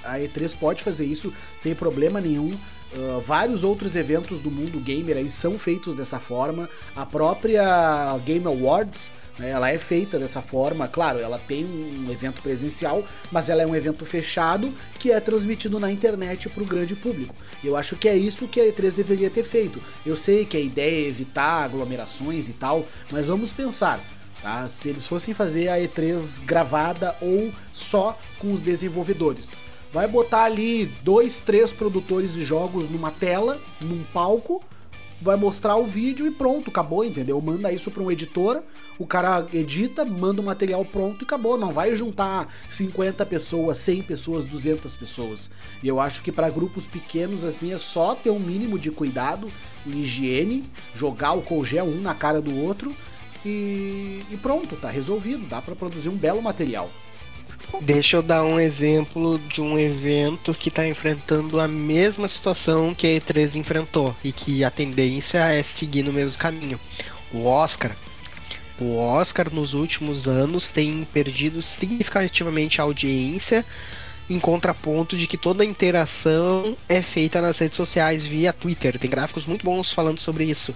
A 0.05 0.19
E3 0.19 0.57
pode 0.57 0.83
fazer 0.83 1.05
isso 1.05 1.33
sem 1.59 1.75
problema 1.75 2.21
nenhum. 2.21 2.53
Uh, 2.97 3.21
vários 3.21 3.65
outros 3.65 3.97
eventos 3.97 4.41
do 4.41 4.51
mundo 4.51 4.79
gamer 4.79 5.17
aí 5.17 5.29
são 5.29 5.59
feitos 5.59 5.97
dessa 5.97 6.21
forma. 6.21 6.69
A 6.95 7.05
própria 7.05 8.17
Game 8.25 8.47
Awards, 8.47 9.11
né, 9.37 9.51
ela 9.51 9.69
é 9.69 9.79
feita 9.79 10.17
dessa 10.17 10.41
forma. 10.41 10.87
Claro, 10.87 11.19
ela 11.19 11.39
tem 11.39 11.65
um 11.65 12.09
evento 12.13 12.41
presencial, 12.41 13.05
mas 13.33 13.49
ela 13.49 13.63
é 13.63 13.67
um 13.67 13.75
evento 13.75 14.07
fechado 14.07 14.73
que 15.01 15.11
é 15.11 15.19
transmitido 15.19 15.81
na 15.81 15.91
internet 15.91 16.49
para 16.49 16.63
o 16.63 16.67
grande 16.67 16.95
público. 16.95 17.35
Eu 17.65 17.77
acho 17.77 17.97
que 17.97 18.09
é 18.09 18.17
isso 18.17 18.47
que 18.47 18.61
a 18.61 18.65
E3 18.65 18.95
deveria 18.95 19.29
ter 19.31 19.45
feito. 19.45 19.81
Eu 20.07 20.15
sei 20.15 20.45
que 20.45 20.57
a 20.57 20.61
ideia 20.61 21.07
é 21.07 21.09
evitar 21.09 21.65
aglomerações 21.65 22.49
e 22.49 22.53
tal, 22.53 22.87
mas 23.11 23.27
vamos 23.27 23.53
pensar. 23.53 24.01
Tá? 24.41 24.69
Se 24.69 24.91
eles 24.91 25.07
fossem 25.09 25.35
fazer 25.35 25.69
a 25.69 25.79
E3 25.79 26.45
gravada 26.45 27.17
ou 27.21 27.51
só 27.73 28.17
com 28.39 28.53
os 28.53 28.63
desenvolvedores 28.63 29.65
vai 29.95 30.09
botar 30.09 30.43
ali 30.43 30.87
dois, 31.05 31.39
três 31.39 31.71
produtores 31.71 32.35
de 32.35 32.45
jogos 32.45 32.91
numa 32.91 33.13
tela, 33.13 33.61
num 33.81 34.03
palco, 34.13 34.61
vai 35.23 35.37
mostrar 35.37 35.77
o 35.77 35.87
vídeo 35.87 36.27
e 36.27 36.33
pronto, 36.33 36.69
acabou, 36.69 37.05
entendeu? 37.05 37.41
Manda 37.41 37.71
isso 37.71 37.93
para 37.93 38.03
um 38.03 38.11
editor, 38.11 38.61
o 38.99 39.07
cara 39.07 39.47
edita, 39.53 40.05
manda 40.05 40.43
o 40.43 40.45
material 40.45 40.85
pronto 40.85 41.23
e 41.23 41.25
acabou. 41.25 41.57
Não 41.57 41.73
vai 41.73 41.95
juntar 41.95 42.53
50 42.69 43.25
pessoas, 43.25 43.79
100 43.79 44.03
pessoas, 44.03 44.45
200 44.45 44.97
pessoas. 44.97 45.49
E 45.81 45.87
eu 45.87 46.01
acho 46.01 46.25
que 46.25 46.33
para 46.33 46.51
grupos 46.51 46.89
pequenos 46.89 47.45
assim 47.45 47.73
é 47.73 47.79
só 47.79 48.17
ter 48.17 48.31
um 48.31 48.41
mínimo 48.41 48.81
de 48.81 48.91
cuidado 48.91 49.49
e 49.87 50.03
higiene, 50.03 50.65
jogar 50.97 51.35
o 51.35 51.43
colgel 51.43 51.85
um 51.85 52.01
na 52.01 52.17
cara 52.17 52.43
do 52.43 52.53
outro 52.57 52.93
e, 53.47 54.23
e 54.29 54.37
pronto, 54.43 54.75
tá 54.75 54.91
resolvido. 54.91 55.47
Dá 55.47 55.63
para 55.63 55.77
produzir 55.77 56.09
um 56.09 56.17
belo 56.17 56.43
material. 56.43 56.91
Deixa 57.81 58.17
eu 58.17 58.23
dar 58.23 58.45
um 58.45 58.59
exemplo 58.59 59.39
de 59.39 59.61
um 59.61 59.79
evento 59.79 60.55
que 60.55 60.69
está 60.69 60.87
enfrentando 60.87 61.61
a 61.61 61.69
mesma 61.69 62.29
situação 62.29 62.95
que 62.95 63.07
a 63.07 63.21
E3 63.21 63.57
enfrentou 63.57 64.15
e 64.23 64.33
que 64.33 64.65
a 64.65 64.71
tendência 64.71 65.39
é 65.39 65.63
seguir 65.63 66.03
no 66.03 66.13
mesmo 66.13 66.39
caminho. 66.39 66.79
O 67.33 67.47
Oscar. 67.47 67.93
O 68.81 68.97
Oscar 68.97 69.53
nos 69.53 69.75
últimos 69.75 70.27
anos 70.27 70.69
tem 70.69 71.05
perdido 71.13 71.63
significativamente 71.63 72.81
a 72.81 72.85
audiência 72.85 73.65
em 74.29 74.41
contraponto 74.41 75.17
de 75.17 75.27
que 75.27 75.37
toda 75.37 75.63
a 75.63 75.67
interação 75.67 76.77
é 76.89 77.03
feita 77.03 77.41
nas 77.41 77.59
redes 77.59 77.77
sociais 77.77 78.25
via 78.25 78.53
Twitter. 78.53 78.99
Tem 78.99 79.11
gráficos 79.11 79.45
muito 79.45 79.65
bons 79.65 79.93
falando 79.93 80.21
sobre 80.21 80.45
isso. 80.45 80.75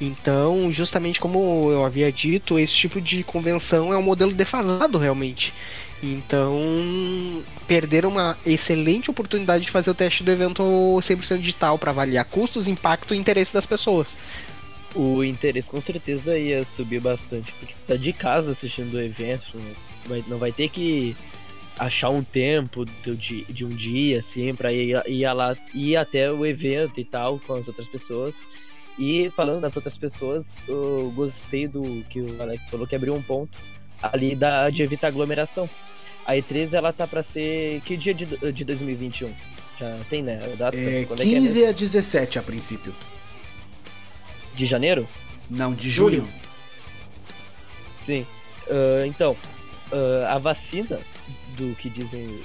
Então, 0.00 0.70
justamente 0.70 1.20
como 1.20 1.70
eu 1.70 1.84
havia 1.84 2.10
dito, 2.12 2.58
esse 2.58 2.74
tipo 2.74 3.00
de 3.00 3.24
convenção 3.24 3.92
é 3.92 3.96
um 3.96 4.02
modelo 4.02 4.32
defasado 4.32 4.98
realmente. 4.98 5.52
Então, 6.02 7.42
perderam 7.66 8.10
uma 8.10 8.36
excelente 8.44 9.10
oportunidade 9.10 9.64
de 9.64 9.70
fazer 9.70 9.90
o 9.90 9.94
teste 9.94 10.22
do 10.22 10.30
evento 10.30 10.62
100% 10.62 11.38
digital 11.38 11.78
para 11.78 11.90
avaliar 11.90 12.24
custos, 12.26 12.68
impacto 12.68 13.14
e 13.14 13.18
interesse 13.18 13.54
das 13.54 13.64
pessoas. 13.64 14.08
O 14.94 15.24
interesse 15.24 15.68
com 15.68 15.80
certeza 15.80 16.38
ia 16.38 16.62
subir 16.76 17.00
bastante, 17.00 17.52
porque 17.54 17.74
tá 17.86 17.96
de 17.96 18.12
casa 18.12 18.52
assistindo 18.52 18.94
o 18.94 19.00
evento, 19.00 19.44
não 19.54 19.74
vai, 20.06 20.24
não 20.28 20.38
vai 20.38 20.52
ter 20.52 20.68
que 20.68 21.16
achar 21.78 22.10
um 22.10 22.22
tempo 22.22 22.84
de, 22.84 23.44
de 23.44 23.64
um 23.64 23.70
dia, 23.70 24.20
assim, 24.20 24.54
pra 24.54 24.72
ir, 24.72 25.02
ir, 25.06 25.32
lá, 25.32 25.56
ir 25.74 25.96
até 25.96 26.30
o 26.30 26.46
evento 26.46 27.00
e 27.00 27.04
tal 27.04 27.40
com 27.40 27.54
as 27.54 27.66
outras 27.66 27.88
pessoas. 27.88 28.34
E 28.96 29.30
falando 29.30 29.62
das 29.62 29.74
outras 29.74 29.96
pessoas, 29.96 30.46
eu 30.68 31.12
gostei 31.16 31.66
do 31.66 32.04
que 32.08 32.20
o 32.20 32.40
Alex 32.40 32.68
falou, 32.68 32.86
que 32.86 32.94
abriu 32.94 33.14
um 33.14 33.22
ponto 33.22 33.58
ali 34.02 34.34
da, 34.34 34.70
de 34.70 34.82
evitar 34.82 35.08
aglomeração. 35.08 35.68
A 36.26 36.34
E3 36.34 36.72
ela 36.72 36.92
tá 36.92 37.06
para 37.06 37.22
ser 37.22 37.82
que 37.84 37.96
dia 37.96 38.14
de, 38.14 38.24
de 38.52 38.64
2021? 38.64 39.32
Já 39.78 39.98
tem, 40.08 40.22
né? 40.22 40.40
A 40.44 40.56
data? 40.56 40.76
É, 40.76 41.04
Quando 41.04 41.22
15 41.22 41.62
é 41.62 41.66
é 41.66 41.68
a 41.68 41.72
17 41.72 42.38
a 42.38 42.42
princípio. 42.42 42.94
De 44.54 44.66
janeiro? 44.66 45.06
Não, 45.50 45.74
de 45.74 45.90
junho. 45.90 46.28
Sim. 48.06 48.26
Ah, 48.70 49.06
então, 49.06 49.36
ah, 49.92 50.34
a 50.34 50.38
vacina, 50.38 50.98
do 51.56 51.74
que 51.76 51.88
dizem. 51.90 52.40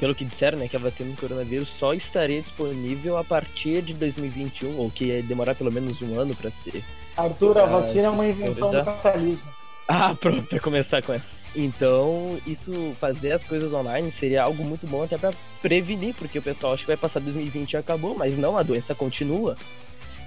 Pelo 0.00 0.14
que 0.14 0.24
disseram, 0.24 0.58
né? 0.58 0.66
Que 0.68 0.76
a 0.76 0.80
vacina 0.80 1.10
do 1.10 1.20
coronavírus 1.20 1.68
só 1.78 1.94
estaria 1.94 2.42
disponível 2.42 3.16
a 3.16 3.24
partir 3.24 3.80
de 3.80 3.94
2021, 3.94 4.76
ou 4.76 4.90
que 4.90 5.04
ia 5.04 5.22
demorar 5.22 5.54
pelo 5.54 5.70
menos 5.70 6.02
um 6.02 6.18
ano 6.18 6.34
pra 6.34 6.50
ser. 6.50 6.84
Arthur, 7.16 7.58
a 7.58 7.66
vacina 7.66 8.08
é 8.08 8.10
uma 8.10 8.26
invenção 8.26 8.72
do 8.72 8.84
capitalismo. 8.84 9.63
Ah, 9.88 10.14
pronto, 10.14 10.46
pra 10.48 10.60
começar 10.60 11.02
com 11.02 11.12
essa. 11.12 11.44
Então, 11.54 12.38
isso, 12.46 12.96
fazer 13.00 13.32
as 13.32 13.44
coisas 13.44 13.72
online 13.72 14.10
seria 14.12 14.42
algo 14.42 14.64
muito 14.64 14.86
bom 14.86 15.04
até 15.04 15.16
pra 15.16 15.32
prevenir, 15.62 16.14
porque 16.14 16.38
o 16.38 16.42
pessoal 16.42 16.72
acha 16.72 16.82
que 16.82 16.88
vai 16.88 16.96
passar 16.96 17.20
2020 17.20 17.72
e 17.72 17.76
acabou, 17.76 18.16
mas 18.16 18.36
não, 18.36 18.56
a 18.56 18.62
doença 18.62 18.94
continua. 18.94 19.56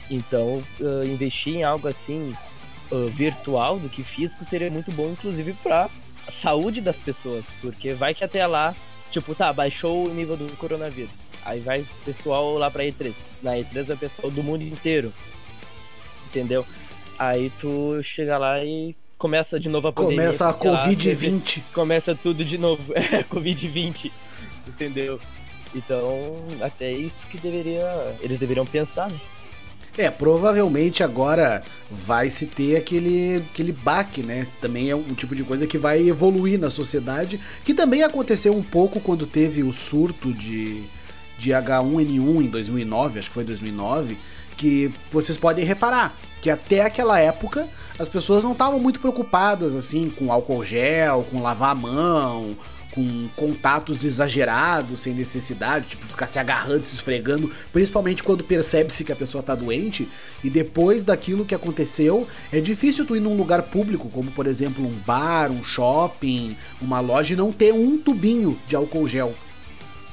Então, 0.09 0.63
ah, 0.81 1.05
investir 1.05 1.55
em 1.55 1.63
algo 1.63 1.87
assim, 1.87 2.33
ah, 2.91 3.09
virtual 3.13 3.77
do 3.79 3.89
que 3.89 4.03
físico, 4.03 4.45
seria 4.49 4.69
muito 4.69 4.91
bom, 4.91 5.11
inclusive 5.11 5.53
pra 5.61 5.89
saúde 6.41 6.79
das 6.79 6.95
pessoas, 6.95 7.43
porque 7.61 7.93
vai 7.93 8.13
que 8.13 8.23
até 8.23 8.45
lá, 8.45 8.75
tipo, 9.11 9.35
tá, 9.35 9.51
baixou 9.51 10.07
o 10.07 10.13
nível 10.13 10.37
do 10.37 10.55
coronavírus. 10.57 11.11
Aí 11.43 11.59
vai 11.59 11.81
o 11.81 11.87
pessoal 12.05 12.57
lá 12.57 12.69
pra 12.69 12.83
E3. 12.83 13.13
Na 13.41 13.53
E3 13.53 13.89
é 13.89 13.93
o 13.93 13.97
pessoal 13.97 14.31
do 14.31 14.43
mundo 14.43 14.63
inteiro. 14.63 15.13
Entendeu? 16.27 16.65
Aí 17.17 17.49
tu 17.61 18.01
chega 18.03 18.37
lá 18.37 18.63
e 18.63 18.95
começa 19.17 19.59
de 19.59 19.69
novo 19.69 19.87
a 19.87 19.93
pandemia. 19.93 20.17
Começa 20.17 20.49
a 20.49 20.53
sei 20.53 20.69
lá, 20.71 20.87
teve- 20.87 21.27
Covid-20. 21.31 21.63
começa 21.73 22.15
tudo 22.15 22.43
de 22.45 22.57
novo. 22.57 22.83
É, 22.95 23.23
Covid-20. 23.23 24.11
Entendeu? 24.67 25.19
Então, 25.75 26.35
até 26.61 26.91
isso 26.91 27.15
que 27.29 27.37
deveria. 27.37 28.15
Eles 28.21 28.39
deveriam 28.39 28.65
pensar, 28.65 29.09
né? 29.09 29.19
É, 29.97 30.11
provavelmente 30.11 31.03
agora 31.03 31.63
vai 31.89 32.29
se 32.29 32.45
ter 32.45 32.75
aquele, 32.75 33.37
aquele 33.51 33.71
baque, 33.71 34.21
né? 34.21 34.45
Também 34.61 34.89
é 34.91 34.95
um 34.95 35.01
tipo 35.15 35.35
de 35.35 35.43
coisa 35.43 35.65
que 35.65 35.77
vai 35.77 36.07
evoluir 36.07 36.59
na 36.59 36.69
sociedade, 36.69 37.39
que 37.65 37.73
também 37.73 38.03
aconteceu 38.03 38.55
um 38.55 38.61
pouco 38.61 38.99
quando 38.99 39.25
teve 39.25 39.63
o 39.63 39.73
surto 39.73 40.31
de, 40.31 40.83
de 41.39 41.49
H1N1 41.49 42.43
em 42.43 42.47
2009, 42.47 43.19
acho 43.19 43.29
que 43.29 43.33
foi 43.33 43.43
2009, 43.43 44.17
que 44.55 44.91
vocês 45.11 45.35
podem 45.37 45.65
reparar 45.65 46.15
que 46.41 46.49
até 46.49 46.81
aquela 46.81 47.19
época 47.19 47.67
as 47.99 48.07
pessoas 48.07 48.43
não 48.43 48.51
estavam 48.51 48.79
muito 48.79 48.99
preocupadas 48.99 49.75
assim 49.75 50.09
com 50.09 50.31
álcool 50.31 50.63
gel, 50.63 51.25
com 51.31 51.41
lavar 51.41 51.71
a 51.71 51.75
mão, 51.75 52.55
com 52.97 53.27
contatos 53.35 54.03
exagerados, 54.03 55.01
sem 55.01 55.13
necessidade, 55.13 55.89
tipo 55.89 56.05
ficar 56.05 56.25
se 56.25 56.39
agarrando, 56.39 56.83
se 56.83 56.95
esfregando, 56.95 57.51
principalmente 57.71 58.23
quando 58.23 58.43
percebe-se 58.43 59.03
que 59.03 59.11
a 59.11 59.15
pessoa 59.15 59.43
tá 59.43 59.53
doente. 59.53 60.09
E 60.43 60.49
depois 60.49 61.03
daquilo 61.03 61.45
que 61.45 61.53
aconteceu, 61.53 62.27
é 62.51 62.59
difícil 62.59 63.05
tu 63.05 63.15
ir 63.15 63.19
num 63.19 63.37
lugar 63.37 63.61
público, 63.61 64.09
como 64.09 64.31
por 64.31 64.47
exemplo 64.47 64.83
um 64.83 64.97
bar, 65.05 65.51
um 65.51 65.63
shopping, 65.63 66.57
uma 66.81 66.99
loja, 66.99 67.33
e 67.33 67.37
não 67.37 67.51
ter 67.51 67.71
um 67.71 67.99
tubinho 67.99 68.59
de 68.67 68.75
álcool 68.75 69.07
gel. 69.07 69.35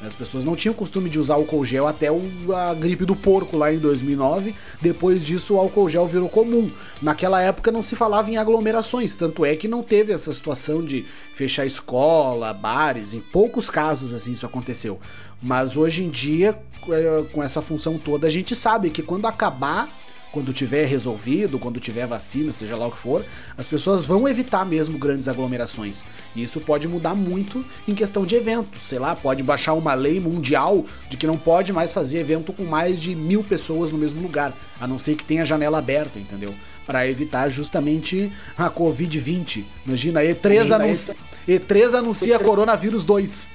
As 0.07 0.15
pessoas 0.15 0.45
não 0.45 0.55
tinham 0.57 0.75
costume 0.75 1.09
de 1.11 1.19
usar 1.19 1.35
álcool 1.35 1.65
gel 1.65 1.87
até 1.87 2.11
o- 2.11 2.23
a 2.55 2.75
gripe 2.75 3.05
do 3.05 3.15
porco 3.17 3.57
lá 3.57 3.73
em 3.73 3.79
2009. 3.79 4.55
Depois 4.81 5.25
disso, 5.25 5.55
o 5.55 5.59
álcool 5.59 5.89
gel 5.89 6.07
virou 6.07 6.29
comum. 6.29 6.71
Naquela 7.03 7.41
época 7.41 7.71
não 7.73 7.83
se 7.83 7.97
falava 7.97 8.31
em 8.31 8.37
aglomerações, 8.37 9.15
tanto 9.15 9.45
é 9.45 9.57
que 9.57 9.69
não 9.69 9.83
teve 9.83 10.13
essa 10.13 10.33
situação 10.33 10.83
de 10.85 11.05
fechar 11.35 11.67
escola, 11.67 12.53
bares. 12.53 13.15
Em 13.15 13.21
poucos 13.21 13.71
casos 13.71 14.13
assim 14.13 14.33
isso 14.33 14.47
aconteceu. 14.47 14.99
Mas 15.43 15.77
hoje 15.77 16.03
em 16.05 16.11
dia, 16.11 16.59
é, 16.89 17.25
com 17.33 17.43
essa 17.43 17.61
função 17.61 17.99
toda, 17.99 18.27
a 18.27 18.31
gente 18.31 18.55
sabe 18.55 18.91
que 18.91 19.03
quando 19.03 19.27
acabar 19.27 19.89
quando 20.35 20.53
tiver 20.53 20.85
resolvido, 20.87 21.61
quando 21.61 21.79
tiver 21.79 22.09
vacina, 22.09 22.51
seja 22.51 22.77
lá 22.77 22.89
o 22.89 22.91
que 22.91 22.99
for, 22.99 23.25
as 23.57 23.69
pessoas 23.69 24.05
vão 24.05 24.27
evitar 24.27 24.67
mesmo 24.67 24.99
grandes 24.99 25.29
aglomerações. 25.29 26.03
E 26.35 26.43
isso 26.43 26.61
pode 26.61 26.89
mudar 26.89 27.15
muito 27.15 27.65
em 27.87 27.95
questão 27.95 28.27
de 28.27 28.35
eventos. 28.35 28.83
Sei 28.83 28.99
lá, 28.99 29.15
pode 29.15 29.45
baixar 29.45 29.75
uma 29.75 29.95
lei 29.95 30.19
mundial 30.19 30.85
de 31.09 31.17
que 31.17 31.25
não 31.25 31.39
pode 31.39 31.73
mais 31.73 31.93
fazer 31.93 32.19
evento 32.19 32.53
com 32.53 32.65
mais 32.65 33.01
de 33.01 33.15
mil 33.15 33.45
pessoas 33.45 33.93
no 33.93 33.97
mesmo 33.97 34.21
lugar, 34.21 34.53
a 34.81 34.89
não 34.89 34.99
ser 34.99 35.15
que 35.15 35.23
tenha 35.23 35.45
janela 35.45 35.79
aberta, 35.79 36.19
entendeu? 36.19 36.53
Para 36.85 37.09
evitar 37.09 37.49
justamente 37.49 38.33
a 38.59 38.69
Covid-20. 38.69 39.63
Imagina, 39.87 40.21
E3, 40.21 40.67
Sim, 40.67 40.73
anuncia, 40.73 41.17
E3 41.49 41.95
anuncia 41.95 42.39
coronavírus 42.41 43.05
2. 43.05 43.49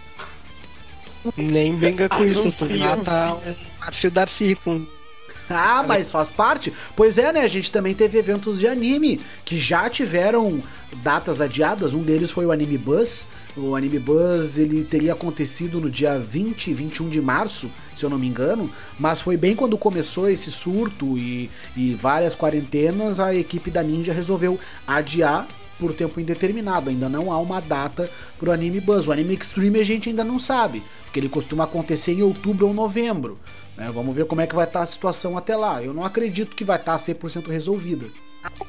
Nem 1.36 1.76
brinca 1.76 2.08
com 2.08 2.24
isso, 2.24 2.54
tu 2.54 2.70
mata 2.80 3.34
um 3.34 3.56
Márcio 3.82 4.10
Darcy 4.10 4.58
com 4.64 4.86
Ah, 5.60 5.84
mas 5.86 6.12
faz 6.12 6.30
parte? 6.30 6.72
Pois 6.96 7.18
é, 7.18 7.34
né? 7.34 7.42
A 7.42 7.48
gente 7.48 7.72
também 7.72 7.94
teve 7.94 8.18
eventos 8.18 8.60
de 8.60 8.68
anime 8.68 9.20
que 9.44 9.58
já 9.58 9.90
tiveram 9.90 10.62
datas 10.98 11.42
adiadas. 11.42 11.94
Um 11.94 12.04
deles 12.04 12.32
foi 12.32 12.46
o 12.46 12.52
Anime 12.52 12.78
Buzz. 12.78 13.28
O 13.58 13.76
Anime 13.76 14.00
Buzz 14.00 14.58
ele 14.58 14.84
teria 14.84 15.14
acontecido 15.14 15.82
no 15.82 15.90
dia 15.90 16.18
20 16.20 16.68
e 16.68 16.74
21 16.74 17.10
de 17.10 17.20
março, 17.20 17.70
se 17.96 18.06
eu 18.06 18.10
não 18.10 18.20
me 18.20 18.28
engano. 18.28 18.72
Mas 18.98 19.22
foi 19.22 19.36
bem 19.36 19.56
quando 19.56 19.78
começou 19.78 20.30
esse 20.30 20.52
surto 20.52 21.18
e, 21.18 21.50
e 21.76 21.94
várias 21.94 22.36
quarentenas, 22.36 23.20
a 23.20 23.34
equipe 23.34 23.72
da 23.72 23.84
Ninja 23.84 24.14
resolveu 24.14 24.60
adiar 24.88 25.48
por 25.80 25.94
tempo 25.94 26.20
indeterminado. 26.20 26.90
Ainda 26.90 27.08
não 27.08 27.32
há 27.32 27.40
uma 27.40 27.60
data 27.60 28.10
pro 28.38 28.52
Anime 28.52 28.82
Buzz. 28.82 29.08
O 29.08 29.12
Anime 29.12 29.36
Extreme 29.36 29.80
a 29.80 29.84
gente 29.86 30.10
ainda 30.10 30.24
não 30.24 30.38
sabe, 30.38 30.84
porque 31.06 31.20
ele 31.20 31.30
costuma 31.30 31.64
acontecer 31.64 32.14
em 32.14 32.22
outubro 32.22 32.68
ou 32.68 32.74
novembro. 32.74 33.40
né? 33.78 33.90
Vamos 33.94 34.16
ver 34.16 34.26
como 34.26 34.42
é 34.42 34.48
que 34.48 34.56
vai 34.56 34.66
estar 34.66 34.82
a 34.82 34.88
situação 34.88 35.38
até 35.38 35.56
lá. 35.56 35.82
Eu 35.82 35.94
não 35.94 36.04
acredito 36.04 36.56
que 36.56 36.66
vai 36.66 36.78
estar 36.78 36.98
100% 36.98 37.48
resolvida. 37.48 38.08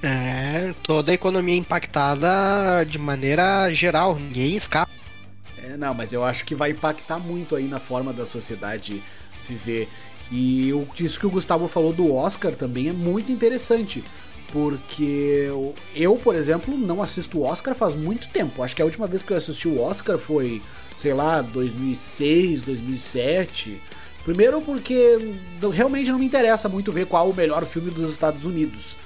É, 0.02 0.74
toda 0.82 1.10
a 1.12 1.14
economia 1.14 1.56
impactada 1.56 2.84
de 2.84 2.98
maneira 2.98 3.72
geral, 3.72 4.16
ninguém 4.16 4.56
escapa. 4.56 4.90
É, 5.58 5.76
não, 5.76 5.94
mas 5.94 6.12
eu 6.12 6.24
acho 6.24 6.44
que 6.44 6.54
vai 6.54 6.70
impactar 6.70 7.18
muito 7.18 7.54
aí 7.54 7.68
na 7.68 7.78
forma 7.78 8.12
da 8.12 8.26
sociedade 8.26 9.02
viver. 9.48 9.88
E 10.30 10.72
o, 10.72 10.86
isso 10.98 11.18
que 11.18 11.26
o 11.26 11.30
Gustavo 11.30 11.66
falou 11.68 11.92
do 11.92 12.14
Oscar 12.14 12.54
também 12.54 12.88
é 12.88 12.92
muito 12.92 13.32
interessante. 13.32 14.02
Porque 14.52 15.48
eu- 15.94 16.16
por 16.16 16.34
exemplo, 16.34 16.76
não 16.76 17.02
assisto 17.02 17.38
o 17.38 17.42
Oscar 17.44 17.74
faz 17.74 17.94
muito 17.94 18.28
tempo. 18.28 18.62
Acho 18.62 18.74
que 18.74 18.82
a 18.82 18.84
última 18.84 19.06
vez 19.06 19.22
que 19.22 19.32
eu 19.32 19.36
assisti 19.36 19.68
o 19.68 19.80
Oscar 19.80 20.18
foi, 20.18 20.60
sei 20.96 21.14
lá, 21.14 21.40
2006, 21.40 22.62
2007. 22.62 23.80
Primeiro 24.24 24.60
porque 24.60 25.18
realmente 25.72 26.10
não 26.10 26.18
me 26.18 26.26
interessa 26.26 26.68
muito 26.68 26.92
ver 26.92 27.06
qual 27.06 27.30
o 27.30 27.34
melhor 27.34 27.64
filme 27.64 27.90
dos 27.90 28.10
Estados 28.10 28.44
Unidos. 28.44 28.96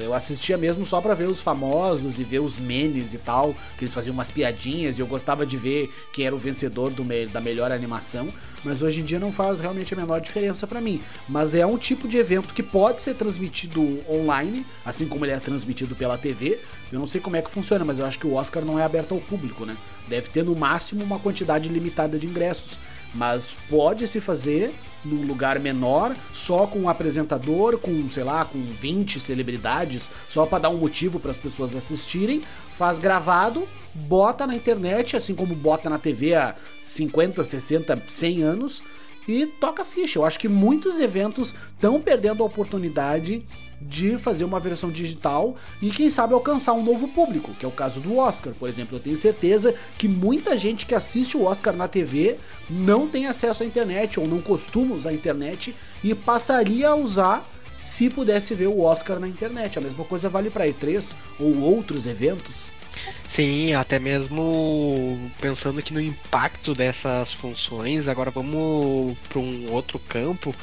Eu 0.00 0.14
assistia 0.14 0.56
mesmo 0.56 0.84
só 0.86 1.00
pra 1.00 1.14
ver 1.14 1.28
os 1.28 1.40
famosos 1.40 2.18
e 2.18 2.24
ver 2.24 2.40
os 2.40 2.58
memes 2.58 3.12
e 3.14 3.18
tal, 3.18 3.54
que 3.78 3.84
eles 3.84 3.94
faziam 3.94 4.14
umas 4.14 4.30
piadinhas 4.30 4.96
e 4.96 5.00
eu 5.00 5.06
gostava 5.06 5.44
de 5.44 5.56
ver 5.56 5.92
quem 6.12 6.26
era 6.26 6.34
o 6.34 6.38
vencedor 6.38 6.90
do 6.90 7.04
me- 7.04 7.26
da 7.26 7.40
melhor 7.40 7.70
animação, 7.72 8.28
mas 8.64 8.82
hoje 8.82 9.00
em 9.00 9.04
dia 9.04 9.18
não 9.18 9.32
faz 9.32 9.60
realmente 9.60 9.92
a 9.92 9.96
menor 9.96 10.20
diferença 10.20 10.66
pra 10.66 10.80
mim. 10.80 11.02
Mas 11.28 11.54
é 11.54 11.66
um 11.66 11.76
tipo 11.76 12.06
de 12.08 12.16
evento 12.16 12.54
que 12.54 12.62
pode 12.62 13.02
ser 13.02 13.14
transmitido 13.14 14.00
online, 14.08 14.64
assim 14.84 15.06
como 15.08 15.24
ele 15.24 15.32
é 15.32 15.38
transmitido 15.40 15.94
pela 15.96 16.16
TV. 16.16 16.60
Eu 16.90 16.98
não 16.98 17.06
sei 17.06 17.20
como 17.20 17.36
é 17.36 17.42
que 17.42 17.50
funciona, 17.50 17.84
mas 17.84 17.98
eu 17.98 18.06
acho 18.06 18.18
que 18.18 18.26
o 18.26 18.34
Oscar 18.34 18.64
não 18.64 18.78
é 18.78 18.84
aberto 18.84 19.12
ao 19.14 19.20
público, 19.20 19.64
né? 19.66 19.76
Deve 20.08 20.28
ter 20.28 20.44
no 20.44 20.54
máximo 20.54 21.02
uma 21.04 21.18
quantidade 21.18 21.68
limitada 21.68 22.18
de 22.18 22.26
ingressos. 22.26 22.78
Mas 23.14 23.54
pode 23.68 24.06
se 24.08 24.20
fazer 24.20 24.74
num 25.04 25.26
lugar 25.26 25.58
menor, 25.58 26.14
só 26.32 26.66
com 26.66 26.80
um 26.80 26.88
apresentador, 26.88 27.78
com, 27.78 28.08
sei 28.10 28.22
lá, 28.22 28.44
com 28.44 28.58
20 28.58 29.20
celebridades, 29.20 30.08
só 30.28 30.46
para 30.46 30.60
dar 30.60 30.68
um 30.70 30.76
motivo 30.76 31.18
para 31.18 31.32
as 31.32 31.36
pessoas 31.36 31.74
assistirem, 31.74 32.42
faz 32.78 32.98
gravado, 32.98 33.66
bota 33.94 34.46
na 34.46 34.54
internet, 34.54 35.16
assim 35.16 35.34
como 35.34 35.54
bota 35.54 35.90
na 35.90 35.98
TV 35.98 36.34
há 36.34 36.54
50, 36.80 37.42
60, 37.42 38.02
100 38.06 38.42
anos 38.42 38.82
e 39.26 39.46
toca 39.46 39.84
ficha. 39.84 40.18
Eu 40.18 40.24
acho 40.24 40.38
que 40.38 40.48
muitos 40.48 40.98
eventos 40.98 41.54
estão 41.74 42.00
perdendo 42.00 42.42
a 42.42 42.46
oportunidade 42.46 43.44
de 43.80 44.16
fazer 44.16 44.44
uma 44.44 44.60
versão 44.60 44.90
digital 44.90 45.56
e 45.80 45.90
quem 45.90 46.10
sabe 46.10 46.34
alcançar 46.34 46.72
um 46.72 46.84
novo 46.84 47.08
público, 47.08 47.52
que 47.58 47.64
é 47.64 47.68
o 47.68 47.72
caso 47.72 48.00
do 48.00 48.16
Oscar, 48.16 48.52
por 48.54 48.68
exemplo. 48.68 48.96
Eu 48.96 49.00
tenho 49.00 49.16
certeza 49.16 49.74
que 49.98 50.06
muita 50.06 50.56
gente 50.56 50.86
que 50.86 50.94
assiste 50.94 51.36
o 51.36 51.44
Oscar 51.44 51.74
na 51.74 51.88
TV 51.88 52.36
não 52.70 53.08
tem 53.08 53.26
acesso 53.26 53.62
à 53.62 53.66
internet 53.66 54.20
ou 54.20 54.28
não 54.28 54.40
costuma 54.40 54.94
usar 54.94 55.10
a 55.10 55.14
internet 55.14 55.74
e 56.02 56.14
passaria 56.14 56.90
a 56.90 56.94
usar 56.94 57.48
se 57.78 58.08
pudesse 58.08 58.54
ver 58.54 58.68
o 58.68 58.80
Oscar 58.80 59.18
na 59.18 59.26
internet. 59.26 59.76
A 59.76 59.82
mesma 59.82 60.04
coisa 60.04 60.28
vale 60.28 60.50
para 60.50 60.68
E3 60.68 61.12
ou 61.40 61.60
outros 61.60 62.06
eventos. 62.06 62.70
Sim, 63.28 63.72
até 63.72 63.98
mesmo 63.98 65.18
pensando 65.40 65.78
aqui 65.78 65.92
no 65.92 66.00
impacto 66.00 66.74
dessas 66.74 67.32
funções, 67.32 68.06
agora 68.06 68.30
vamos 68.30 69.16
para 69.26 69.38
um 69.38 69.72
outro 69.72 69.98
campo, 69.98 70.54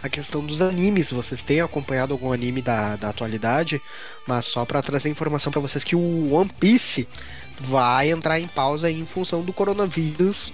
a 0.00 0.08
questão 0.08 0.44
dos 0.44 0.62
animes. 0.62 1.10
Vocês 1.10 1.42
têm 1.42 1.60
acompanhado 1.60 2.12
algum 2.12 2.32
anime 2.32 2.62
da, 2.62 2.94
da 2.94 3.08
atualidade? 3.08 3.82
Mas 4.24 4.44
só 4.46 4.64
para 4.64 4.80
trazer 4.82 5.08
informação 5.08 5.50
para 5.50 5.60
vocês 5.60 5.82
que 5.82 5.96
o 5.96 6.32
One 6.32 6.50
Piece 6.60 7.08
vai 7.60 8.10
entrar 8.12 8.38
em 8.38 8.46
pausa 8.46 8.88
em 8.88 9.04
função 9.04 9.42
do 9.42 9.52
coronavírus 9.52 10.52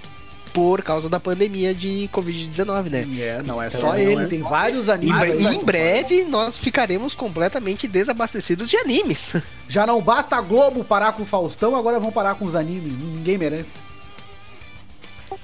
por 0.49 0.83
causa 0.83 1.09
da 1.09 1.21
pandemia 1.21 1.75
de 1.75 2.09
Covid-19, 2.13 2.91
né? 2.91 3.05
É, 3.19 3.43
não 3.43 3.63
é 3.63 3.69
então, 3.69 3.81
só 3.81 3.97
ele, 3.97 4.25
é... 4.25 4.27
tem 4.27 4.43
vários 4.43 4.89
animes 4.89 5.21
aí. 5.21 5.47
Em 5.47 5.65
breve 5.65 6.25
nós 6.25 6.57
ficaremos 6.57 7.15
completamente 7.15 7.87
desabastecidos 7.87 8.69
de 8.69 8.77
animes. 8.77 9.35
Já 9.69 9.87
não 9.87 10.01
basta 10.01 10.37
a 10.37 10.41
Globo 10.41 10.83
parar 10.83 11.13
com 11.13 11.23
o 11.23 11.27
Faustão, 11.27 11.77
agora 11.77 12.01
vão 12.01 12.11
parar 12.11 12.35
com 12.35 12.45
os 12.45 12.55
animes. 12.55 12.97
Ninguém 12.99 13.39
merece. 13.39 13.83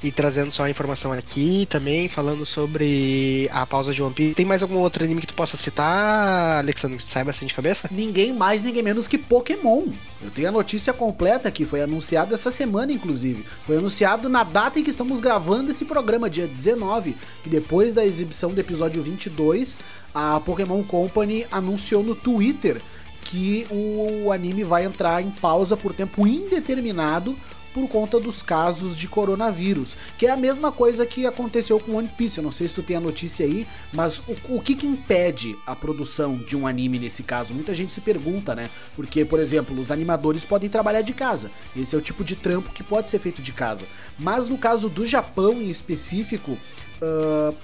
E 0.03 0.11
trazendo 0.11 0.53
só 0.53 0.64
a 0.64 0.70
informação 0.70 1.12
aqui 1.12 1.66
também, 1.70 2.09
falando 2.09 2.45
sobre 2.45 3.49
a 3.53 3.64
pausa 3.64 3.93
de 3.93 4.03
One 4.03 4.14
Piece. 4.14 4.35
Tem 4.35 4.45
mais 4.45 4.62
algum 4.62 4.76
outro 4.76 5.05
anime 5.05 5.20
que 5.20 5.26
tu 5.26 5.35
possa 5.35 5.57
citar, 5.57 6.59
Alexandre, 6.59 6.99
que 6.99 7.09
saiba 7.09 7.30
assim 7.30 7.47
de 7.47 7.55
cabeça? 7.55 7.89
Ninguém 7.91 8.32
mais, 8.32 8.62
ninguém 8.62 8.82
menos 8.82 9.09
que 9.09 9.18
Pokémon. 9.18 9.85
Eu 10.22 10.30
tenho 10.30 10.49
a 10.49 10.53
notícia 10.53 10.93
completa 10.93 11.49
aqui, 11.49 11.64
foi 11.64 11.82
anunciado 11.82 12.35
essa 12.35 12.51
semana, 12.51 12.93
inclusive. 12.93 13.45
Foi 13.66 13.76
anunciado 13.76 14.28
na 14.28 14.45
data 14.45 14.78
em 14.78 14.85
que 14.85 14.91
estamos 14.91 15.20
gravando 15.20 15.70
esse 15.70 15.85
programa, 15.85 16.30
dia 16.30 16.47
19, 16.47 17.16
que 17.43 17.49
depois 17.49 17.95
da 17.95 18.05
exibição 18.05 18.51
do 18.51 18.61
episódio 18.61 19.03
22, 19.03 19.78
a 20.14 20.41
Pokémon 20.41 20.82
Company 20.82 21.47
anunciou 21.51 22.03
no 22.03 22.14
Twitter 22.14 22.80
que 23.24 23.66
o 23.70 24.30
anime 24.30 24.62
vai 24.62 24.85
entrar 24.85 25.22
em 25.22 25.30
pausa 25.30 25.76
por 25.76 25.95
tempo 25.95 26.26
indeterminado 26.26 27.35
por 27.75 27.89
conta 27.89 28.20
dos 28.20 28.41
casos 28.41 28.97
de 28.97 29.09
coronavírus, 29.09 29.97
que 30.16 30.27
é 30.27 30.31
a 30.31 30.37
mesma 30.37 30.70
coisa 30.70 31.05
que 31.05 31.27
aconteceu 31.27 31.81
com 31.81 31.97
One 31.97 32.09
Piece. 32.09 32.39
Eu 32.39 32.45
não 32.45 32.53
sei 32.53 32.68
se 32.68 32.75
tu 32.75 32.83
tem 32.85 32.97
a 32.97 33.01
notícia 33.01 33.45
aí, 33.45 33.66
mas 33.93 34.18
o, 34.20 34.57
o 34.57 34.61
que, 34.62 34.77
que 34.77 34.87
impede 34.87 35.57
a 35.66 35.75
produção 35.75 36.37
de 36.37 36.57
um 36.57 36.68
anime 36.68 37.01
nesse 37.01 37.25
caso? 37.25 37.53
Muita 37.53 37.75
gente 37.75 37.93
se 37.93 38.01
pergunta, 38.01 38.55
né? 38.55 38.70
Porque, 38.95 39.25
por 39.25 39.41
exemplo, 39.41 39.79
os 39.79 39.91
animadores 39.91 40.45
podem 40.45 40.70
trabalhar 40.70 41.03
de 41.03 41.12
casa. 41.12 41.51
Esse 41.77 41.97
é 41.97 41.99
o 41.99 42.03
tipo 42.03 42.22
de 42.22 42.37
trampo 42.37 42.70
que 42.70 42.85
pode 42.85 43.11
ser 43.11 43.18
feito 43.18 43.43
de 43.43 43.53
casa. 43.53 43.85
Mas 44.16 44.49
no 44.49 44.57
caso 44.57 44.89
do 44.89 45.05
Japão 45.05 45.55
em 45.55 45.68
específico, 45.68 46.53
uh, 46.53 47.57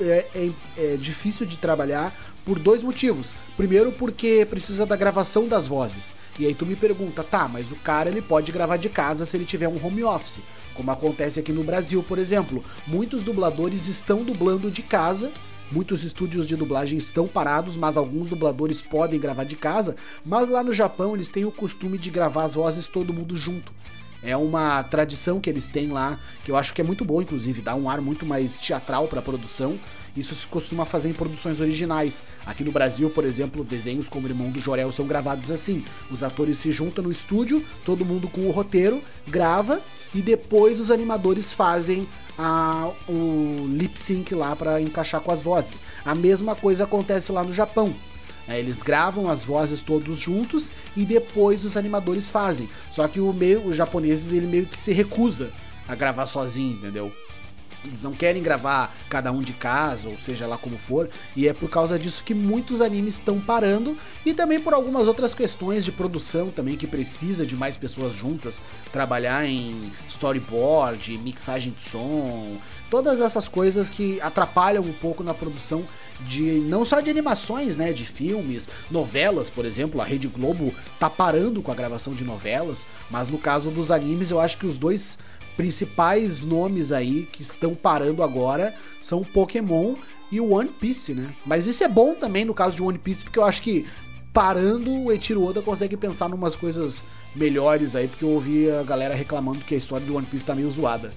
é, 0.00 0.26
é, 0.34 0.50
é 0.76 0.96
difícil 0.96 1.44
de 1.44 1.56
trabalhar 1.56 2.14
por 2.48 2.58
dois 2.58 2.82
motivos. 2.82 3.34
Primeiro, 3.58 3.92
porque 3.92 4.46
precisa 4.48 4.86
da 4.86 4.96
gravação 4.96 5.46
das 5.46 5.68
vozes. 5.68 6.14
E 6.38 6.46
aí 6.46 6.54
tu 6.54 6.64
me 6.64 6.74
pergunta, 6.74 7.22
tá, 7.22 7.46
mas 7.46 7.70
o 7.70 7.76
cara 7.76 8.08
ele 8.08 8.22
pode 8.22 8.50
gravar 8.50 8.78
de 8.78 8.88
casa 8.88 9.26
se 9.26 9.36
ele 9.36 9.44
tiver 9.44 9.68
um 9.68 9.78
home 9.84 10.02
office. 10.02 10.40
Como 10.72 10.90
acontece 10.90 11.38
aqui 11.38 11.52
no 11.52 11.62
Brasil, 11.62 12.02
por 12.02 12.18
exemplo. 12.18 12.64
Muitos 12.86 13.22
dubladores 13.22 13.86
estão 13.86 14.24
dublando 14.24 14.70
de 14.70 14.80
casa. 14.80 15.30
Muitos 15.70 16.02
estúdios 16.02 16.48
de 16.48 16.56
dublagem 16.56 16.96
estão 16.96 17.28
parados, 17.28 17.76
mas 17.76 17.98
alguns 17.98 18.30
dubladores 18.30 18.80
podem 18.80 19.20
gravar 19.20 19.44
de 19.44 19.54
casa. 19.54 19.94
Mas 20.24 20.48
lá 20.48 20.64
no 20.64 20.72
Japão 20.72 21.14
eles 21.14 21.28
têm 21.28 21.44
o 21.44 21.52
costume 21.52 21.98
de 21.98 22.08
gravar 22.08 22.44
as 22.44 22.54
vozes 22.54 22.86
todo 22.86 23.12
mundo 23.12 23.36
junto. 23.36 23.74
É 24.22 24.36
uma 24.36 24.82
tradição 24.82 25.40
que 25.40 25.48
eles 25.48 25.68
têm 25.68 25.88
lá, 25.88 26.18
que 26.44 26.50
eu 26.50 26.56
acho 26.56 26.74
que 26.74 26.80
é 26.80 26.84
muito 26.84 27.04
boa, 27.04 27.22
inclusive, 27.22 27.62
dá 27.62 27.74
um 27.74 27.88
ar 27.88 28.00
muito 28.00 28.26
mais 28.26 28.56
teatral 28.56 29.06
para 29.06 29.20
a 29.20 29.22
produção. 29.22 29.78
Isso 30.16 30.34
se 30.34 30.46
costuma 30.46 30.84
fazer 30.84 31.08
em 31.08 31.12
produções 31.12 31.60
originais. 31.60 32.22
Aqui 32.44 32.64
no 32.64 32.72
Brasil, 32.72 33.08
por 33.10 33.24
exemplo, 33.24 33.62
desenhos 33.62 34.08
como 34.08 34.26
o 34.26 34.30
Irmão 34.30 34.50
do 34.50 34.58
Jorel 34.58 34.90
são 34.90 35.06
gravados 35.06 35.50
assim. 35.50 35.84
Os 36.10 36.24
atores 36.24 36.58
se 36.58 36.72
juntam 36.72 37.04
no 37.04 37.12
estúdio, 37.12 37.64
todo 37.84 38.04
mundo 38.04 38.28
com 38.28 38.40
o 38.40 38.50
roteiro, 38.50 39.00
grava 39.26 39.80
e 40.12 40.20
depois 40.20 40.80
os 40.80 40.90
animadores 40.90 41.52
fazem 41.52 42.08
a, 42.36 42.90
o 43.08 43.66
lip 43.68 43.98
sync 44.00 44.34
lá 44.34 44.56
para 44.56 44.80
encaixar 44.80 45.20
com 45.20 45.32
as 45.32 45.42
vozes. 45.42 45.82
A 46.04 46.14
mesma 46.14 46.56
coisa 46.56 46.84
acontece 46.84 47.30
lá 47.30 47.44
no 47.44 47.54
Japão. 47.54 47.94
É, 48.48 48.58
eles 48.58 48.82
gravam 48.82 49.28
as 49.28 49.44
vozes 49.44 49.82
todos 49.82 50.18
juntos 50.18 50.72
e 50.96 51.04
depois 51.04 51.64
os 51.64 51.76
animadores 51.76 52.28
fazem. 52.28 52.68
Só 52.90 53.06
que 53.06 53.20
o 53.20 53.32
meio, 53.32 53.66
os 53.66 53.76
japoneses 53.76 54.32
ele 54.32 54.46
meio 54.46 54.66
que 54.66 54.78
se 54.78 54.92
recusa 54.92 55.50
a 55.86 55.94
gravar 55.94 56.26
sozinho, 56.26 56.76
entendeu? 56.76 57.12
Eles 57.84 58.02
não 58.02 58.12
querem 58.12 58.42
gravar 58.42 58.94
cada 59.08 59.30
um 59.30 59.40
de 59.40 59.52
casa, 59.52 60.08
ou 60.08 60.18
seja 60.18 60.46
lá 60.46 60.58
como 60.58 60.76
for, 60.76 61.08
e 61.36 61.46
é 61.46 61.52
por 61.52 61.70
causa 61.70 61.98
disso 61.98 62.24
que 62.24 62.34
muitos 62.34 62.80
animes 62.80 63.14
estão 63.14 63.40
parando 63.40 63.96
e 64.26 64.34
também 64.34 64.58
por 64.58 64.74
algumas 64.74 65.06
outras 65.06 65.32
questões 65.32 65.84
de 65.84 65.92
produção 65.92 66.50
também 66.50 66.76
que 66.76 66.86
precisa 66.86 67.46
de 67.46 67.54
mais 67.54 67.76
pessoas 67.76 68.14
juntas, 68.14 68.60
trabalhar 68.92 69.46
em 69.46 69.92
storyboard, 70.08 71.16
mixagem 71.18 71.72
de 71.72 71.84
som, 71.84 72.56
todas 72.90 73.20
essas 73.20 73.46
coisas 73.46 73.88
que 73.88 74.20
atrapalham 74.20 74.82
um 74.82 74.92
pouco 74.92 75.22
na 75.22 75.32
produção 75.32 75.84
de 76.20 76.42
não 76.42 76.84
só 76.84 77.00
de 77.00 77.10
animações, 77.10 77.76
né, 77.76 77.92
de 77.92 78.04
filmes, 78.04 78.68
novelas, 78.90 79.48
por 79.48 79.64
exemplo, 79.64 80.00
a 80.00 80.04
Rede 80.04 80.28
Globo 80.28 80.74
tá 80.98 81.08
parando 81.08 81.62
com 81.62 81.70
a 81.70 81.74
gravação 81.74 82.14
de 82.14 82.24
novelas, 82.24 82.86
mas 83.10 83.28
no 83.28 83.38
caso 83.38 83.70
dos 83.70 83.90
animes 83.90 84.30
eu 84.30 84.40
acho 84.40 84.58
que 84.58 84.66
os 84.66 84.78
dois 84.78 85.18
principais 85.56 86.44
nomes 86.44 86.92
aí 86.92 87.28
que 87.32 87.42
estão 87.42 87.74
parando 87.74 88.22
agora 88.22 88.74
são 89.00 89.20
o 89.20 89.24
Pokémon 89.24 89.94
e 90.30 90.40
o 90.40 90.52
One 90.52 90.68
Piece, 90.68 91.14
né? 91.14 91.34
Mas 91.44 91.66
isso 91.66 91.82
é 91.82 91.88
bom 91.88 92.14
também 92.14 92.44
no 92.44 92.54
caso 92.54 92.76
de 92.76 92.82
One 92.82 92.98
Piece, 92.98 93.24
porque 93.24 93.38
eu 93.38 93.44
acho 93.44 93.62
que 93.62 93.86
parando 94.32 94.92
o 94.92 95.10
Eiichiro 95.10 95.42
Oda 95.42 95.60
consegue 95.60 95.96
pensar 95.96 96.28
numas 96.28 96.54
coisas 96.54 97.02
melhores 97.34 97.96
aí, 97.96 98.06
porque 98.06 98.24
eu 98.24 98.30
ouvi 98.30 98.70
a 98.70 98.82
galera 98.82 99.14
reclamando 99.14 99.60
que 99.60 99.74
a 99.74 99.78
história 99.78 100.06
do 100.06 100.16
One 100.16 100.26
Piece 100.26 100.44
tá 100.44 100.54
meio 100.54 100.70
zoada. 100.70 101.12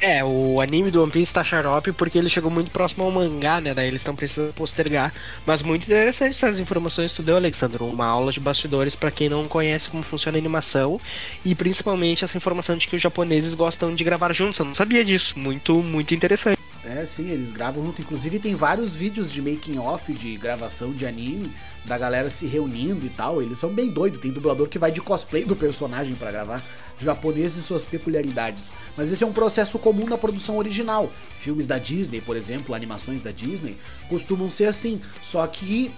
É, 0.00 0.22
o 0.24 0.60
anime 0.60 0.92
do 0.92 1.02
One 1.02 1.10
Piece 1.10 1.32
tá 1.32 1.42
xarope 1.42 1.92
porque 1.92 2.18
ele 2.18 2.28
chegou 2.28 2.50
muito 2.52 2.70
próximo 2.70 3.02
ao 3.04 3.10
mangá, 3.10 3.60
né? 3.60 3.74
Daí 3.74 3.88
eles 3.88 4.00
estão 4.00 4.14
precisando 4.14 4.52
postergar. 4.54 5.12
Mas 5.44 5.60
muito 5.60 5.84
interessante 5.86 6.36
essas 6.36 6.60
informações 6.60 7.10
que 7.10 7.16
tu 7.16 7.22
deu, 7.24 7.34
Alexandre. 7.36 7.82
Uma 7.82 8.06
aula 8.06 8.30
de 8.30 8.38
bastidores 8.38 8.94
para 8.94 9.10
quem 9.10 9.28
não 9.28 9.48
conhece 9.48 9.88
como 9.88 10.04
funciona 10.04 10.38
a 10.38 10.40
animação. 10.40 11.00
E 11.44 11.52
principalmente 11.54 12.24
essa 12.24 12.36
informação 12.36 12.76
de 12.76 12.86
que 12.86 12.94
os 12.94 13.02
japoneses 13.02 13.54
gostam 13.54 13.92
de 13.92 14.04
gravar 14.04 14.32
juntos. 14.32 14.60
Eu 14.60 14.66
não 14.66 14.74
sabia 14.74 15.04
disso. 15.04 15.36
Muito, 15.36 15.82
muito 15.82 16.14
interessante. 16.14 16.57
É, 16.88 17.04
sim, 17.04 17.28
eles 17.28 17.52
gravam 17.52 17.84
junto. 17.84 18.00
Inclusive 18.00 18.38
tem 18.38 18.54
vários 18.54 18.96
vídeos 18.96 19.30
de 19.30 19.42
making 19.42 19.78
off 19.78 20.10
de 20.10 20.34
gravação 20.38 20.90
de 20.90 21.04
anime, 21.04 21.52
da 21.84 21.98
galera 21.98 22.30
se 22.30 22.46
reunindo 22.46 23.04
e 23.04 23.10
tal. 23.10 23.42
Eles 23.42 23.58
são 23.58 23.68
bem 23.68 23.90
doidos. 23.90 24.22
Tem 24.22 24.30
dublador 24.30 24.68
que 24.68 24.78
vai 24.78 24.90
de 24.90 25.02
cosplay 25.02 25.44
do 25.44 25.54
personagem 25.54 26.14
para 26.14 26.32
gravar 26.32 26.64
japoneses 26.98 27.58
e 27.58 27.62
suas 27.62 27.84
peculiaridades. 27.84 28.72
Mas 28.96 29.12
esse 29.12 29.22
é 29.22 29.26
um 29.26 29.34
processo 29.34 29.78
comum 29.78 30.06
na 30.06 30.16
produção 30.16 30.56
original. 30.56 31.12
Filmes 31.38 31.66
da 31.66 31.76
Disney, 31.76 32.22
por 32.22 32.38
exemplo, 32.38 32.74
animações 32.74 33.20
da 33.20 33.32
Disney, 33.32 33.76
costumam 34.08 34.50
ser 34.50 34.64
assim. 34.64 34.98
Só 35.20 35.46
que 35.46 35.92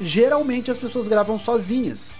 geralmente 0.00 0.70
as 0.70 0.78
pessoas 0.78 1.06
gravam 1.06 1.38
sozinhas. 1.38 2.14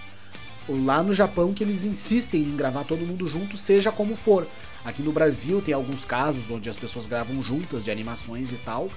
Lá 0.69 1.01
no 1.01 1.11
Japão 1.11 1.55
que 1.55 1.63
eles 1.63 1.85
insistem 1.85 2.43
em 2.43 2.55
gravar 2.55 2.83
todo 2.83 2.99
mundo 2.99 3.27
junto, 3.27 3.57
seja 3.57 3.91
como 3.91 4.15
for. 4.15 4.47
Aqui 4.83 5.01
no 5.01 5.11
Brasil 5.11 5.61
tem 5.61 5.73
alguns 5.73 6.05
casos 6.05 6.49
onde 6.49 6.69
as 6.69 6.75
pessoas 6.75 7.05
gravam 7.05 7.41
juntas 7.43 7.83
de 7.83 7.91
animações 7.91 8.51
e 8.51 8.55
tal, 8.55 8.89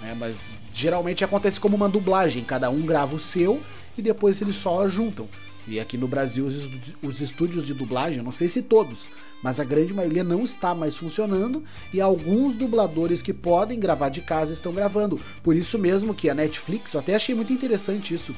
né? 0.00 0.16
Mas 0.18 0.52
geralmente 0.72 1.24
acontece 1.24 1.58
como 1.58 1.76
uma 1.76 1.88
dublagem, 1.88 2.44
cada 2.44 2.70
um 2.70 2.82
grava 2.82 3.16
o 3.16 3.20
seu 3.20 3.60
e 3.96 4.02
depois 4.02 4.40
eles 4.40 4.56
só 4.56 4.88
juntam. 4.88 5.28
E 5.66 5.78
aqui 5.78 5.96
no 5.96 6.08
Brasil, 6.08 6.44
os, 6.44 6.68
os 7.02 7.20
estúdios 7.20 7.64
de 7.64 7.72
dublagem, 7.72 8.22
não 8.22 8.32
sei 8.32 8.48
se 8.48 8.62
todos, 8.62 9.08
mas 9.42 9.60
a 9.60 9.64
grande 9.64 9.94
maioria 9.94 10.24
não 10.24 10.42
está 10.42 10.74
mais 10.74 10.96
funcionando 10.96 11.62
e 11.92 12.00
alguns 12.00 12.56
dubladores 12.56 13.22
que 13.22 13.32
podem 13.32 13.78
gravar 13.78 14.08
de 14.08 14.22
casa 14.22 14.52
estão 14.52 14.72
gravando. 14.72 15.20
Por 15.42 15.54
isso 15.54 15.78
mesmo 15.78 16.14
que 16.14 16.28
a 16.28 16.34
Netflix, 16.34 16.94
eu 16.94 17.00
até 17.00 17.14
achei 17.14 17.34
muito 17.34 17.52
interessante 17.52 18.12
isso. 18.12 18.34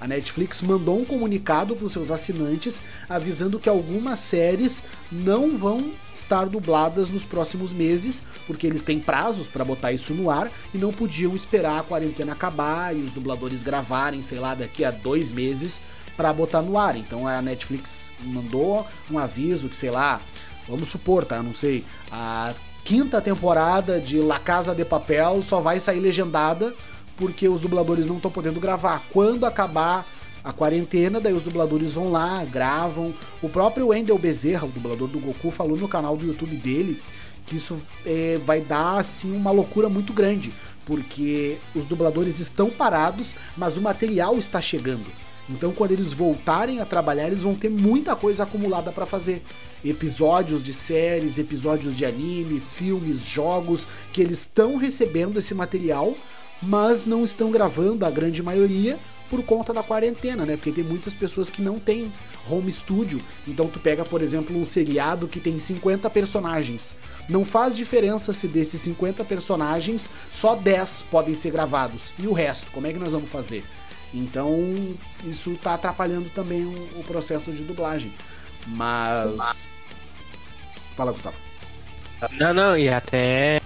A 0.00 0.06
Netflix 0.06 0.62
mandou 0.62 1.00
um 1.00 1.04
comunicado 1.04 1.74
para 1.74 1.86
os 1.86 1.92
seus 1.92 2.10
assinantes 2.10 2.82
avisando 3.08 3.58
que 3.58 3.68
algumas 3.68 4.20
séries 4.20 4.84
não 5.10 5.56
vão 5.56 5.92
estar 6.12 6.46
dubladas 6.46 7.08
nos 7.08 7.24
próximos 7.24 7.72
meses, 7.72 8.22
porque 8.46 8.66
eles 8.66 8.82
têm 8.82 9.00
prazos 9.00 9.48
para 9.48 9.64
botar 9.64 9.92
isso 9.92 10.14
no 10.14 10.30
ar 10.30 10.50
e 10.72 10.78
não 10.78 10.92
podiam 10.92 11.34
esperar 11.34 11.80
a 11.80 11.82
quarentena 11.82 12.32
acabar 12.32 12.94
e 12.94 13.00
os 13.00 13.10
dubladores 13.10 13.62
gravarem, 13.62 14.22
sei 14.22 14.38
lá, 14.38 14.54
daqui 14.54 14.84
a 14.84 14.90
dois 14.90 15.30
meses 15.30 15.80
para 16.16 16.32
botar 16.32 16.62
no 16.62 16.78
ar. 16.78 16.96
Então 16.96 17.26
a 17.26 17.42
Netflix 17.42 18.12
mandou 18.22 18.86
um 19.10 19.18
aviso 19.18 19.68
que, 19.68 19.76
sei 19.76 19.90
lá, 19.90 20.20
vamos 20.68 20.88
supor, 20.88 21.24
tá? 21.24 21.42
Não 21.42 21.54
sei, 21.54 21.84
a 22.10 22.54
quinta 22.84 23.20
temporada 23.20 24.00
de 24.00 24.20
La 24.20 24.38
Casa 24.38 24.74
de 24.74 24.84
Papel 24.84 25.42
só 25.42 25.60
vai 25.60 25.80
sair 25.80 26.00
legendada 26.00 26.74
porque 27.18 27.48
os 27.48 27.60
dubladores 27.60 28.06
não 28.06 28.16
estão 28.16 28.30
podendo 28.30 28.60
gravar. 28.60 29.04
Quando 29.12 29.44
acabar 29.44 30.06
a 30.42 30.52
quarentena, 30.52 31.20
daí 31.20 31.34
os 31.34 31.42
dubladores 31.42 31.92
vão 31.92 32.10
lá, 32.10 32.44
gravam. 32.44 33.12
O 33.42 33.48
próprio 33.48 33.88
Wendel 33.88 34.18
Bezerra, 34.18 34.66
o 34.66 34.70
dublador 34.70 35.08
do 35.08 35.18
Goku, 35.18 35.50
falou 35.50 35.76
no 35.76 35.88
canal 35.88 36.16
do 36.16 36.26
YouTube 36.26 36.56
dele 36.56 37.02
que 37.48 37.56
isso 37.56 37.80
é, 38.04 38.38
vai 38.44 38.60
dar 38.60 38.98
assim 38.98 39.34
uma 39.34 39.50
loucura 39.50 39.88
muito 39.88 40.12
grande, 40.12 40.52
porque 40.84 41.56
os 41.74 41.84
dubladores 41.84 42.38
estão 42.40 42.70
parados, 42.70 43.34
mas 43.56 43.76
o 43.76 43.80
material 43.80 44.38
está 44.38 44.60
chegando. 44.60 45.06
Então, 45.50 45.72
quando 45.72 45.92
eles 45.92 46.12
voltarem 46.12 46.78
a 46.80 46.84
trabalhar, 46.84 47.26
eles 47.26 47.40
vão 47.40 47.54
ter 47.54 47.70
muita 47.70 48.14
coisa 48.14 48.42
acumulada 48.42 48.92
para 48.92 49.06
fazer. 49.06 49.42
Episódios 49.82 50.62
de 50.62 50.74
séries, 50.74 51.38
episódios 51.38 51.96
de 51.96 52.04
anime, 52.04 52.60
filmes, 52.60 53.24
jogos, 53.24 53.88
que 54.12 54.20
eles 54.20 54.40
estão 54.40 54.76
recebendo 54.76 55.38
esse 55.38 55.54
material, 55.54 56.14
mas 56.62 57.06
não 57.06 57.24
estão 57.24 57.50
gravando 57.50 58.04
a 58.04 58.10
grande 58.10 58.42
maioria, 58.42 58.98
por 59.28 59.42
conta 59.44 59.72
da 59.72 59.82
quarentena, 59.82 60.44
né? 60.44 60.56
Porque 60.56 60.72
tem 60.72 60.84
muitas 60.84 61.14
pessoas 61.14 61.50
que 61.50 61.60
não 61.60 61.78
têm 61.78 62.12
home 62.48 62.72
studio. 62.72 63.20
Então 63.46 63.68
tu 63.68 63.78
pega, 63.78 64.04
por 64.04 64.22
exemplo, 64.22 64.56
um 64.56 64.64
seriado 64.64 65.28
que 65.28 65.40
tem 65.40 65.58
50 65.58 66.08
personagens. 66.10 66.96
Não 67.28 67.44
faz 67.44 67.76
diferença 67.76 68.32
se 68.32 68.48
desses 68.48 68.80
50 68.82 69.24
personagens 69.24 70.08
só 70.30 70.54
10 70.54 71.02
podem 71.10 71.34
ser 71.34 71.50
gravados. 71.50 72.12
E 72.18 72.26
o 72.26 72.32
resto, 72.32 72.70
como 72.72 72.86
é 72.86 72.92
que 72.92 72.98
nós 72.98 73.12
vamos 73.12 73.30
fazer? 73.30 73.64
Então, 74.12 74.74
isso 75.24 75.54
tá 75.62 75.74
atrapalhando 75.74 76.30
também 76.30 76.64
o, 76.64 77.00
o 77.00 77.04
processo 77.04 77.52
de 77.52 77.62
dublagem. 77.62 78.12
Mas. 78.66 79.66
Fala, 80.96 81.12
Gustavo. 81.12 81.36
Não, 82.38 82.54
não, 82.54 82.76
e 82.76 82.88
até 82.88 83.60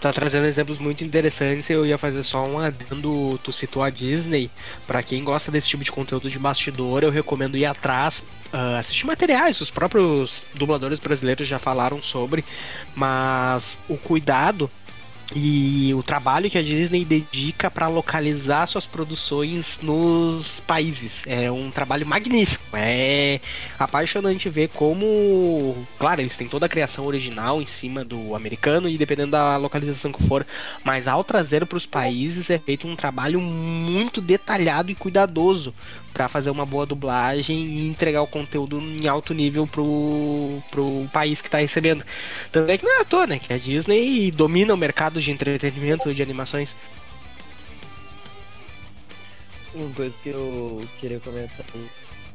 Tá 0.00 0.12
trazendo 0.12 0.46
exemplos 0.46 0.78
muito 0.78 1.04
interessantes. 1.04 1.68
Eu 1.70 1.86
ia 1.86 1.98
fazer 1.98 2.22
só 2.22 2.44
um 2.44 2.58
adendo. 2.58 3.38
Tu 3.42 3.52
citou 3.52 3.82
a 3.82 3.90
Disney. 3.90 4.50
Para 4.86 5.02
quem 5.02 5.24
gosta 5.24 5.50
desse 5.50 5.68
tipo 5.68 5.84
de 5.84 5.92
conteúdo 5.92 6.28
de 6.28 6.38
bastidor, 6.38 7.02
eu 7.02 7.10
recomendo 7.10 7.56
ir 7.56 7.64
atrás. 7.64 8.22
Uh, 8.52 8.78
assistir 8.78 9.04
materiais, 9.04 9.60
os 9.60 9.68
próprios 9.68 10.40
dubladores 10.54 11.00
brasileiros 11.00 11.48
já 11.48 11.58
falaram 11.58 12.00
sobre, 12.00 12.44
mas 12.94 13.76
o 13.88 13.96
cuidado 13.96 14.70
e 15.34 15.92
o 15.94 16.02
trabalho 16.02 16.48
que 16.48 16.56
a 16.56 16.62
Disney 16.62 17.04
dedica 17.04 17.68
para 17.68 17.88
localizar 17.88 18.66
suas 18.68 18.86
produções 18.86 19.78
nos 19.82 20.60
países 20.60 21.22
é 21.26 21.50
um 21.50 21.72
trabalho 21.72 22.06
magnífico. 22.06 22.64
É 22.72 23.40
apaixonante 23.76 24.48
ver 24.48 24.68
como, 24.68 25.76
claro, 25.98 26.20
eles 26.20 26.36
têm 26.36 26.48
toda 26.48 26.66
a 26.66 26.68
criação 26.68 27.04
original 27.04 27.60
em 27.60 27.66
cima 27.66 28.04
do 28.04 28.34
americano 28.36 28.88
e 28.88 28.96
dependendo 28.96 29.32
da 29.32 29.56
localização 29.56 30.12
que 30.12 30.22
for, 30.22 30.46
mas 30.84 31.08
ao 31.08 31.24
trazer 31.24 31.66
para 31.66 31.76
os 31.76 31.86
países 31.86 32.48
é 32.48 32.58
feito 32.58 32.86
um 32.86 32.94
trabalho 32.94 33.40
muito 33.40 34.20
detalhado 34.20 34.90
e 34.90 34.94
cuidadoso 34.94 35.74
para 36.14 36.28
fazer 36.28 36.48
uma 36.48 36.64
boa 36.64 36.86
dublagem 36.86 37.56
e 37.56 37.88
entregar 37.88 38.22
o 38.22 38.26
conteúdo 38.26 38.80
em 38.80 39.08
alto 39.08 39.34
nível 39.34 39.66
pro, 39.66 40.62
pro 40.70 41.08
país 41.12 41.42
que 41.42 41.48
está 41.48 41.58
recebendo. 41.58 42.04
Tanto 42.52 42.70
é 42.70 42.78
que 42.78 42.84
não 42.84 42.98
é 42.98 43.00
à 43.00 43.04
toa, 43.04 43.26
né? 43.26 43.40
Que 43.40 43.52
a 43.52 43.58
Disney 43.58 44.30
domina 44.30 44.72
o 44.72 44.76
mercado 44.76 45.20
de 45.20 45.32
entretenimento 45.32 46.14
de 46.14 46.22
animações. 46.22 46.70
Uma 49.74 49.90
coisa 49.90 50.14
que 50.22 50.28
eu 50.28 50.80
queria 51.00 51.18
comentar. 51.18 51.66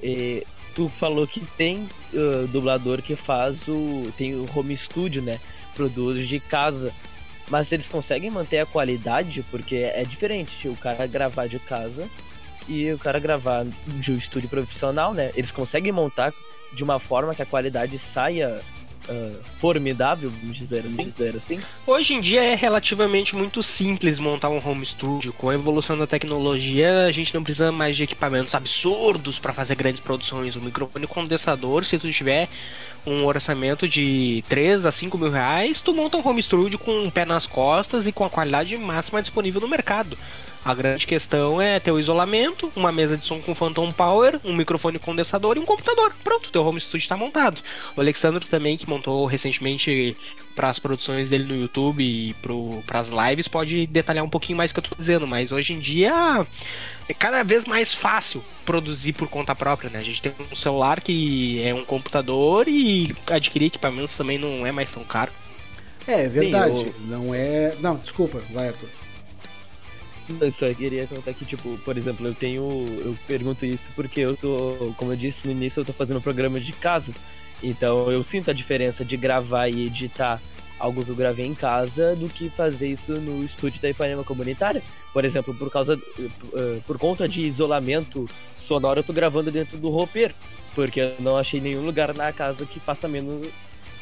É, 0.03 0.43
tu 0.75 0.89
falou 0.99 1.25
que 1.25 1.39
tem 1.57 1.87
uh, 2.13 2.47
dublador 2.47 3.01
que 3.01 3.15
faz 3.15 3.65
o. 3.65 4.11
tem 4.17 4.35
o 4.35 4.45
home 4.53 4.75
studio, 4.75 5.21
né? 5.21 5.39
Produz 5.73 6.27
de 6.27 6.41
casa. 6.41 6.93
Mas 7.49 7.71
eles 7.71 7.87
conseguem 7.87 8.29
manter 8.29 8.59
a 8.59 8.65
qualidade, 8.65 9.43
porque 9.49 9.77
é 9.77 10.03
diferente 10.03 10.67
o 10.67 10.75
cara 10.75 11.07
gravar 11.07 11.47
de 11.47 11.57
casa 11.59 12.07
e 12.69 12.93
o 12.93 12.99
cara 12.99 13.19
gravar 13.19 13.65
de 13.87 14.11
um 14.11 14.17
estúdio 14.17 14.47
profissional, 14.47 15.13
né? 15.13 15.31
Eles 15.35 15.51
conseguem 15.51 15.91
montar 15.91 16.31
de 16.73 16.83
uma 16.83 16.99
forma 16.99 17.33
que 17.33 17.41
a 17.41 17.45
qualidade 17.45 17.97
saia 17.97 18.61
uh, 19.09 19.39
formidável, 19.59 20.29
vamos 20.29 20.57
dizer 20.57 20.85
assim, 20.85 21.09
dizer 21.09 21.35
assim. 21.35 21.59
Hoje 21.85 22.13
em 22.13 22.21
dia 22.21 22.43
é 22.43 22.53
relativamente 22.53 23.35
muito 23.35 23.63
simples 23.63 24.19
montar 24.19 24.49
um 24.49 24.61
home 24.63 24.85
studio. 24.85 25.33
Com 25.33 25.49
a 25.49 25.55
evolução 25.55 25.97
da 25.97 26.05
tecnologia, 26.05 27.05
a 27.05 27.11
gente 27.11 27.33
não 27.33 27.43
precisa 27.43 27.71
mais 27.71 27.97
de 27.97 28.03
equipamentos 28.03 28.53
absurdos 28.53 29.39
para 29.39 29.51
fazer 29.51 29.75
grandes 29.75 30.01
produções. 30.01 30.55
O 30.55 30.61
microfone 30.61 31.07
condensador, 31.07 31.83
se 31.85 31.97
tu 31.97 32.11
tiver 32.11 32.47
um 33.05 33.25
orçamento 33.25 33.87
de 33.87 34.43
3 34.47 34.85
a 34.85 34.91
5 34.91 35.17
mil 35.17 35.31
reais, 35.31 35.81
tu 35.81 35.93
monta 35.93 36.17
um 36.17 36.27
home 36.27 36.43
studio 36.43 36.77
com 36.77 37.01
um 37.01 37.09
pé 37.09 37.25
nas 37.25 37.45
costas 37.45 38.05
e 38.05 38.11
com 38.11 38.25
a 38.25 38.29
qualidade 38.29 38.77
máxima 38.77 39.21
disponível 39.21 39.59
no 39.59 39.67
mercado. 39.67 40.17
A 40.63 40.73
grande 40.73 41.07
questão 41.07 41.61
é 41.61 41.79
ter 41.79 41.91
o 41.91 41.99
isolamento, 41.99 42.71
uma 42.75 42.91
mesa 42.91 43.15
de 43.17 43.25
som 43.25 43.39
com 43.39 43.55
Phantom 43.55 43.91
Power, 43.91 44.39
um 44.43 44.53
microfone 44.53 44.99
condensador 44.99 45.55
e 45.55 45.59
um 45.59 45.65
computador. 45.65 46.13
Pronto, 46.23 46.51
teu 46.51 46.65
home 46.65 46.81
studio 46.81 46.97
está 46.97 47.15
montado. 47.15 47.61
O 47.95 48.01
Alexandre 48.01 48.45
também, 48.45 48.77
que 48.77 48.87
montou 48.87 49.25
recentemente 49.25 50.17
para 50.55 50.69
as 50.69 50.77
produções 50.77 51.29
dele 51.29 51.45
no 51.45 51.55
YouTube 51.55 52.03
e 52.03 52.35
para 52.85 52.99
as 52.99 53.07
lives, 53.07 53.47
pode 53.47 53.87
detalhar 53.87 54.25
um 54.25 54.29
pouquinho 54.29 54.57
mais 54.57 54.71
o 54.71 54.73
que 54.73 54.79
eu 54.81 54.83
estou 54.83 54.97
dizendo, 54.97 55.25
mas 55.25 55.53
hoje 55.53 55.71
em 55.71 55.79
dia 55.79 56.45
é 57.07 57.13
cada 57.13 57.41
vez 57.41 57.63
mais 57.63 57.93
fácil 57.93 58.43
produzir 58.65 59.13
por 59.13 59.29
conta 59.29 59.55
própria, 59.55 59.89
né? 59.89 59.99
A 59.99 60.03
gente 60.03 60.21
tem 60.21 60.33
um 60.51 60.55
celular 60.55 60.99
que 60.99 61.63
é 61.63 61.73
um 61.73 61.85
computador 61.85 62.67
e 62.67 63.15
adquirir 63.27 63.67
equipamentos 63.67 64.13
também 64.13 64.37
não 64.37 64.67
é 64.67 64.73
mais 64.73 64.91
tão 64.91 65.05
caro. 65.05 65.31
É, 66.05 66.25
é 66.25 66.27
verdade. 66.27 66.79
Sim, 66.79 66.85
eu... 66.85 66.93
Não 67.07 67.33
é. 67.33 67.73
Não, 67.79 67.95
desculpa, 67.95 68.41
vai, 68.51 68.67
Arthur. 68.67 68.89
Eu 70.39 70.51
só 70.51 70.71
queria 70.73 71.07
contar 71.07 71.33
que, 71.33 71.45
tipo, 71.45 71.77
por 71.79 71.97
exemplo, 71.97 72.27
eu 72.27 72.35
tenho. 72.35 72.61
Eu 73.03 73.17
pergunto 73.27 73.65
isso 73.65 73.83
porque 73.95 74.19
eu 74.19 74.37
tô, 74.37 74.93
como 74.97 75.11
eu 75.11 75.17
disse 75.17 75.39
no 75.45 75.51
início, 75.51 75.79
eu 75.79 75.85
tô 75.85 75.93
fazendo 75.93 76.17
um 76.17 76.21
programa 76.21 76.59
de 76.59 76.71
casa. 76.73 77.11
Então 77.63 78.11
eu 78.11 78.23
sinto 78.23 78.49
a 78.49 78.53
diferença 78.53 79.03
de 79.03 79.17
gravar 79.17 79.67
e 79.67 79.87
editar 79.87 80.39
algo 80.79 81.03
que 81.03 81.09
eu 81.09 81.15
gravei 81.15 81.45
em 81.45 81.53
casa 81.53 82.15
do 82.15 82.29
que 82.29 82.49
fazer 82.49 82.87
isso 82.87 83.11
no 83.13 83.43
estúdio 83.43 83.81
da 83.81 83.89
Ipanema 83.89 84.23
Comunitária. 84.23 84.81
Por 85.11 85.25
exemplo, 85.25 85.53
por 85.53 85.69
causa. 85.71 85.95
Uh, 85.95 86.81
por 86.85 86.97
conta 86.97 87.27
de 87.27 87.41
isolamento 87.41 88.29
sonoro, 88.55 88.99
eu 88.99 89.03
tô 89.03 89.11
gravando 89.11 89.51
dentro 89.51 89.77
do 89.77 89.89
roupeiro. 89.89 90.33
Porque 90.75 91.01
eu 91.01 91.15
não 91.19 91.37
achei 91.37 91.59
nenhum 91.59 91.85
lugar 91.85 92.13
na 92.13 92.31
casa 92.31 92.65
que 92.65 92.79
faça 92.79 93.07
menos. 93.07 93.47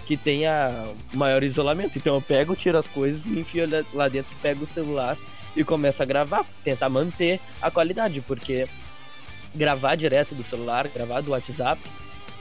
que 0.06 0.18
tenha 0.18 0.94
maior 1.16 1.42
isolamento. 1.42 1.98
Então 1.98 2.16
eu 2.16 2.22
pego, 2.22 2.56
tiro 2.56 2.78
as 2.78 2.88
coisas, 2.88 3.26
enfio 3.26 3.68
lá 3.94 4.08
dentro, 4.08 4.36
pego 4.42 4.66
o 4.66 4.68
celular 4.68 5.18
e 5.58 5.64
começa 5.64 6.04
a 6.04 6.06
gravar, 6.06 6.46
tentar 6.64 6.88
manter 6.88 7.40
a 7.60 7.72
qualidade, 7.72 8.22
porque 8.22 8.68
gravar 9.56 9.96
direto 9.96 10.36
do 10.36 10.44
celular, 10.44 10.88
gravar 10.88 11.22
do 11.22 11.32
WhatsApp, 11.32 11.82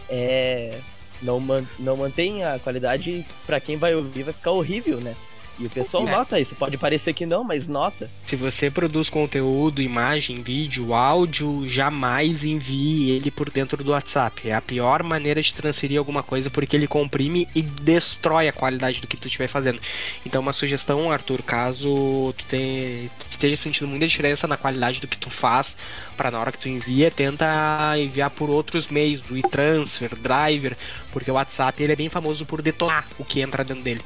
é, 0.08 0.78
não, 1.22 1.40
man, 1.40 1.64
não 1.78 1.96
mantém 1.96 2.44
a 2.44 2.58
qualidade 2.58 3.24
para 3.46 3.58
quem 3.58 3.78
vai 3.78 3.94
ouvir, 3.94 4.22
vai 4.22 4.34
ficar 4.34 4.50
horrível, 4.50 5.00
né? 5.00 5.16
E 5.58 5.66
o 5.66 5.70
pessoal 5.70 6.06
é. 6.06 6.10
nota 6.10 6.40
isso. 6.40 6.54
Pode 6.54 6.76
parecer 6.76 7.12
que 7.12 7.24
não, 7.24 7.42
mas 7.42 7.66
nota. 7.66 8.10
Se 8.26 8.36
você 8.36 8.70
produz 8.70 9.08
conteúdo, 9.08 9.80
imagem, 9.80 10.42
vídeo, 10.42 10.92
áudio, 10.92 11.68
jamais 11.68 12.44
envie 12.44 13.10
ele 13.10 13.30
por 13.30 13.50
dentro 13.50 13.82
do 13.82 13.92
WhatsApp. 13.92 14.48
É 14.48 14.54
a 14.54 14.60
pior 14.60 15.02
maneira 15.02 15.40
de 15.40 15.54
transferir 15.54 15.98
alguma 15.98 16.22
coisa 16.22 16.50
porque 16.50 16.76
ele 16.76 16.86
comprime 16.86 17.48
e 17.54 17.62
destrói 17.62 18.48
a 18.48 18.52
qualidade 18.52 19.00
do 19.00 19.06
que 19.06 19.16
tu 19.16 19.28
estiver 19.28 19.48
fazendo. 19.48 19.80
Então, 20.24 20.42
uma 20.42 20.52
sugestão, 20.52 21.10
Arthur, 21.10 21.42
caso 21.42 22.34
tu 22.36 22.44
te, 22.48 23.10
esteja 23.30 23.56
sentindo 23.56 23.88
muita 23.88 24.06
diferença 24.06 24.46
na 24.46 24.56
qualidade 24.56 25.00
do 25.00 25.08
que 25.08 25.16
tu 25.16 25.30
faz, 25.30 25.76
para 26.16 26.30
na 26.30 26.40
hora 26.40 26.52
que 26.52 26.58
tu 26.58 26.68
envia, 26.68 27.10
tenta 27.10 27.94
enviar 27.98 28.30
por 28.30 28.50
outros 28.50 28.88
meios, 28.88 29.22
do 29.22 29.36
e-transfer, 29.36 30.14
driver, 30.16 30.76
porque 31.12 31.30
o 31.30 31.34
WhatsApp 31.34 31.82
ele 31.82 31.92
é 31.92 31.96
bem 31.96 32.08
famoso 32.08 32.44
por 32.44 32.60
detonar 32.60 33.06
o 33.18 33.24
que 33.24 33.40
entra 33.40 33.64
dentro 33.64 33.82
dele. 33.82 34.02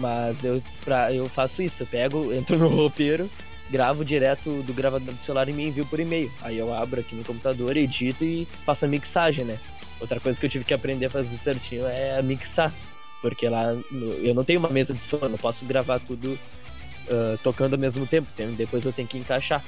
Mas 0.00 0.42
eu, 0.42 0.62
pra, 0.82 1.12
eu 1.12 1.28
faço 1.28 1.62
isso, 1.62 1.82
eu 1.82 1.86
pego, 1.86 2.32
entro 2.34 2.58
no 2.58 2.68
roupeiro, 2.68 3.30
gravo 3.70 4.04
direto 4.04 4.62
do 4.62 4.72
gravador 4.72 5.14
do 5.14 5.24
celular 5.24 5.48
e 5.48 5.52
me 5.52 5.68
envio 5.68 5.84
por 5.84 6.00
e-mail. 6.00 6.32
Aí 6.40 6.56
eu 6.56 6.72
abro 6.74 7.00
aqui 7.00 7.14
no 7.14 7.22
computador, 7.22 7.76
edito 7.76 8.24
e 8.24 8.48
faço 8.64 8.86
a 8.86 8.88
mixagem, 8.88 9.44
né? 9.44 9.58
Outra 10.00 10.18
coisa 10.18 10.40
que 10.40 10.46
eu 10.46 10.50
tive 10.50 10.64
que 10.64 10.72
aprender 10.72 11.06
a 11.06 11.10
fazer 11.10 11.36
certinho 11.36 11.86
é 11.86 12.20
mixar. 12.22 12.72
Porque 13.20 13.46
lá 13.46 13.76
eu 14.22 14.34
não 14.34 14.42
tenho 14.42 14.58
uma 14.58 14.70
mesa 14.70 14.94
de 14.94 15.00
som, 15.00 15.18
eu 15.20 15.28
não 15.28 15.36
posso 15.36 15.62
gravar 15.66 16.00
tudo 16.00 16.32
uh, 16.32 17.38
tocando 17.42 17.74
ao 17.74 17.78
mesmo 17.78 18.06
tempo. 18.06 18.26
Depois 18.56 18.82
eu 18.82 18.94
tenho 18.94 19.06
que 19.06 19.18
encaixar. 19.18 19.62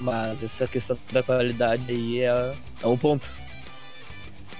Mas 0.00 0.42
essa 0.42 0.66
questão 0.66 0.98
da 1.12 1.22
qualidade 1.22 1.84
aí 1.88 2.20
é, 2.20 2.54
é 2.82 2.86
um 2.86 2.96
ponto. 2.96 3.24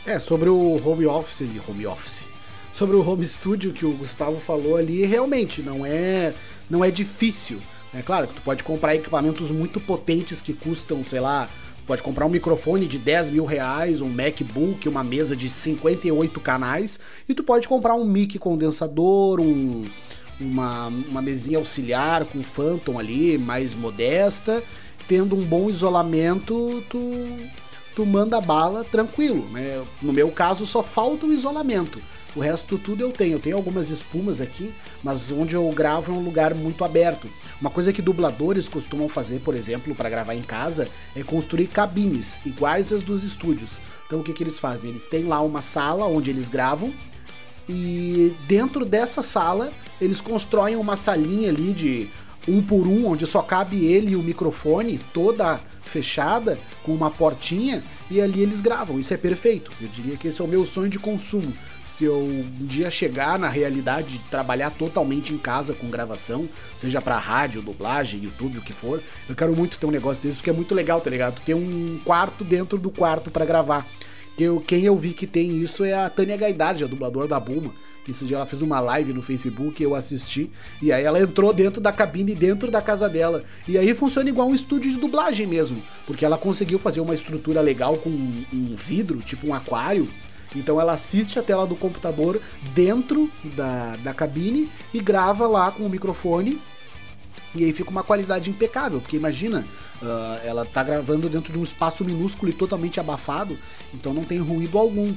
É, 0.07 0.21
sobre 0.21 0.49
o 0.49 0.81
home 0.89 1.07
office, 1.07 1.43
home 1.67 1.87
office 1.87 2.25
sobre 2.73 2.97
o 2.97 3.09
home 3.09 3.25
studio 3.25 3.73
que 3.73 3.85
o 3.85 3.93
Gustavo 3.93 4.41
falou 4.41 4.77
ali, 4.77 5.05
realmente 5.05 5.63
não 5.63 5.85
é 5.85 6.35
não 6.69 6.85
é 6.85 6.91
difícil. 6.91 7.61
É 7.93 8.03
claro 8.03 8.29
que 8.29 8.35
tu 8.35 8.43
pode 8.43 8.63
comprar 8.63 8.95
equipamentos 8.95 9.51
muito 9.51 9.81
potentes 9.81 10.41
que 10.41 10.53
custam, 10.53 11.05
sei 11.05 11.19
lá, 11.19 11.49
pode 11.87 12.03
comprar 12.03 12.25
um 12.25 12.29
microfone 12.29 12.87
de 12.87 12.99
10 12.99 13.31
mil 13.31 13.45
reais, 13.45 14.01
um 14.01 14.09
MacBook, 14.09 14.89
uma 14.89 15.03
mesa 15.03 15.35
de 15.35 15.49
58 15.49 16.39
canais, 16.39 17.01
e 17.29 17.35
tu 17.35 17.43
pode 17.43 17.67
comprar 17.67 17.97
um 17.97 18.05
mic 18.05 18.39
condensador, 18.39 19.41
um, 19.41 19.85
uma, 20.41 20.87
uma 20.87 21.21
mesinha 21.21 21.59
auxiliar 21.59 22.25
com 22.27 22.45
Phantom 22.45 22.97
ali, 22.97 23.37
mais 23.37 23.75
modesta, 23.75 24.63
tendo 25.09 25.35
um 25.35 25.43
bom 25.43 25.69
isolamento, 25.69 26.85
tu, 26.89 27.01
tu 27.97 28.07
manda 28.07 28.41
bala 28.41 28.85
tranquilo. 28.85 29.49
Né? 29.51 29.83
No 30.01 30.13
meu 30.13 30.31
caso, 30.31 30.65
só 30.67 30.85
falta 30.85 31.27
o 31.27 31.33
isolamento. 31.33 32.01
O 32.35 32.41
resto 32.41 32.79
tudo 32.79 33.03
eu 33.03 33.11
tenho. 33.11 33.33
Eu 33.33 33.41
tenho 33.41 33.57
algumas 33.57 33.91
espumas 33.91 34.41
aqui, 34.41 34.73
mas 35.03 35.33
onde 35.33 35.55
eu 35.55 35.69
gravo 35.71 36.13
é 36.13 36.15
um 36.15 36.23
lugar 36.23 36.55
muito 36.55 36.85
aberto. 36.85 37.29
Uma 37.61 37.71
coisa 37.71 37.93
que 37.93 38.01
dubladores 38.01 38.69
costumam 38.69 39.09
fazer, 39.09 39.41
por 39.41 39.55
exemplo, 39.55 39.95
para 39.95 40.09
gravar 40.09 40.35
em 40.35 40.43
casa, 40.43 40.89
é 41.17 41.23
construir 41.23 41.67
cabines 41.67 42.39
iguais 42.47 42.93
às 42.93 43.03
dos 43.03 43.23
estúdios. 43.23 43.79
Então 44.07 44.21
o 44.21 44.23
que, 44.23 44.33
que 44.33 44.43
eles 44.43 44.59
fazem? 44.59 44.91
Eles 44.91 45.07
têm 45.07 45.25
lá 45.25 45.41
uma 45.41 45.63
sala 45.63 46.07
onde 46.07 46.31
eles 46.31 46.49
gravam 46.49 46.93
e 47.69 48.35
dentro 48.49 48.85
dessa 48.85 49.23
sala 49.23 49.73
eles 50.01 50.21
constroem 50.21 50.75
uma 50.75 50.97
salinha 50.97 51.51
ali 51.51 51.73
de 51.73 52.09
um 52.49 52.63
por 52.63 52.89
um, 52.89 53.07
onde 53.07 53.27
só 53.27 53.43
cabe 53.43 53.85
ele 53.85 54.13
e 54.13 54.17
o 54.17 54.23
microfone, 54.23 54.99
toda 55.13 55.61
fechada, 55.85 56.59
com 56.83 56.93
uma 56.93 57.11
portinha, 57.11 57.85
e 58.11 58.21
ali 58.21 58.43
eles 58.43 58.61
gravam. 58.61 58.99
Isso 58.99 59.13
é 59.13 59.17
perfeito. 59.17 59.71
Eu 59.81 59.89
diria 59.89 60.17
que 60.17 60.29
esse 60.29 60.41
é 60.41 60.45
o 60.45 60.49
meu 60.49 60.65
sonho 60.65 60.89
de 60.89 60.99
consumo. 60.99 61.53
Se 62.01 62.07
eu 62.07 62.17
um 62.17 62.65
dia 62.65 62.91
chegar 62.91 63.39
na 63.39 63.51
realidade 63.51 64.17
de 64.17 64.19
trabalhar 64.31 64.71
totalmente 64.71 65.35
em 65.35 65.37
casa 65.37 65.75
com 65.75 65.91
gravação, 65.91 66.49
seja 66.79 66.99
para 66.99 67.19
rádio, 67.19 67.61
dublagem, 67.61 68.25
YouTube, 68.25 68.57
o 68.57 68.63
que 68.63 68.73
for, 68.73 69.03
eu 69.29 69.35
quero 69.35 69.55
muito 69.55 69.77
ter 69.77 69.85
um 69.85 69.91
negócio 69.91 70.23
desse 70.23 70.39
porque 70.39 70.49
é 70.49 70.53
muito 70.55 70.75
legal, 70.75 71.03
tá 71.03 71.11
ligado? 71.11 71.43
Ter 71.43 71.53
um 71.53 72.01
quarto 72.03 72.43
dentro 72.43 72.79
do 72.79 72.91
quarto 72.91 73.31
para 73.31 73.45
gravar. 73.45 73.87
Eu, 74.39 74.63
quem 74.67 74.85
eu 74.85 74.97
vi 74.97 75.13
que 75.13 75.27
tem 75.27 75.59
isso 75.59 75.85
é 75.85 75.93
a 75.93 76.09
Tânia 76.09 76.39
Gaidard, 76.39 76.83
a 76.83 76.87
dubladora 76.87 77.29
da 77.29 77.39
Buma 77.39 77.71
que 78.03 78.13
esse 78.13 78.25
dia 78.25 78.39
ela 78.39 78.47
fez 78.47 78.63
uma 78.63 78.81
live 78.81 79.13
no 79.13 79.21
Facebook, 79.21 79.83
eu 79.83 79.95
assisti, 79.95 80.51
e 80.81 80.91
aí 80.91 81.05
ela 81.05 81.21
entrou 81.21 81.53
dentro 81.53 81.83
da 81.83 81.93
cabine, 81.93 82.35
dentro 82.35 82.71
da 82.71 82.81
casa 82.81 83.11
dela. 83.11 83.45
E 83.69 83.77
aí 83.77 83.95
funciona 83.95 84.31
igual 84.31 84.49
um 84.49 84.55
estúdio 84.55 84.91
de 84.91 84.99
dublagem 84.99 85.47
mesmo, 85.47 85.83
porque 86.07 86.25
ela 86.25 86.39
conseguiu 86.39 86.79
fazer 86.79 87.01
uma 87.01 87.15
estrutura 87.15 87.61
legal 87.61 87.99
com 87.99 88.09
um 88.09 88.75
vidro, 88.75 89.19
tipo 89.19 89.47
um 89.47 89.53
aquário. 89.53 90.09
Então 90.55 90.81
ela 90.81 90.93
assiste 90.93 91.39
a 91.39 91.43
tela 91.43 91.67
do 91.67 91.77
computador 91.77 92.41
dentro 92.75 93.31
da, 93.55 93.97
da 93.97 94.15
cabine 94.15 94.71
e 94.93 95.01
grava 95.01 95.47
lá 95.47 95.71
com 95.71 95.85
o 95.85 95.89
microfone. 95.89 96.61
E 97.55 97.65
aí 97.65 97.73
fica 97.73 97.91
uma 97.91 98.03
qualidade 98.03 98.49
impecável, 98.49 99.01
porque 99.01 99.17
imagina, 99.17 99.67
uh, 100.01 100.47
ela 100.47 100.65
tá 100.65 100.83
gravando 100.85 101.29
dentro 101.29 101.53
de 101.53 101.59
um 101.59 101.63
espaço 101.63 102.05
minúsculo 102.05 102.51
e 102.51 102.55
totalmente 102.55 103.01
abafado, 103.01 103.59
então 103.93 104.15
não 104.15 104.23
tem 104.23 104.39
ruído 104.39 104.79
algum. 104.79 105.13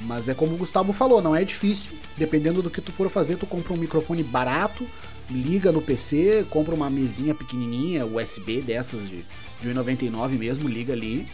Mas 0.00 0.28
é 0.28 0.34
como 0.34 0.54
o 0.54 0.58
Gustavo 0.58 0.92
falou, 0.92 1.20
não 1.20 1.34
é 1.34 1.42
difícil. 1.44 1.92
Dependendo 2.16 2.62
do 2.62 2.70
que 2.70 2.80
tu 2.80 2.92
for 2.92 3.08
fazer, 3.08 3.36
tu 3.36 3.46
compra 3.46 3.72
um 3.72 3.76
microfone 3.76 4.22
barato, 4.22 4.86
liga 5.30 5.72
no 5.72 5.80
PC, 5.80 6.46
compra 6.50 6.74
uma 6.74 6.88
mesinha 6.88 7.34
pequenininha, 7.34 8.06
USB 8.06 8.60
dessas 8.60 9.08
de, 9.08 9.24
de 9.60 9.68
1,99 9.68 10.38
mesmo, 10.38 10.68
liga 10.68 10.92
ali 10.92 11.26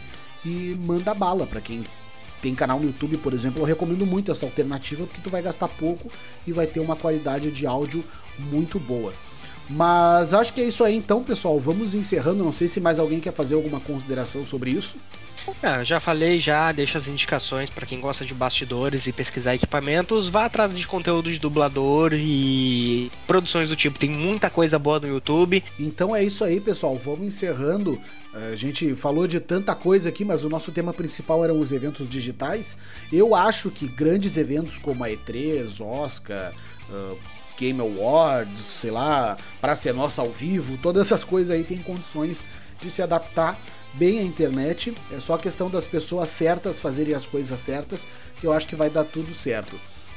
e 0.43 0.77
manda 0.85 1.13
bala 1.13 1.45
para 1.45 1.61
quem 1.61 1.83
tem 2.45 2.53
canal 2.53 2.79
no 2.79 2.85
YouTube, 2.85 3.17
por 3.17 3.33
exemplo, 3.33 3.59
eu 3.59 3.65
recomendo 3.65 4.05
muito 4.05 4.31
essa 4.31 4.45
alternativa 4.45 5.03
porque 5.07 5.19
tu 5.19 5.31
vai 5.31 5.41
gastar 5.41 5.67
pouco 5.67 6.11
e 6.45 6.51
vai 6.51 6.67
ter 6.67 6.79
uma 6.79 6.95
qualidade 6.95 7.49
de 7.49 7.65
áudio 7.65 8.03
muito 8.37 8.77
boa. 8.79 9.11
Mas 9.67 10.31
acho 10.31 10.53
que 10.53 10.61
é 10.61 10.65
isso 10.65 10.83
aí 10.83 10.95
então, 10.95 11.23
pessoal. 11.23 11.59
Vamos 11.59 11.95
encerrando. 11.95 12.43
Não 12.43 12.53
sei 12.53 12.67
se 12.67 12.79
mais 12.79 12.99
alguém 12.99 13.19
quer 13.19 13.33
fazer 13.33 13.55
alguma 13.55 13.79
consideração 13.79 14.45
sobre 14.45 14.69
isso. 14.69 14.95
É, 15.61 15.83
já 15.83 15.99
falei, 15.99 16.39
já 16.39 16.71
deixa 16.71 16.97
as 16.97 17.07
indicações 17.07 17.69
para 17.69 17.85
quem 17.85 17.99
gosta 17.99 18.25
de 18.25 18.33
bastidores 18.33 19.07
e 19.07 19.11
pesquisar 19.11 19.55
equipamentos, 19.55 20.27
vá 20.27 20.45
atrás 20.45 20.75
de 20.75 20.87
conteúdo 20.87 21.31
de 21.31 21.39
dublador 21.39 22.13
e 22.13 23.11
produções 23.27 23.69
do 23.69 23.75
tipo. 23.75 23.99
Tem 23.99 24.09
muita 24.09 24.49
coisa 24.49 24.77
boa 24.79 24.99
no 24.99 25.07
YouTube. 25.07 25.63
Então 25.79 26.15
é 26.15 26.23
isso 26.23 26.43
aí, 26.43 26.59
pessoal. 26.59 26.95
Vamos 26.95 27.27
encerrando. 27.27 27.99
A 28.33 28.55
gente 28.55 28.93
falou 28.95 29.27
de 29.27 29.39
tanta 29.39 29.73
coisa 29.73 30.09
aqui, 30.09 30.25
mas 30.25 30.43
o 30.43 30.49
nosso 30.49 30.71
tema 30.71 30.93
principal 30.93 31.43
eram 31.43 31.59
os 31.59 31.71
eventos 31.71 32.09
digitais. 32.09 32.77
Eu 33.11 33.33
acho 33.33 33.71
que 33.71 33.87
grandes 33.87 34.35
eventos 34.35 34.77
como 34.77 35.03
a 35.03 35.09
E3, 35.09 35.79
Oscar, 35.79 36.53
uh, 36.89 37.17
Game 37.57 37.79
Awards, 37.79 38.59
sei 38.59 38.91
lá, 38.91 39.37
para 39.61 39.75
ser 39.75 39.93
nossa 39.93 40.21
ao 40.21 40.29
vivo, 40.29 40.77
todas 40.77 41.05
essas 41.05 41.23
coisas 41.23 41.55
aí 41.55 41.63
têm 41.63 41.77
condições 41.77 42.45
de 42.81 42.91
se 42.91 43.01
adaptar 43.01 43.57
bem 43.97 44.19
a 44.19 44.23
internet. 44.23 44.93
É 45.11 45.19
só 45.19 45.37
questão 45.37 45.69
das 45.69 45.87
pessoas 45.87 46.29
certas 46.29 46.79
fazerem 46.79 47.13
as 47.13 47.25
coisas 47.25 47.59
certas, 47.59 48.05
que 48.39 48.47
eu 48.47 48.53
acho 48.53 48.67
que 48.67 48.75
vai 48.75 48.89
dar 48.89 49.03
tudo 49.03 49.33
certo. 49.33 49.75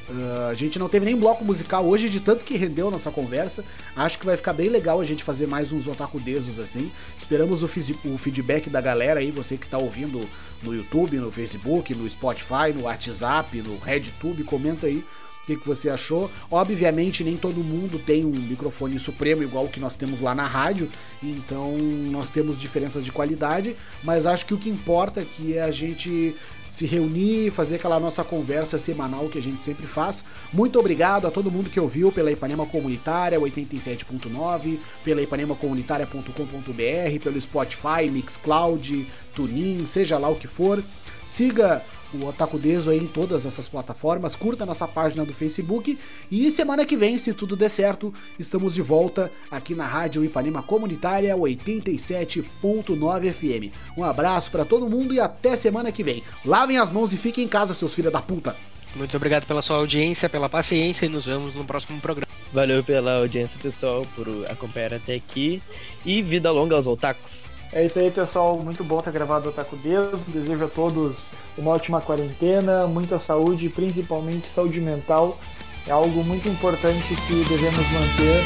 Uh, 0.09 0.49
a 0.51 0.55
gente 0.55 0.79
não 0.79 0.89
teve 0.89 1.05
nem 1.05 1.15
bloco 1.15 1.45
musical 1.45 1.85
hoje, 1.85 2.09
de 2.09 2.19
tanto 2.19 2.45
que 2.45 2.57
rendeu 2.57 2.91
nossa 2.91 3.11
conversa. 3.11 3.63
Acho 3.95 4.19
que 4.19 4.25
vai 4.25 4.37
ficar 4.39 4.55
bem 4.55 4.69
legal 4.69 5.01
a 5.01 5.05
gente 5.05 5.23
fazer 5.23 5.47
mais 5.47 5.71
uns 5.71 5.87
otaku 5.87 6.19
desos 6.19 6.59
assim. 6.59 6.91
Esperamos 7.17 7.63
o, 7.63 7.67
o, 7.67 8.19
feedback 8.19 8.71
da 8.71 8.81
galera 8.81 9.21
aí, 9.21 9.31
você 9.31 9.59
que 9.59 9.67
está 9.67 9.77
ouvindo 9.77 10.27
no 10.63 10.75
YouTube, 10.75 11.19
no 11.19 11.31
Facebook, 11.31 11.95
no 11.95 12.09
Spotify, 12.09 12.73
no 12.75 12.85
WhatsApp, 12.85 13.61
no 13.61 13.79
RedTube, 13.79 14.45
comenta 14.45 14.87
aí 14.87 15.05
que, 15.49 15.57
que 15.57 15.67
você 15.67 15.89
achou. 15.89 16.31
Obviamente, 16.51 17.25
nem 17.25 17.37
todo 17.37 17.65
mundo 17.65 17.99
tem 17.99 18.25
um 18.25 18.31
microfone 18.31 18.99
supremo 18.99 19.43
igual 19.43 19.65
o 19.65 19.69
que 19.69 19.81
nós 19.81 19.95
temos 19.95 20.21
lá 20.21 20.35
na 20.35 20.47
rádio, 20.47 20.91
então 21.23 21.77
nós 22.11 22.29
temos 22.29 22.61
diferenças 22.61 23.05
de 23.05 23.11
qualidade, 23.11 23.75
mas 24.05 24.27
acho 24.27 24.45
que 24.45 24.53
o 24.53 24.59
que 24.59 24.69
importa 24.69 25.21
aqui 25.21 25.57
é 25.57 25.63
a 25.63 25.71
gente 25.71 26.37
se 26.71 26.85
reunir, 26.85 27.51
fazer 27.51 27.77
aquela 27.77 27.99
nossa 27.99 28.23
conversa 28.23 28.79
semanal 28.79 29.29
que 29.29 29.39
a 29.39 29.43
gente 29.43 29.65
sempre 29.65 29.87
faz. 29.87 30.25
Muito 30.53 30.79
obrigado 30.79 31.27
a 31.27 31.31
todo 31.31 31.51
mundo 31.51 31.71
que 31.71 31.81
ouviu 31.81 32.13
pela 32.13 32.31
Ipanema 32.31 32.67
Comunitária 32.67 33.41
87.9, 33.41 34.79
pela 35.03 35.23
ipanemacomunitária.com.br, 35.23 37.25
pelo 37.25 37.41
Spotify, 37.41 38.09
Mixcloud, 38.11 39.09
TuneIn, 39.35 39.87
seja 39.87 40.19
lá 40.19 40.29
o 40.29 40.37
que 40.37 40.47
for. 40.47 40.85
Siga 41.27 41.83
o 42.15 42.27
Otaku 42.27 42.59
Deso 42.59 42.91
aí 42.91 42.99
em 42.99 43.07
todas 43.07 43.47
essas 43.47 43.69
plataformas, 43.69 44.35
curta 44.35 44.67
nossa 44.67 44.87
página 44.87 45.25
do 45.25 45.33
Facebook 45.33 45.99
e 46.31 46.51
semana 46.51 46.85
que 46.85 46.97
vem, 46.97 47.19
se 47.19 47.33
tudo 47.33 47.57
der 47.57 47.69
certo, 47.69 48.13
estamos 48.39 48.75
de 48.75 48.83
volta 48.83 49.31
aqui 49.51 49.75
na 49.75 49.87
Rádio 49.87 50.25
Ipanema 50.25 50.63
Comunitária 50.63 51.37
87.9 51.37 53.33
FM. 53.33 53.73
Um 53.97 54.05
abraço 54.05 54.51
para 54.51 54.65
todo 54.65 54.89
mundo 54.89 55.13
e 55.15 55.21
até 55.21 55.57
semana 55.57 55.93
que 55.93 56.03
vem. 56.03 56.23
Lavem 56.45 56.79
as 56.79 56.91
mãos 56.91 57.13
e 57.13 57.17
fiquem 57.17 57.45
em 57.45 57.49
casa, 57.49 57.75
seus 57.75 57.95
filhos 57.95 58.13
da 58.13 58.23
puta. 58.23 58.57
Muito 58.95 59.17
obrigado 59.17 59.47
pela 59.47 59.63
sua 59.63 59.77
audiência, 59.77 60.29
pela 60.29 60.49
paciência 60.49 61.07
e 61.07 61.09
nos 61.09 61.27
vemos 61.27 61.55
no 61.55 61.65
próximo 61.65 62.01
programa. 62.01 62.33
Valeu 62.53 62.83
pela 62.83 63.19
audiência, 63.19 63.57
pessoal, 63.63 64.07
por 64.15 64.27
acompanhar 64.51 64.95
até 64.95 65.15
aqui 65.15 65.63
e 66.05 66.23
vida 66.23 66.51
longa 66.51 66.75
aos 66.75 66.87
otakus. 66.87 67.48
É 67.73 67.85
isso 67.85 67.99
aí, 67.99 68.11
pessoal. 68.11 68.59
Muito 68.59 68.83
bom 68.83 68.97
ter 68.99 69.13
gravado 69.13 69.51
o 69.51 69.53
Taco 69.53 69.77
Deus. 69.77 70.23
Desejo 70.27 70.65
a 70.65 70.69
todos 70.69 71.31
uma 71.57 71.73
ótima 71.73 72.01
quarentena, 72.01 72.87
muita 72.87 73.19
saúde, 73.19 73.69
principalmente 73.69 74.49
saúde 74.49 74.81
mental. 74.81 75.39
É 75.87 75.91
algo 75.91 76.23
muito 76.23 76.49
importante 76.49 77.15
que 77.27 77.45
devemos 77.49 77.91
manter. 77.91 78.43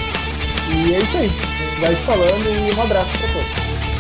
E 0.70 0.94
é 0.94 0.98
isso 0.98 1.16
aí. 1.16 1.28
Vai 1.80 1.94
se 1.94 2.02
falando 2.02 2.46
e 2.46 2.74
um 2.74 2.82
abraço 2.82 3.12
para 3.18 3.32
todos. 3.32 3.91